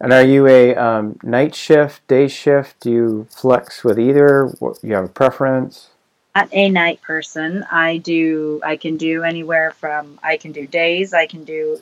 And 0.00 0.12
are 0.12 0.24
you 0.24 0.48
a 0.48 0.74
um, 0.74 1.16
night 1.22 1.54
shift, 1.54 2.04
day 2.08 2.26
shift? 2.26 2.80
Do 2.80 2.90
you 2.90 3.26
flex 3.30 3.84
with 3.84 4.00
either? 4.00 4.46
What, 4.58 4.82
you 4.82 4.94
have 4.94 5.04
a 5.04 5.08
preference? 5.08 5.90
Not 6.34 6.48
a 6.50 6.68
night 6.70 7.00
person. 7.02 7.64
I 7.70 7.98
do. 7.98 8.60
I 8.64 8.76
can 8.78 8.96
do 8.96 9.22
anywhere 9.22 9.70
from. 9.70 10.18
I 10.24 10.38
can 10.38 10.50
do 10.50 10.66
days. 10.66 11.14
I 11.14 11.26
can 11.26 11.44
do 11.44 11.80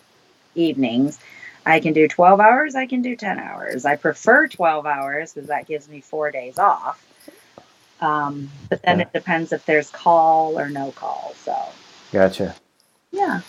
evenings. 0.55 1.19
I 1.65 1.81
can 1.81 1.93
do 1.93 2.09
12 2.09 2.41
hours. 2.41 2.75
I 2.75 2.87
can 2.87 3.03
do 3.03 3.15
10 3.17 3.39
hours. 3.39 3.85
I 3.85 3.97
prefer 3.97 4.49
12 4.49 4.87
hours 4.87 5.33
because 5.33 5.49
that 5.49 5.67
gives 5.67 5.89
me 5.89 6.01
four 6.01 6.31
days 6.31 6.59
off. 6.59 7.05
Um, 8.01 8.51
but 8.69 8.83
then 8.83 8.99
Yeah. 8.99 9.03
it 9.05 9.13
depends 9.13 9.53
if 9.53 9.65
there's 9.65 9.89
call 9.91 10.59
or 10.59 10.69
no 10.69 10.91
call. 10.93 11.35
So, 11.37 11.57
Gotcha. 12.11 12.57
yeah. 13.13 13.41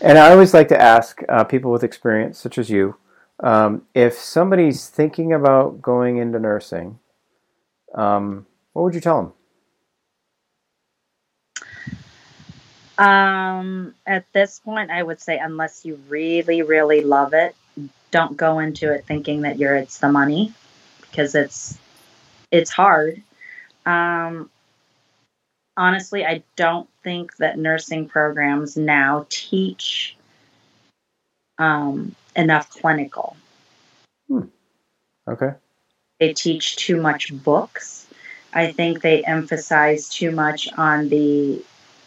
And 0.00 0.18
I 0.18 0.32
always 0.32 0.52
like 0.52 0.68
to 0.68 0.80
ask 0.80 1.22
uh, 1.28 1.44
people 1.44 1.70
with 1.70 1.84
experience, 1.84 2.38
such 2.38 2.58
as 2.58 2.68
you, 2.68 2.96
um, 3.40 3.82
if 3.94 4.14
somebody's 4.14 4.88
thinking 4.88 5.32
about 5.32 5.80
going 5.80 6.16
into 6.16 6.38
nursing, 6.38 6.98
um, 7.94 8.46
what 8.72 8.82
would 8.82 8.94
you 8.94 9.00
tell 9.00 9.22
them? 9.22 9.32
Um, 12.98 13.94
at 14.06 14.30
this 14.32 14.58
point, 14.58 14.90
I 14.90 15.02
would 15.02 15.20
say 15.20 15.38
unless 15.38 15.84
you 15.84 16.00
really, 16.08 16.62
really 16.62 17.02
love 17.02 17.34
it, 17.34 17.54
don't 18.10 18.36
go 18.36 18.58
into 18.58 18.92
it 18.92 19.04
thinking 19.04 19.42
that 19.42 19.58
you're 19.58 19.76
it's 19.76 19.98
the 19.98 20.10
money 20.10 20.52
because 21.02 21.34
it's 21.34 21.76
it's 22.50 22.70
hard. 22.70 23.22
Um, 23.84 24.50
honestly, 25.76 26.24
I 26.24 26.42
don't 26.56 26.88
think 27.02 27.36
that 27.36 27.58
nursing 27.58 28.08
programs 28.08 28.76
now 28.76 29.26
teach 29.28 30.16
um, 31.58 32.14
enough 32.34 32.70
clinical. 32.70 33.36
Hmm. 34.28 34.44
Okay. 35.28 35.52
They 36.18 36.32
teach 36.32 36.76
too 36.76 37.00
much 37.00 37.32
books. 37.32 38.06
I 38.52 38.72
think 38.72 39.02
they 39.02 39.22
emphasize 39.22 40.08
too 40.08 40.30
much 40.30 40.68
on 40.78 41.10
the 41.10 41.62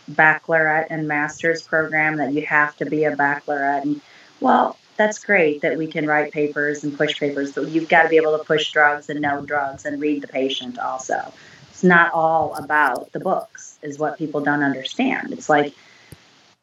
baccalaureate 0.09 0.87
and 0.91 1.07
master's 1.07 1.63
program 1.63 2.17
that 2.17 2.33
you 2.33 2.45
have 2.45 2.75
to 2.77 2.85
be 2.85 3.05
a 3.05 3.15
baccalaureate. 3.15 3.85
And 3.85 4.01
well, 4.41 4.77
that's 4.97 5.19
great 5.19 5.61
that 5.61 5.77
we 5.77 5.87
can 5.87 6.07
write 6.07 6.33
papers 6.33 6.83
and 6.83 6.97
push 6.97 7.19
papers, 7.19 7.53
but 7.53 7.69
you've 7.69 7.89
got 7.89 8.03
to 8.03 8.09
be 8.09 8.17
able 8.17 8.37
to 8.37 8.43
push 8.43 8.71
drugs 8.71 9.09
and 9.09 9.21
know 9.21 9.45
drugs 9.45 9.85
and 9.85 10.01
read 10.01 10.21
the 10.23 10.27
patient 10.27 10.79
also. 10.79 11.33
It's 11.71 11.83
not 11.83 12.11
all 12.13 12.55
about 12.55 13.11
the 13.13 13.21
books, 13.21 13.79
is 13.83 13.99
what 13.99 14.17
people 14.17 14.41
don't 14.41 14.63
understand. 14.63 15.33
It's 15.33 15.49
like 15.49 15.73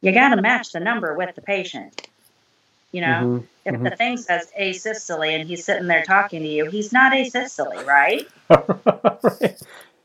you 0.02 0.12
got 0.12 0.34
to 0.34 0.42
match 0.42 0.72
the 0.72 0.80
number 0.80 1.14
with 1.14 1.34
the 1.34 1.42
patient. 1.42 2.08
You 2.92 3.02
know, 3.02 3.30
Mhm, 3.40 3.48
if 3.64 3.74
mhm. 3.76 3.84
the 3.84 3.90
thing 3.92 4.18
says 4.18 4.50
asystole 4.58 5.28
and 5.28 5.48
he's 5.48 5.64
sitting 5.64 5.86
there 5.88 6.04
talking 6.04 6.42
to 6.42 6.48
you, 6.48 6.66
he's 6.66 6.92
not 6.92 7.12
asystole, 7.14 7.84
right? 7.86 8.28
Right. 9.22 9.60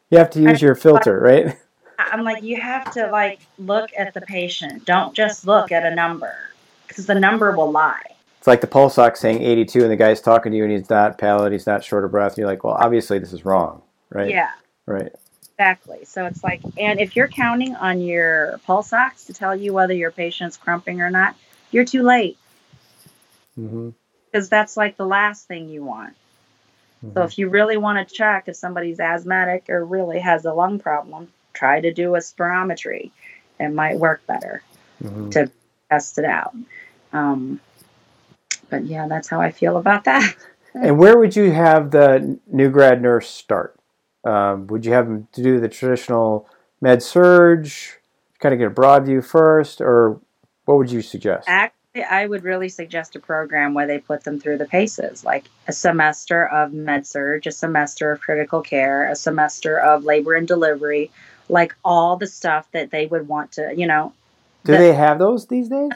You 0.10 0.18
have 0.20 0.32
to 0.32 0.42
use 0.42 0.62
your 0.62 0.76
filter, 0.76 1.20
right? 1.20 1.58
I'm 2.12 2.24
like, 2.24 2.44
you 2.44 2.60
have 2.60 2.92
to 2.94 3.10
like 3.12 3.40
look 3.58 3.92
at 3.98 4.14
the 4.14 4.22
patient. 4.22 4.86
Don't 4.86 5.16
just 5.16 5.46
look 5.46 5.72
at 5.72 5.86
a 5.86 5.94
number 5.94 6.36
because 6.88 7.06
the 7.06 7.16
number 7.16 7.52
will 7.52 7.72
lie. 7.72 8.02
It's 8.38 8.48
like 8.48 8.62
the 8.62 8.68
pulse 8.68 8.98
ox 8.98 9.20
saying 9.20 9.42
82, 9.42 9.84
and 9.84 9.92
the 9.92 9.96
guy's 9.96 10.20
talking 10.20 10.52
to 10.52 10.58
you, 10.58 10.64
and 10.64 10.74
he's 10.74 10.90
not 10.90 11.20
pallid, 11.20 11.52
he's 11.52 11.68
not 11.68 11.84
short 11.84 12.04
of 12.04 12.12
breath. 12.12 12.32
And 12.32 12.40
you're 12.40 12.48
like, 12.48 12.64
well, 12.64 12.74
obviously 12.74 13.20
this 13.20 13.34
is 13.34 13.46
wrong, 13.46 13.84
right? 14.10 14.30
Yeah, 14.30 14.50
Right. 14.88 15.12
exactly. 15.54 16.06
So 16.06 16.26
it's 16.26 16.44
like, 16.44 16.62
and 16.76 17.00
if 17.00 17.16
you're 17.16 17.28
counting 17.28 17.76
on 17.76 18.02
your 18.02 18.60
pulse 18.66 18.94
ox 18.94 19.26
to 19.26 19.34
tell 19.34 19.56
you 19.56 19.74
whether 19.74 19.94
your 19.94 20.10
patient's 20.10 20.58
crumping 20.58 21.02
or 21.02 21.12
not, 21.12 21.36
you're 21.70 21.86
too 21.86 22.02
late 22.02 22.38
because 23.56 24.50
that's 24.50 24.76
like 24.76 24.98
the 24.98 25.06
last 25.06 25.48
thing 25.48 25.70
you 25.70 25.84
want. 25.84 26.16
Mm-hmm. 27.06 27.14
So 27.14 27.24
if 27.24 27.38
you 27.38 27.50
really 27.50 27.78
want 27.78 28.08
to 28.08 28.14
check 28.14 28.48
if 28.48 28.56
somebody's 28.56 29.00
asthmatic 29.00 29.70
or 29.70 29.84
really 29.86 30.20
has 30.20 30.46
a 30.46 30.54
lung 30.54 30.80
problem, 30.80 31.30
try 31.54 31.82
to 31.82 31.94
do 31.94 32.16
a 32.16 32.20
spirometry. 32.20 33.12
It 33.60 33.70
might 33.70 33.98
work 33.98 34.26
better. 34.28 34.64
hmm 35.02 35.30
to 35.32 35.52
test 35.90 36.18
it 36.18 36.26
out. 36.26 36.56
Um, 37.12 37.60
but 38.70 38.86
yeah, 38.86 39.08
that's 39.08 39.28
how 39.28 39.42
I 39.42 39.52
feel 39.52 39.78
about 39.78 40.06
that. 40.06 40.36
And 40.74 40.98
where 40.98 41.18
would 41.18 41.36
you 41.36 41.52
have 41.52 41.92
the 41.92 42.40
new 42.48 42.70
grad 42.70 43.02
nurse 43.02 43.30
start? 43.30 43.78
Um, 44.24 44.68
would 44.68 44.86
you 44.86 44.94
have 44.94 45.06
them 45.06 45.28
to 45.34 45.44
do 45.44 45.60
the 45.60 45.68
traditional 45.68 46.48
med 46.80 47.04
surg, 47.04 47.70
kind 48.40 48.54
of 48.54 48.60
get 48.60 48.68
a 48.68 48.70
broad 48.70 49.06
view 49.06 49.22
first, 49.22 49.82
or 49.82 50.22
what 50.64 50.78
would 50.78 50.90
you 50.90 51.02
suggest? 51.02 51.50
Actually, 51.50 52.04
I 52.04 52.26
would 52.26 52.44
really 52.44 52.70
suggest 52.70 53.18
a 53.18 53.20
program 53.20 53.74
where 53.74 53.86
they 53.86 54.00
put 54.00 54.24
them 54.24 54.40
through 54.40 54.60
the 54.60 54.66
paces, 54.66 55.26
like 55.26 55.44
a 55.68 55.74
semester 55.74 56.48
of 56.48 56.72
med 56.72 57.06
surg, 57.06 57.46
a 57.48 57.52
semester 57.52 58.12
of 58.12 58.22
critical 58.22 58.62
care, 58.62 59.10
a 59.10 59.16
semester 59.16 59.78
of 59.78 60.06
labor 60.06 60.36
and 60.36 60.48
delivery, 60.48 61.12
like 61.52 61.76
all 61.84 62.16
the 62.16 62.28
stuff 62.28 62.66
that 62.72 62.92
they 62.92 63.06
would 63.06 63.28
want 63.28 63.52
to, 63.54 63.74
you 63.76 63.86
know, 63.86 64.14
Do 64.64 64.72
the- 64.72 64.78
they 64.80 64.94
have 64.94 65.20
those 65.20 65.46
these 65.48 65.70
days? 65.70 65.92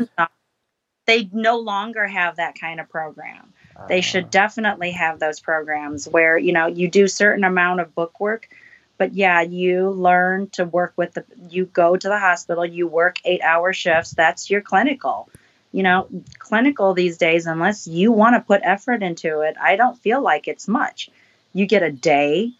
they 1.07 1.29
no 1.31 1.59
longer 1.59 2.07
have 2.07 2.37
that 2.37 2.59
kind 2.59 2.79
of 2.79 2.89
program. 2.89 3.53
They 3.87 3.99
Uh, 3.99 4.01
should 4.01 4.29
definitely 4.31 4.91
have 4.91 5.19
those 5.19 5.39
programs 5.39 6.07
where 6.07 6.37
you 6.37 6.51
know 6.51 6.65
you 6.67 6.89
do 6.89 7.07
certain 7.07 7.43
amount 7.43 7.79
of 7.79 7.93
book 7.93 8.19
work, 8.19 8.49
but 8.97 9.13
yeah, 9.13 9.41
you 9.41 9.91
learn 9.91 10.49
to 10.51 10.65
work 10.65 10.93
with 10.97 11.13
the. 11.13 11.23
You 11.49 11.65
go 11.65 11.95
to 11.95 12.07
the 12.07 12.17
hospital, 12.19 12.65
you 12.65 12.87
work 12.87 13.17
eight 13.23 13.41
hour 13.41 13.71
shifts. 13.71 14.11
That's 14.11 14.49
your 14.49 14.61
clinical. 14.61 15.29
You 15.71 15.83
know, 15.83 16.07
clinical 16.39 16.93
these 16.93 17.17
days, 17.17 17.45
unless 17.45 17.85
you 17.87 18.11
want 18.11 18.35
to 18.35 18.39
put 18.41 18.61
effort 18.63 19.03
into 19.03 19.41
it, 19.41 19.55
I 19.61 19.75
don't 19.75 19.97
feel 19.99 20.21
like 20.21 20.47
it's 20.47 20.67
much. 20.67 21.09
You 21.53 21.65
get 21.65 21.83
a 21.83 21.91
day 21.91 22.53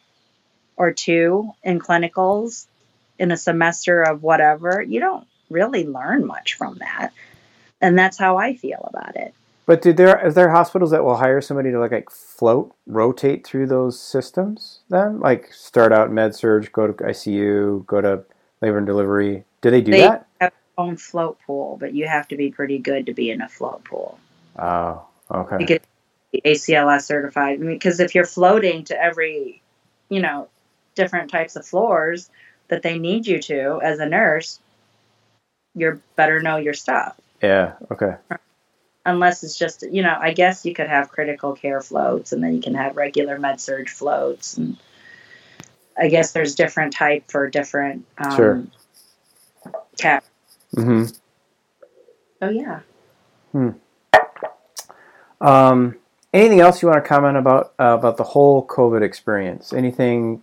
or 0.78 0.92
two 0.92 1.54
in 1.64 1.80
clinicals 1.80 2.68
in 3.20 3.32
a 3.32 3.38
semester 3.38 4.02
of 4.02 4.24
whatever. 4.24 4.82
You 4.82 5.00
don't 5.00 5.28
really 5.50 5.86
learn 5.86 6.26
much 6.26 6.56
from 6.56 6.78
that, 6.80 7.14
and 7.82 7.98
that's 7.98 8.18
how 8.18 8.38
I 8.38 8.56
feel 8.56 8.90
about 8.94 9.16
it. 9.16 9.34
But 9.66 9.82
do 9.82 9.94
there 9.94 10.26
is 10.26 10.36
there 10.36 10.50
hospitals 10.52 10.92
that 10.92 11.04
will 11.04 11.18
hire 11.18 11.42
somebody 11.42 11.72
to 11.72 11.80
like, 11.80 11.92
like 11.92 12.12
float, 12.12 12.76
rotate 12.86 13.46
through 13.46 13.68
those 13.68 14.00
systems? 14.00 14.82
Then, 14.90 15.20
like 15.20 15.52
start 15.54 15.92
out 15.92 16.12
med 16.12 16.36
surg, 16.36 16.72
go 16.72 16.88
to 16.88 16.94
ICU, 16.94 17.86
go 17.86 18.02
to 18.02 18.24
labor 18.62 18.78
and 18.78 18.88
delivery. 18.88 19.44
Do 19.62 19.72
they 19.72 19.82
do 19.82 19.92
They- 19.92 20.02
that? 20.02 20.28
have 20.40 20.52
their 20.52 20.86
own 20.86 20.98
float 20.98 21.40
pool, 21.48 21.78
but 21.80 21.94
you 21.94 22.08
have 22.08 22.28
to 22.28 22.36
be 22.36 22.52
pretty 22.52 22.78
good 22.78 23.08
to 23.08 23.14
be 23.14 23.32
in 23.32 23.42
a 23.42 23.50
float 23.50 23.84
pool. 23.86 24.20
Oh, 24.60 25.04
okay. 25.32 25.58
You 25.60 25.66
get 25.66 25.84
ACLS 26.44 27.04
certified 27.04 27.60
I 27.60 27.64
mean, 27.64 27.76
because 27.76 28.00
if 28.00 28.14
you're 28.14 28.26
floating 28.26 28.84
to 28.86 29.02
every, 29.02 29.62
you 30.10 30.22
know, 30.22 30.48
different 30.94 31.32
types 31.32 31.56
of 31.56 31.66
floors 31.66 32.30
that 32.68 32.82
they 32.82 32.98
need 33.00 33.28
you 33.28 33.42
to 33.42 33.80
as 33.84 34.00
a 34.00 34.06
nurse, 34.06 34.60
you 35.76 36.02
better 36.16 36.42
know 36.42 36.58
your 36.58 36.74
stuff. 36.74 37.20
yeah. 37.42 37.74
Okay. 37.92 38.16
Unless 39.08 39.44
it's 39.44 39.56
just, 39.58 39.84
you 39.84 40.02
know, 40.02 40.18
I 40.20 40.34
guess 40.34 40.66
you 40.66 40.74
could 40.74 40.88
have 40.88 41.10
critical 41.10 41.54
care 41.54 41.80
floats 41.82 42.32
and 42.32 42.44
then 42.44 42.56
you 42.56 42.62
can 42.62 42.74
have 42.74 42.96
regular 42.98 43.38
med 43.38 43.62
surg 43.62 43.88
floats. 43.88 44.58
And 44.58 44.78
I 45.96 46.08
guess 46.08 46.32
there's 46.32 46.56
different 46.56 46.94
type 46.94 47.30
for 47.30 47.48
different 47.48 48.06
um, 48.18 48.36
Sure. 48.36 48.64
cap. 50.00 50.26
hmm 50.74 51.04
Oh 52.42 52.50
yeah. 52.50 52.80
Hmm. 53.52 53.70
Um, 55.40 55.98
anything 56.34 56.60
else 56.60 56.82
you 56.82 56.88
want 56.90 57.04
to 57.04 57.08
comment 57.08 57.38
about 57.38 57.74
uh, 57.80 57.96
about 58.00 58.18
the 58.18 58.24
whole 58.24 58.66
COVID 58.66 59.02
experience? 59.04 59.72
Anything 59.72 60.42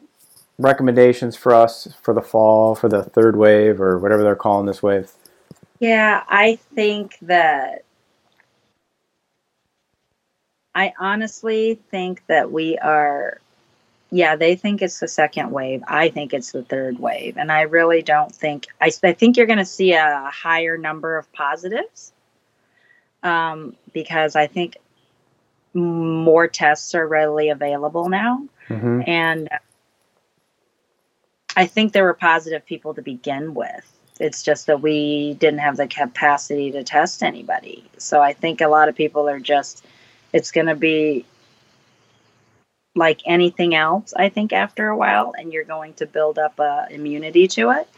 recommendations 0.63 1.37
for 1.37 1.55
us 1.55 1.89
for 2.01 2.15
the 2.15 2.23
fall, 2.23 2.75
for 2.75 2.89
the 2.89 3.03
third 3.03 3.37
wave, 3.37 3.81
or 3.81 3.99
whatever 3.99 4.23
they're 4.23 4.37
calling 4.37 4.67
this 4.67 4.83
wave? 4.83 5.13
Yeah, 5.81 6.23
I 6.29 6.57
think 6.75 7.19
that 7.23 7.85
I 10.75 10.95
honestly 10.99 11.81
think 11.91 12.23
that 12.29 12.51
we 12.51 12.79
are 12.79 13.41
yeah, 14.15 14.37
they 14.37 14.57
think 14.57 14.83
it's 14.83 15.01
the 15.01 15.09
second 15.09 15.51
wave. 15.53 15.83
I 15.89 16.11
think 16.11 16.35
it's 16.35 16.53
the 16.53 16.63
third 16.63 17.01
wave. 17.01 17.39
And 17.39 17.51
I 17.51 17.63
really 17.63 18.03
don't 18.03 18.33
think 18.33 18.67
I, 18.81 18.93
I 19.03 19.13
think 19.13 19.37
you're 19.37 19.47
going 19.47 19.59
to 19.59 19.65
see 19.65 19.93
a 19.95 20.31
higher 20.33 20.77
number 20.77 21.17
of 21.17 21.33
positives. 21.33 22.13
Um, 23.23 23.77
because 23.93 24.37
I 24.37 24.49
think 24.49 24.77
more 25.75 26.49
tests 26.49 26.95
are 26.95 27.07
readily 27.07 27.49
available 27.49 28.09
now 28.09 28.43
hmm 28.69 29.01
and 29.07 29.49
I 31.57 31.67
think 31.67 31.93
there 31.93 32.05
were 32.05 32.15
positive 32.15 32.65
people 32.65 32.95
to 32.95 33.03
begin 33.03 33.55
with. 33.55 33.89
It's 34.21 34.43
just 34.43 34.67
that 34.67 34.81
we 34.81 35.35
didn't 35.35 35.61
have 35.61 35.77
the 35.77 35.87
capacity 35.87 36.71
to 36.73 36.85
test 36.85 37.23
anybody. 37.23 37.85
So 37.99 38.21
I 38.21 38.33
think 38.33 38.61
a 38.61 38.69
lot 38.69 38.89
of 38.89 38.95
people 38.95 39.29
are 39.29 39.41
just, 39.41 39.85
it's 40.33 40.51
going 40.51 40.67
to 40.67 40.77
be 40.77 41.25
like 42.95 43.21
anything 43.25 43.75
else, 43.75 44.13
I 44.15 44.29
think, 44.29 44.53
after 44.53 44.89
a 44.89 44.97
while, 44.97 45.33
and 45.37 45.53
you're 45.53 45.65
going 45.65 45.95
to 45.95 46.07
build 46.07 46.39
up 46.39 46.59
a 46.59 46.87
immunity 46.91 47.49
to 47.49 47.71
it. 47.71 47.89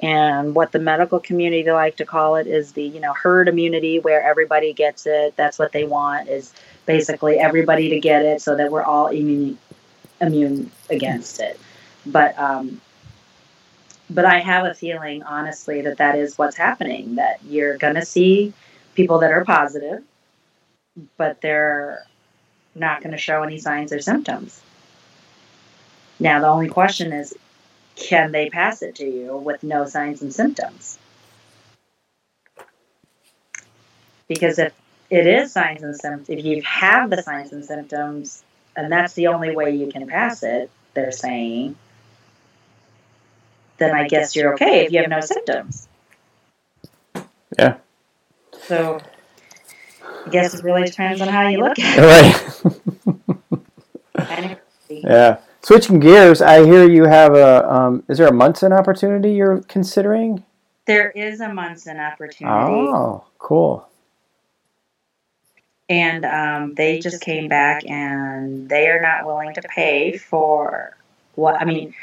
And 0.00 0.54
what 0.54 0.70
the 0.70 0.78
medical 0.78 1.18
community 1.18 1.68
like 1.70 1.96
to 1.96 2.04
call 2.04 2.36
it 2.36 2.46
is 2.46 2.72
the, 2.72 2.84
you 2.84 3.00
know, 3.00 3.12
herd 3.12 3.48
immunity 3.48 3.98
where 3.98 4.22
everybody 4.22 4.72
gets 4.72 5.06
it. 5.06 5.34
That's 5.34 5.58
what 5.58 5.72
they 5.72 5.84
want 5.84 6.28
is 6.28 6.52
basically 6.86 7.38
everybody 7.38 7.88
to 7.90 8.00
get 8.00 8.24
it 8.24 8.40
so 8.40 8.54
that 8.56 8.70
we're 8.70 8.84
all 8.84 9.08
immune 9.08 9.58
immune 10.20 10.70
against 10.88 11.40
it. 11.40 11.58
But 12.06 12.38
um, 12.38 12.80
but 14.10 14.24
I 14.24 14.40
have 14.40 14.64
a 14.64 14.74
feeling, 14.74 15.22
honestly, 15.22 15.82
that 15.82 15.98
that 15.98 16.16
is 16.16 16.38
what's 16.38 16.56
happening. 16.56 17.16
That 17.16 17.40
you're 17.44 17.76
going 17.76 17.94
to 17.94 18.04
see 18.04 18.52
people 18.94 19.18
that 19.20 19.30
are 19.30 19.44
positive, 19.44 20.02
but 21.16 21.40
they're 21.40 22.04
not 22.74 23.02
going 23.02 23.12
to 23.12 23.18
show 23.18 23.42
any 23.42 23.58
signs 23.58 23.92
or 23.92 24.00
symptoms. 24.00 24.60
Now, 26.20 26.40
the 26.40 26.48
only 26.48 26.68
question 26.68 27.12
is, 27.12 27.34
can 27.96 28.32
they 28.32 28.48
pass 28.48 28.82
it 28.82 28.96
to 28.96 29.04
you 29.04 29.36
with 29.36 29.62
no 29.62 29.84
signs 29.84 30.22
and 30.22 30.32
symptoms? 30.32 30.98
Because 34.28 34.58
if 34.58 34.72
it 35.10 35.26
is 35.26 35.52
signs 35.52 35.82
and 35.82 35.96
symptoms, 35.96 36.28
if 36.28 36.44
you 36.44 36.62
have 36.62 37.10
the 37.10 37.22
signs 37.22 37.52
and 37.52 37.64
symptoms, 37.64 38.42
and 38.76 38.90
that's 38.92 39.14
the 39.14 39.28
only 39.28 39.54
way 39.54 39.74
you 39.74 39.90
can 39.90 40.06
pass 40.06 40.42
it, 40.42 40.70
they're 40.94 41.12
saying, 41.12 41.76
then 43.78 43.94
I 43.94 44.06
guess 44.08 44.36
you're 44.36 44.54
okay 44.54 44.84
if 44.86 44.92
you 44.92 45.00
have 45.00 45.08
no 45.10 45.20
symptoms. 45.20 45.88
Yeah. 47.58 47.76
So 48.52 49.00
I 50.26 50.30
guess 50.30 50.54
it 50.54 50.64
really 50.64 50.84
depends 50.84 51.20
on 51.20 51.28
how 51.28 51.48
you 51.48 51.58
look 51.60 51.78
at 51.78 51.98
it. 51.98 52.64
Right. 52.64 54.26
Kind 54.28 54.52
of 54.52 54.58
crazy. 54.86 55.02
yeah. 55.04 55.38
Switching 55.62 56.00
gears, 56.00 56.40
I 56.42 56.64
hear 56.64 56.88
you 56.88 57.04
have 57.04 57.34
a. 57.34 57.68
Um, 57.72 58.04
is 58.08 58.18
there 58.18 58.28
a 58.28 58.32
Munson 58.32 58.72
opportunity 58.72 59.32
you're 59.32 59.60
considering? 59.62 60.44
There 60.86 61.10
is 61.10 61.40
a 61.40 61.52
Munson 61.52 61.98
opportunity. 61.98 62.56
Oh, 62.56 63.24
cool. 63.38 63.86
and 65.88 66.24
um, 66.24 66.74
they 66.74 66.98
just 66.98 67.20
came 67.22 67.48
back 67.48 67.82
and 67.88 68.68
they 68.68 68.88
are 68.88 69.00
not 69.00 69.24
willing 69.26 69.54
to 69.54 69.62
pay 69.62 70.16
for 70.18 70.96
what 71.34 71.60
I 71.60 71.64
mean. 71.64 71.94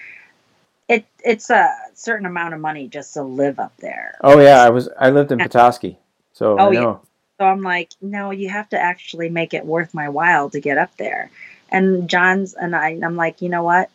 It 0.88 1.06
it's 1.24 1.50
a 1.50 1.74
certain 1.94 2.26
amount 2.26 2.54
of 2.54 2.60
money 2.60 2.88
just 2.88 3.14
to 3.16 3.24
live 3.24 3.60
up 3.60 3.76
there. 3.78 4.16
Oh 4.22 4.40
yeah, 4.40 4.64
I 4.64 4.70
was. 4.70 4.90
I 5.00 5.10
lived 5.10 5.32
in 5.32 5.40
Petoskey, 5.40 5.98
so 6.34 6.60
Oh, 6.60 6.72
yeah. 6.72 6.98
So 7.40 7.46
I'm 7.46 7.64
like, 7.64 7.90
no, 8.02 8.32
you 8.32 8.50
have 8.50 8.70
to 8.70 8.80
actually 8.80 9.30
make 9.30 9.54
it 9.54 9.66
worth 9.66 9.94
my 9.94 10.08
while 10.10 10.50
to 10.52 10.60
get 10.62 10.78
up 10.78 10.96
there. 10.98 11.30
And 11.70 12.10
John's 12.10 12.54
and 12.54 12.76
I, 12.76 13.00
I'm 13.04 13.16
like, 13.16 13.42
you 13.42 13.50
know 13.50 13.64
what? 13.64 13.90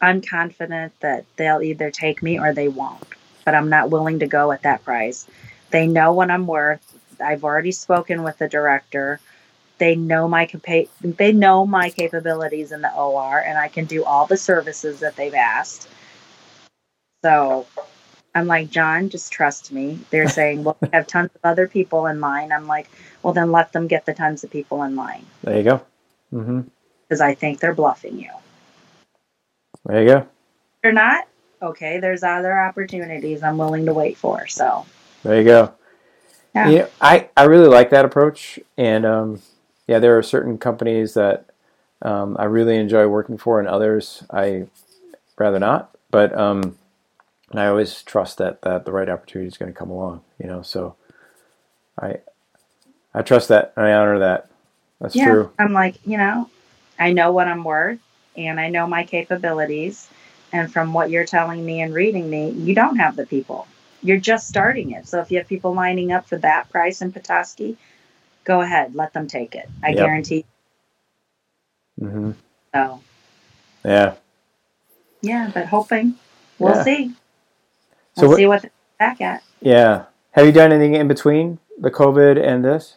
I'm 0.00 0.22
confident 0.22 0.92
that 1.00 1.24
they'll 1.36 1.60
either 1.60 1.90
take 1.90 2.22
me 2.22 2.38
or 2.38 2.52
they 2.52 2.68
won't. 2.68 3.04
But 3.44 3.54
I'm 3.54 3.68
not 3.68 3.90
willing 3.90 4.20
to 4.20 4.26
go 4.26 4.52
at 4.52 4.62
that 4.62 4.84
price. 4.84 5.26
They 5.70 5.86
know 5.86 6.12
what 6.12 6.30
I'm 6.30 6.46
worth. 6.46 6.84
I've 7.20 7.44
already 7.44 7.72
spoken 7.72 8.22
with 8.22 8.38
the 8.38 8.48
director. 8.48 9.20
They 9.78 9.94
know 9.96 10.28
my 10.28 10.46
capa- 10.46 10.86
they 11.02 11.32
know 11.32 11.66
my 11.66 11.90
capabilities 11.90 12.72
in 12.72 12.80
the 12.80 12.94
OR, 12.94 13.38
and 13.40 13.58
I 13.58 13.68
can 13.68 13.84
do 13.84 14.04
all 14.04 14.26
the 14.26 14.36
services 14.36 15.00
that 15.00 15.16
they've 15.16 15.34
asked. 15.34 15.88
So 17.22 17.66
I'm 18.34 18.46
like, 18.46 18.70
John, 18.70 19.08
just 19.08 19.32
trust 19.32 19.72
me. 19.72 19.98
They're 20.10 20.28
saying, 20.28 20.64
well, 20.64 20.76
we 20.80 20.88
have 20.92 21.06
tons 21.06 21.30
of 21.34 21.40
other 21.44 21.66
people 21.66 22.06
in 22.06 22.20
line. 22.20 22.52
I'm 22.52 22.66
like, 22.66 22.88
well, 23.22 23.32
then 23.32 23.50
let 23.50 23.72
them 23.72 23.88
get 23.88 24.06
the 24.06 24.14
tons 24.14 24.44
of 24.44 24.50
people 24.50 24.82
in 24.84 24.94
line 24.94 25.26
There 25.42 25.56
you 25.56 25.64
go. 25.64 25.82
Mm-hmm. 26.32 26.60
because 27.02 27.20
I 27.20 27.34
think 27.34 27.58
they're 27.58 27.74
bluffing 27.74 28.18
you. 28.18 28.30
There 29.86 30.02
you 30.02 30.08
go. 30.08 30.28
They're 30.82 30.92
not. 30.92 31.26
Okay, 31.60 31.98
there's 31.98 32.22
other 32.22 32.60
opportunities 32.60 33.42
I'm 33.42 33.58
willing 33.58 33.86
to 33.86 33.94
wait 33.94 34.16
for. 34.16 34.46
So 34.46 34.86
There 35.24 35.38
you 35.38 35.44
go. 35.44 35.74
Yeah. 36.54 36.68
Yeah, 36.68 36.86
I, 37.00 37.28
I 37.36 37.44
really 37.44 37.68
like 37.68 37.90
that 37.90 38.04
approach, 38.04 38.58
and 38.76 39.04
um, 39.04 39.42
yeah, 39.86 39.98
there 39.98 40.16
are 40.18 40.22
certain 40.22 40.58
companies 40.58 41.14
that 41.14 41.46
um, 42.02 42.36
I 42.38 42.44
really 42.44 42.76
enjoy 42.76 43.06
working 43.06 43.38
for, 43.38 43.58
and 43.58 43.68
others 43.68 44.22
I 44.30 44.66
rather 45.36 45.58
not. 45.58 45.90
But 46.10 46.36
um, 46.36 46.76
and 47.50 47.60
I 47.60 47.68
always 47.68 48.02
trust 48.02 48.38
that 48.38 48.62
that 48.62 48.84
the 48.86 48.92
right 48.92 49.08
opportunity 49.10 49.48
is 49.48 49.58
going 49.58 49.72
to 49.72 49.78
come 49.78 49.90
along. 49.90 50.22
You 50.40 50.48
know, 50.48 50.62
so 50.62 50.96
I 52.00 52.18
I 53.14 53.22
trust 53.22 53.48
that, 53.48 53.72
and 53.76 53.86
I 53.86 53.92
honor 53.94 54.20
that. 54.20 54.50
That's 55.00 55.16
yeah, 55.16 55.18
true. 55.18 55.52
I'm 55.58 55.72
like, 55.74 55.96
you 56.06 56.18
know, 56.18 56.50
I 56.98 57.12
know 57.12 57.32
what 57.32 57.48
I'm 57.48 57.64
worth 57.64 58.00
and 58.36 58.60
I 58.60 58.70
know 58.70 58.86
my 58.86 59.04
capabilities. 59.04 60.08
And 60.52 60.72
from 60.72 60.92
what 60.94 61.10
you're 61.10 61.26
telling 61.26 61.64
me 61.64 61.82
and 61.82 61.94
reading 61.94 62.30
me, 62.30 62.50
you 62.50 62.74
don't 62.74 62.96
have 62.98 63.16
the 63.16 63.26
people. 63.26 63.68
You're 64.02 64.18
just 64.20 64.48
starting 64.48 64.92
it. 64.92 65.08
So 65.08 65.20
if 65.20 65.30
you 65.30 65.38
have 65.38 65.48
people 65.48 65.74
lining 65.74 66.12
up 66.12 66.28
for 66.28 66.38
that 66.38 66.70
price 66.70 67.02
in 67.02 67.12
Petoskey, 67.12 67.76
go 68.44 68.60
ahead, 68.62 68.94
let 68.94 69.12
them 69.14 69.28
take 69.28 69.54
it. 69.56 69.68
I 69.82 69.92
Yep. 69.92 69.94
guarantee. 69.94 70.46
hmm 72.00 72.32
So 72.74 73.00
Yeah. 73.84 74.16
yeah, 75.22 75.50
but 75.54 75.66
hoping 75.68 76.16
we'll 76.58 76.74
Yeah. 76.74 76.76
see. 76.76 77.12
So 78.18 78.22
We'll 78.22 78.30
what- 78.30 78.36
see 78.38 78.46
what 78.46 78.62
they're 78.62 78.70
back 78.98 79.20
at. 79.20 79.42
Yeah. 79.60 80.04
Have 80.32 80.44
you 80.46 80.52
done 80.52 80.72
anything 80.72 80.94
in 80.94 81.06
between 81.06 81.58
the 81.78 81.90
COVID 81.90 82.42
and 82.44 82.64
this? 82.64 82.96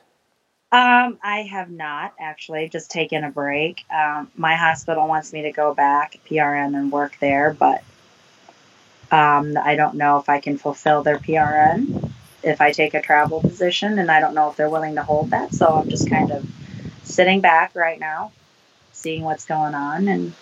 Um, 0.72 1.20
I 1.22 1.42
have 1.52 1.70
not 1.70 2.14
actually 2.20 2.70
just 2.70 2.90
taken 2.90 3.24
a 3.24 3.30
break. 3.30 3.84
Um, 3.94 4.32
my 4.36 4.56
hospital 4.56 5.08
wants 5.08 5.32
me 5.34 5.44
to 5.44 5.52
go 5.52 5.74
back 5.76 6.18
PRN 6.26 6.76
and 6.76 6.92
work 6.92 7.18
there, 7.20 7.54
but 7.54 7.84
um, 9.12 9.58
I 9.62 9.76
don't 9.76 9.96
know 9.96 10.18
if 10.18 10.28
I 10.30 10.40
can 10.40 10.58
fulfill 10.58 11.04
their 11.04 11.18
PRN 11.20 12.12
if 12.42 12.62
I 12.62 12.72
take 12.72 12.94
a 12.94 13.02
travel 13.02 13.42
position, 13.42 14.00
and 14.00 14.10
I 14.10 14.20
don't 14.22 14.34
know 14.34 14.50
if 14.50 14.56
they're 14.56 14.70
willing 14.70 14.96
to 14.96 15.04
hold 15.04 15.30
that. 15.32 15.54
So 15.54 15.68
I'm 15.68 15.90
just 15.90 16.10
kind 16.10 16.32
of 16.32 16.50
sitting 17.04 17.42
back 17.42 17.76
right 17.76 18.00
now, 18.00 18.32
seeing 18.94 19.24
what's 19.24 19.46
going 19.46 19.76
on 19.76 20.08
and 20.08 20.34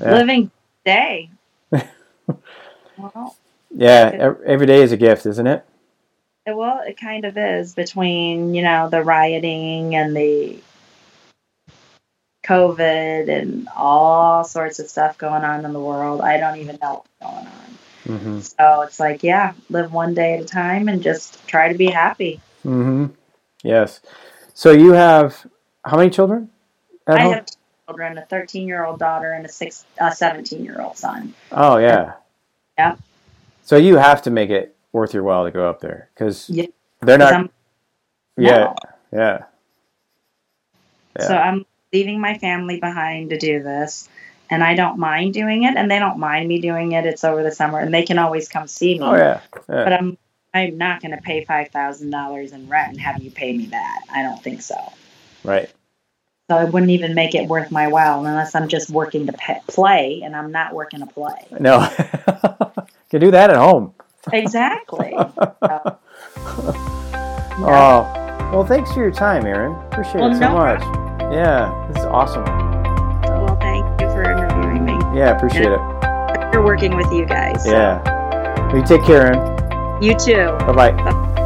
Yeah. 0.00 0.12
living 0.14 0.50
day. 0.84 1.30
well, 1.70 3.36
Yeah. 3.74 4.34
Every 4.46 4.66
day 4.66 4.82
is 4.82 4.92
a 4.92 4.96
gift, 4.96 5.26
isn't 5.26 5.46
it? 5.46 5.64
It- 6.46 6.56
Well, 6.56 6.80
it 6.86 6.98
kind 7.00 7.24
of 7.24 7.36
is 7.38 7.74
between, 7.74 8.54
you 8.54 8.62
know, 8.62 8.88
the 8.88 9.02
rioting 9.02 9.94
and 9.96 10.14
the 10.16 10.58
COVID 12.44 13.28
and 13.30 13.68
all 13.74 14.44
sorts 14.44 14.78
of 14.78 14.88
stuff 14.88 15.16
going 15.18 15.42
on 15.44 15.64
in 15.64 15.72
the 15.72 15.80
world. 15.80 16.20
I 16.20 16.38
don't 16.38 16.58
even 16.58 16.78
know 16.82 17.02
what's 17.20 17.34
going 17.34 17.46
on. 17.46 18.18
hmm 18.20 18.40
So 18.40 18.82
it's 18.82 19.00
like, 19.00 19.22
yeah, 19.22 19.54
live 19.70 19.92
one 19.92 20.12
day 20.14 20.34
at 20.34 20.42
a 20.42 20.44
time 20.44 20.88
and 20.88 21.02
just 21.02 21.46
try 21.48 21.72
to 21.72 21.78
be 21.78 21.86
happy. 21.86 22.40
hmm 22.62 23.06
Yes. 23.62 24.00
So 24.52 24.72
you 24.72 24.92
have 24.92 25.46
how 25.84 25.96
many 25.96 26.10
children? 26.10 26.50
I 27.06 27.20
home? 27.22 27.32
have 27.34 27.46
two 27.46 27.56
children, 27.88 28.18
a 28.18 28.26
13 28.26 28.68
year 28.68 28.84
old 28.84 28.98
daughter 28.98 29.32
and 29.32 29.46
a 29.46 29.48
six, 29.48 29.86
a 29.98 30.12
17 30.14 30.62
year 30.64 30.80
old 30.82 30.98
son. 30.98 31.32
Oh 31.50 31.78
yeah. 31.78 32.12
Yeah. 32.76 32.96
So 33.64 33.76
you 33.76 33.96
have 33.96 34.22
to 34.22 34.30
make 34.30 34.50
it 34.50 34.76
worth 34.92 35.12
your 35.14 35.22
while 35.22 35.44
to 35.44 35.50
go 35.50 35.68
up 35.68 35.80
there 35.80 36.10
because 36.14 36.48
Yeah. 36.50 36.66
they're 37.00 37.18
not. 37.18 37.32
I'm- 37.32 37.50
Yeah. 38.36 38.50
No. 38.58 38.74
Yeah. 39.12 39.38
Yeah. 41.18 41.26
So 41.26 41.34
I'm 41.36 41.64
leaving 41.92 42.20
my 42.20 42.36
family 42.38 42.78
behind 42.80 43.30
to 43.30 43.38
do 43.38 43.62
this. 43.62 44.08
And 44.50 44.62
I 44.62 44.74
don't 44.74 44.98
mind 44.98 45.32
doing 45.32 45.62
it, 45.62 45.74
and 45.76 45.90
they 45.90 45.98
don't 45.98 46.18
mind 46.18 46.46
me 46.46 46.60
doing 46.60 46.92
it. 46.92 47.06
It's 47.06 47.24
over 47.24 47.42
the 47.42 47.50
summer, 47.50 47.78
and 47.78 47.92
they 47.94 48.02
can 48.02 48.18
always 48.18 48.46
come 48.48 48.68
see 48.68 48.98
me. 48.98 49.04
oh 49.04 49.14
yeah. 49.16 49.40
but 49.66 49.92
I'm 49.92 50.18
I'm 50.52 50.76
not 50.76 51.00
going 51.00 51.12
to 51.12 51.16
pay 51.22 51.44
five 51.44 51.68
thousand 51.68 52.10
dollars 52.10 52.52
in 52.52 52.68
rent 52.68 52.90
and 52.90 53.00
have 53.00 53.22
you 53.22 53.30
pay 53.30 53.52
me 53.56 53.66
that. 53.66 54.02
I 54.12 54.22
don't 54.22 54.40
think 54.42 54.60
so. 54.60 54.76
Right. 55.42 55.70
So 56.50 56.56
I 56.58 56.64
wouldn't 56.64 56.90
even 56.90 57.14
make 57.14 57.34
it 57.34 57.48
worth 57.48 57.70
my 57.70 57.88
while 57.88 58.24
unless 58.26 58.54
I'm 58.54 58.68
just 58.68 58.90
working 58.90 59.26
to 59.26 59.32
pe- 59.32 59.60
play, 59.66 60.20
and 60.22 60.36
I'm 60.36 60.52
not 60.52 60.74
working 60.74 61.00
to 61.00 61.06
play. 61.06 61.46
No. 61.58 61.88
you 63.14 63.20
can 63.20 63.26
do 63.28 63.30
that 63.30 63.50
at 63.50 63.56
home. 63.56 63.94
Exactly. 64.32 65.14
So, 67.56 67.64
Oh. 67.66 68.50
Well, 68.52 68.66
thanks 68.66 68.92
for 68.92 69.00
your 69.00 69.12
time, 69.12 69.46
Erin. 69.46 69.72
Appreciate 69.92 70.16
Well, 70.20 70.30
it 70.32 70.34
so 70.34 70.40
no 70.40 70.54
much. 70.54 70.80
Yeah. 71.32 71.86
This 71.88 71.98
is 72.00 72.06
awesome. 72.06 72.42
well, 72.44 73.56
thank 73.60 73.84
you 74.00 74.08
for 74.08 74.22
interviewing 74.22 74.84
me. 74.84 74.92
Yeah. 75.16 75.36
Appreciate 75.36 75.70
it. 75.70 75.78
For 76.52 76.62
working 76.64 76.96
with 76.96 77.10
you 77.12 77.24
guys. 77.24 77.64
Yeah. 77.66 78.02
You 78.74 78.84
take 78.84 79.04
care, 79.04 79.32
Erin. 79.32 80.02
You 80.02 80.14
too. 80.16 80.46
Bye 80.66 80.90
bye. 80.92 81.40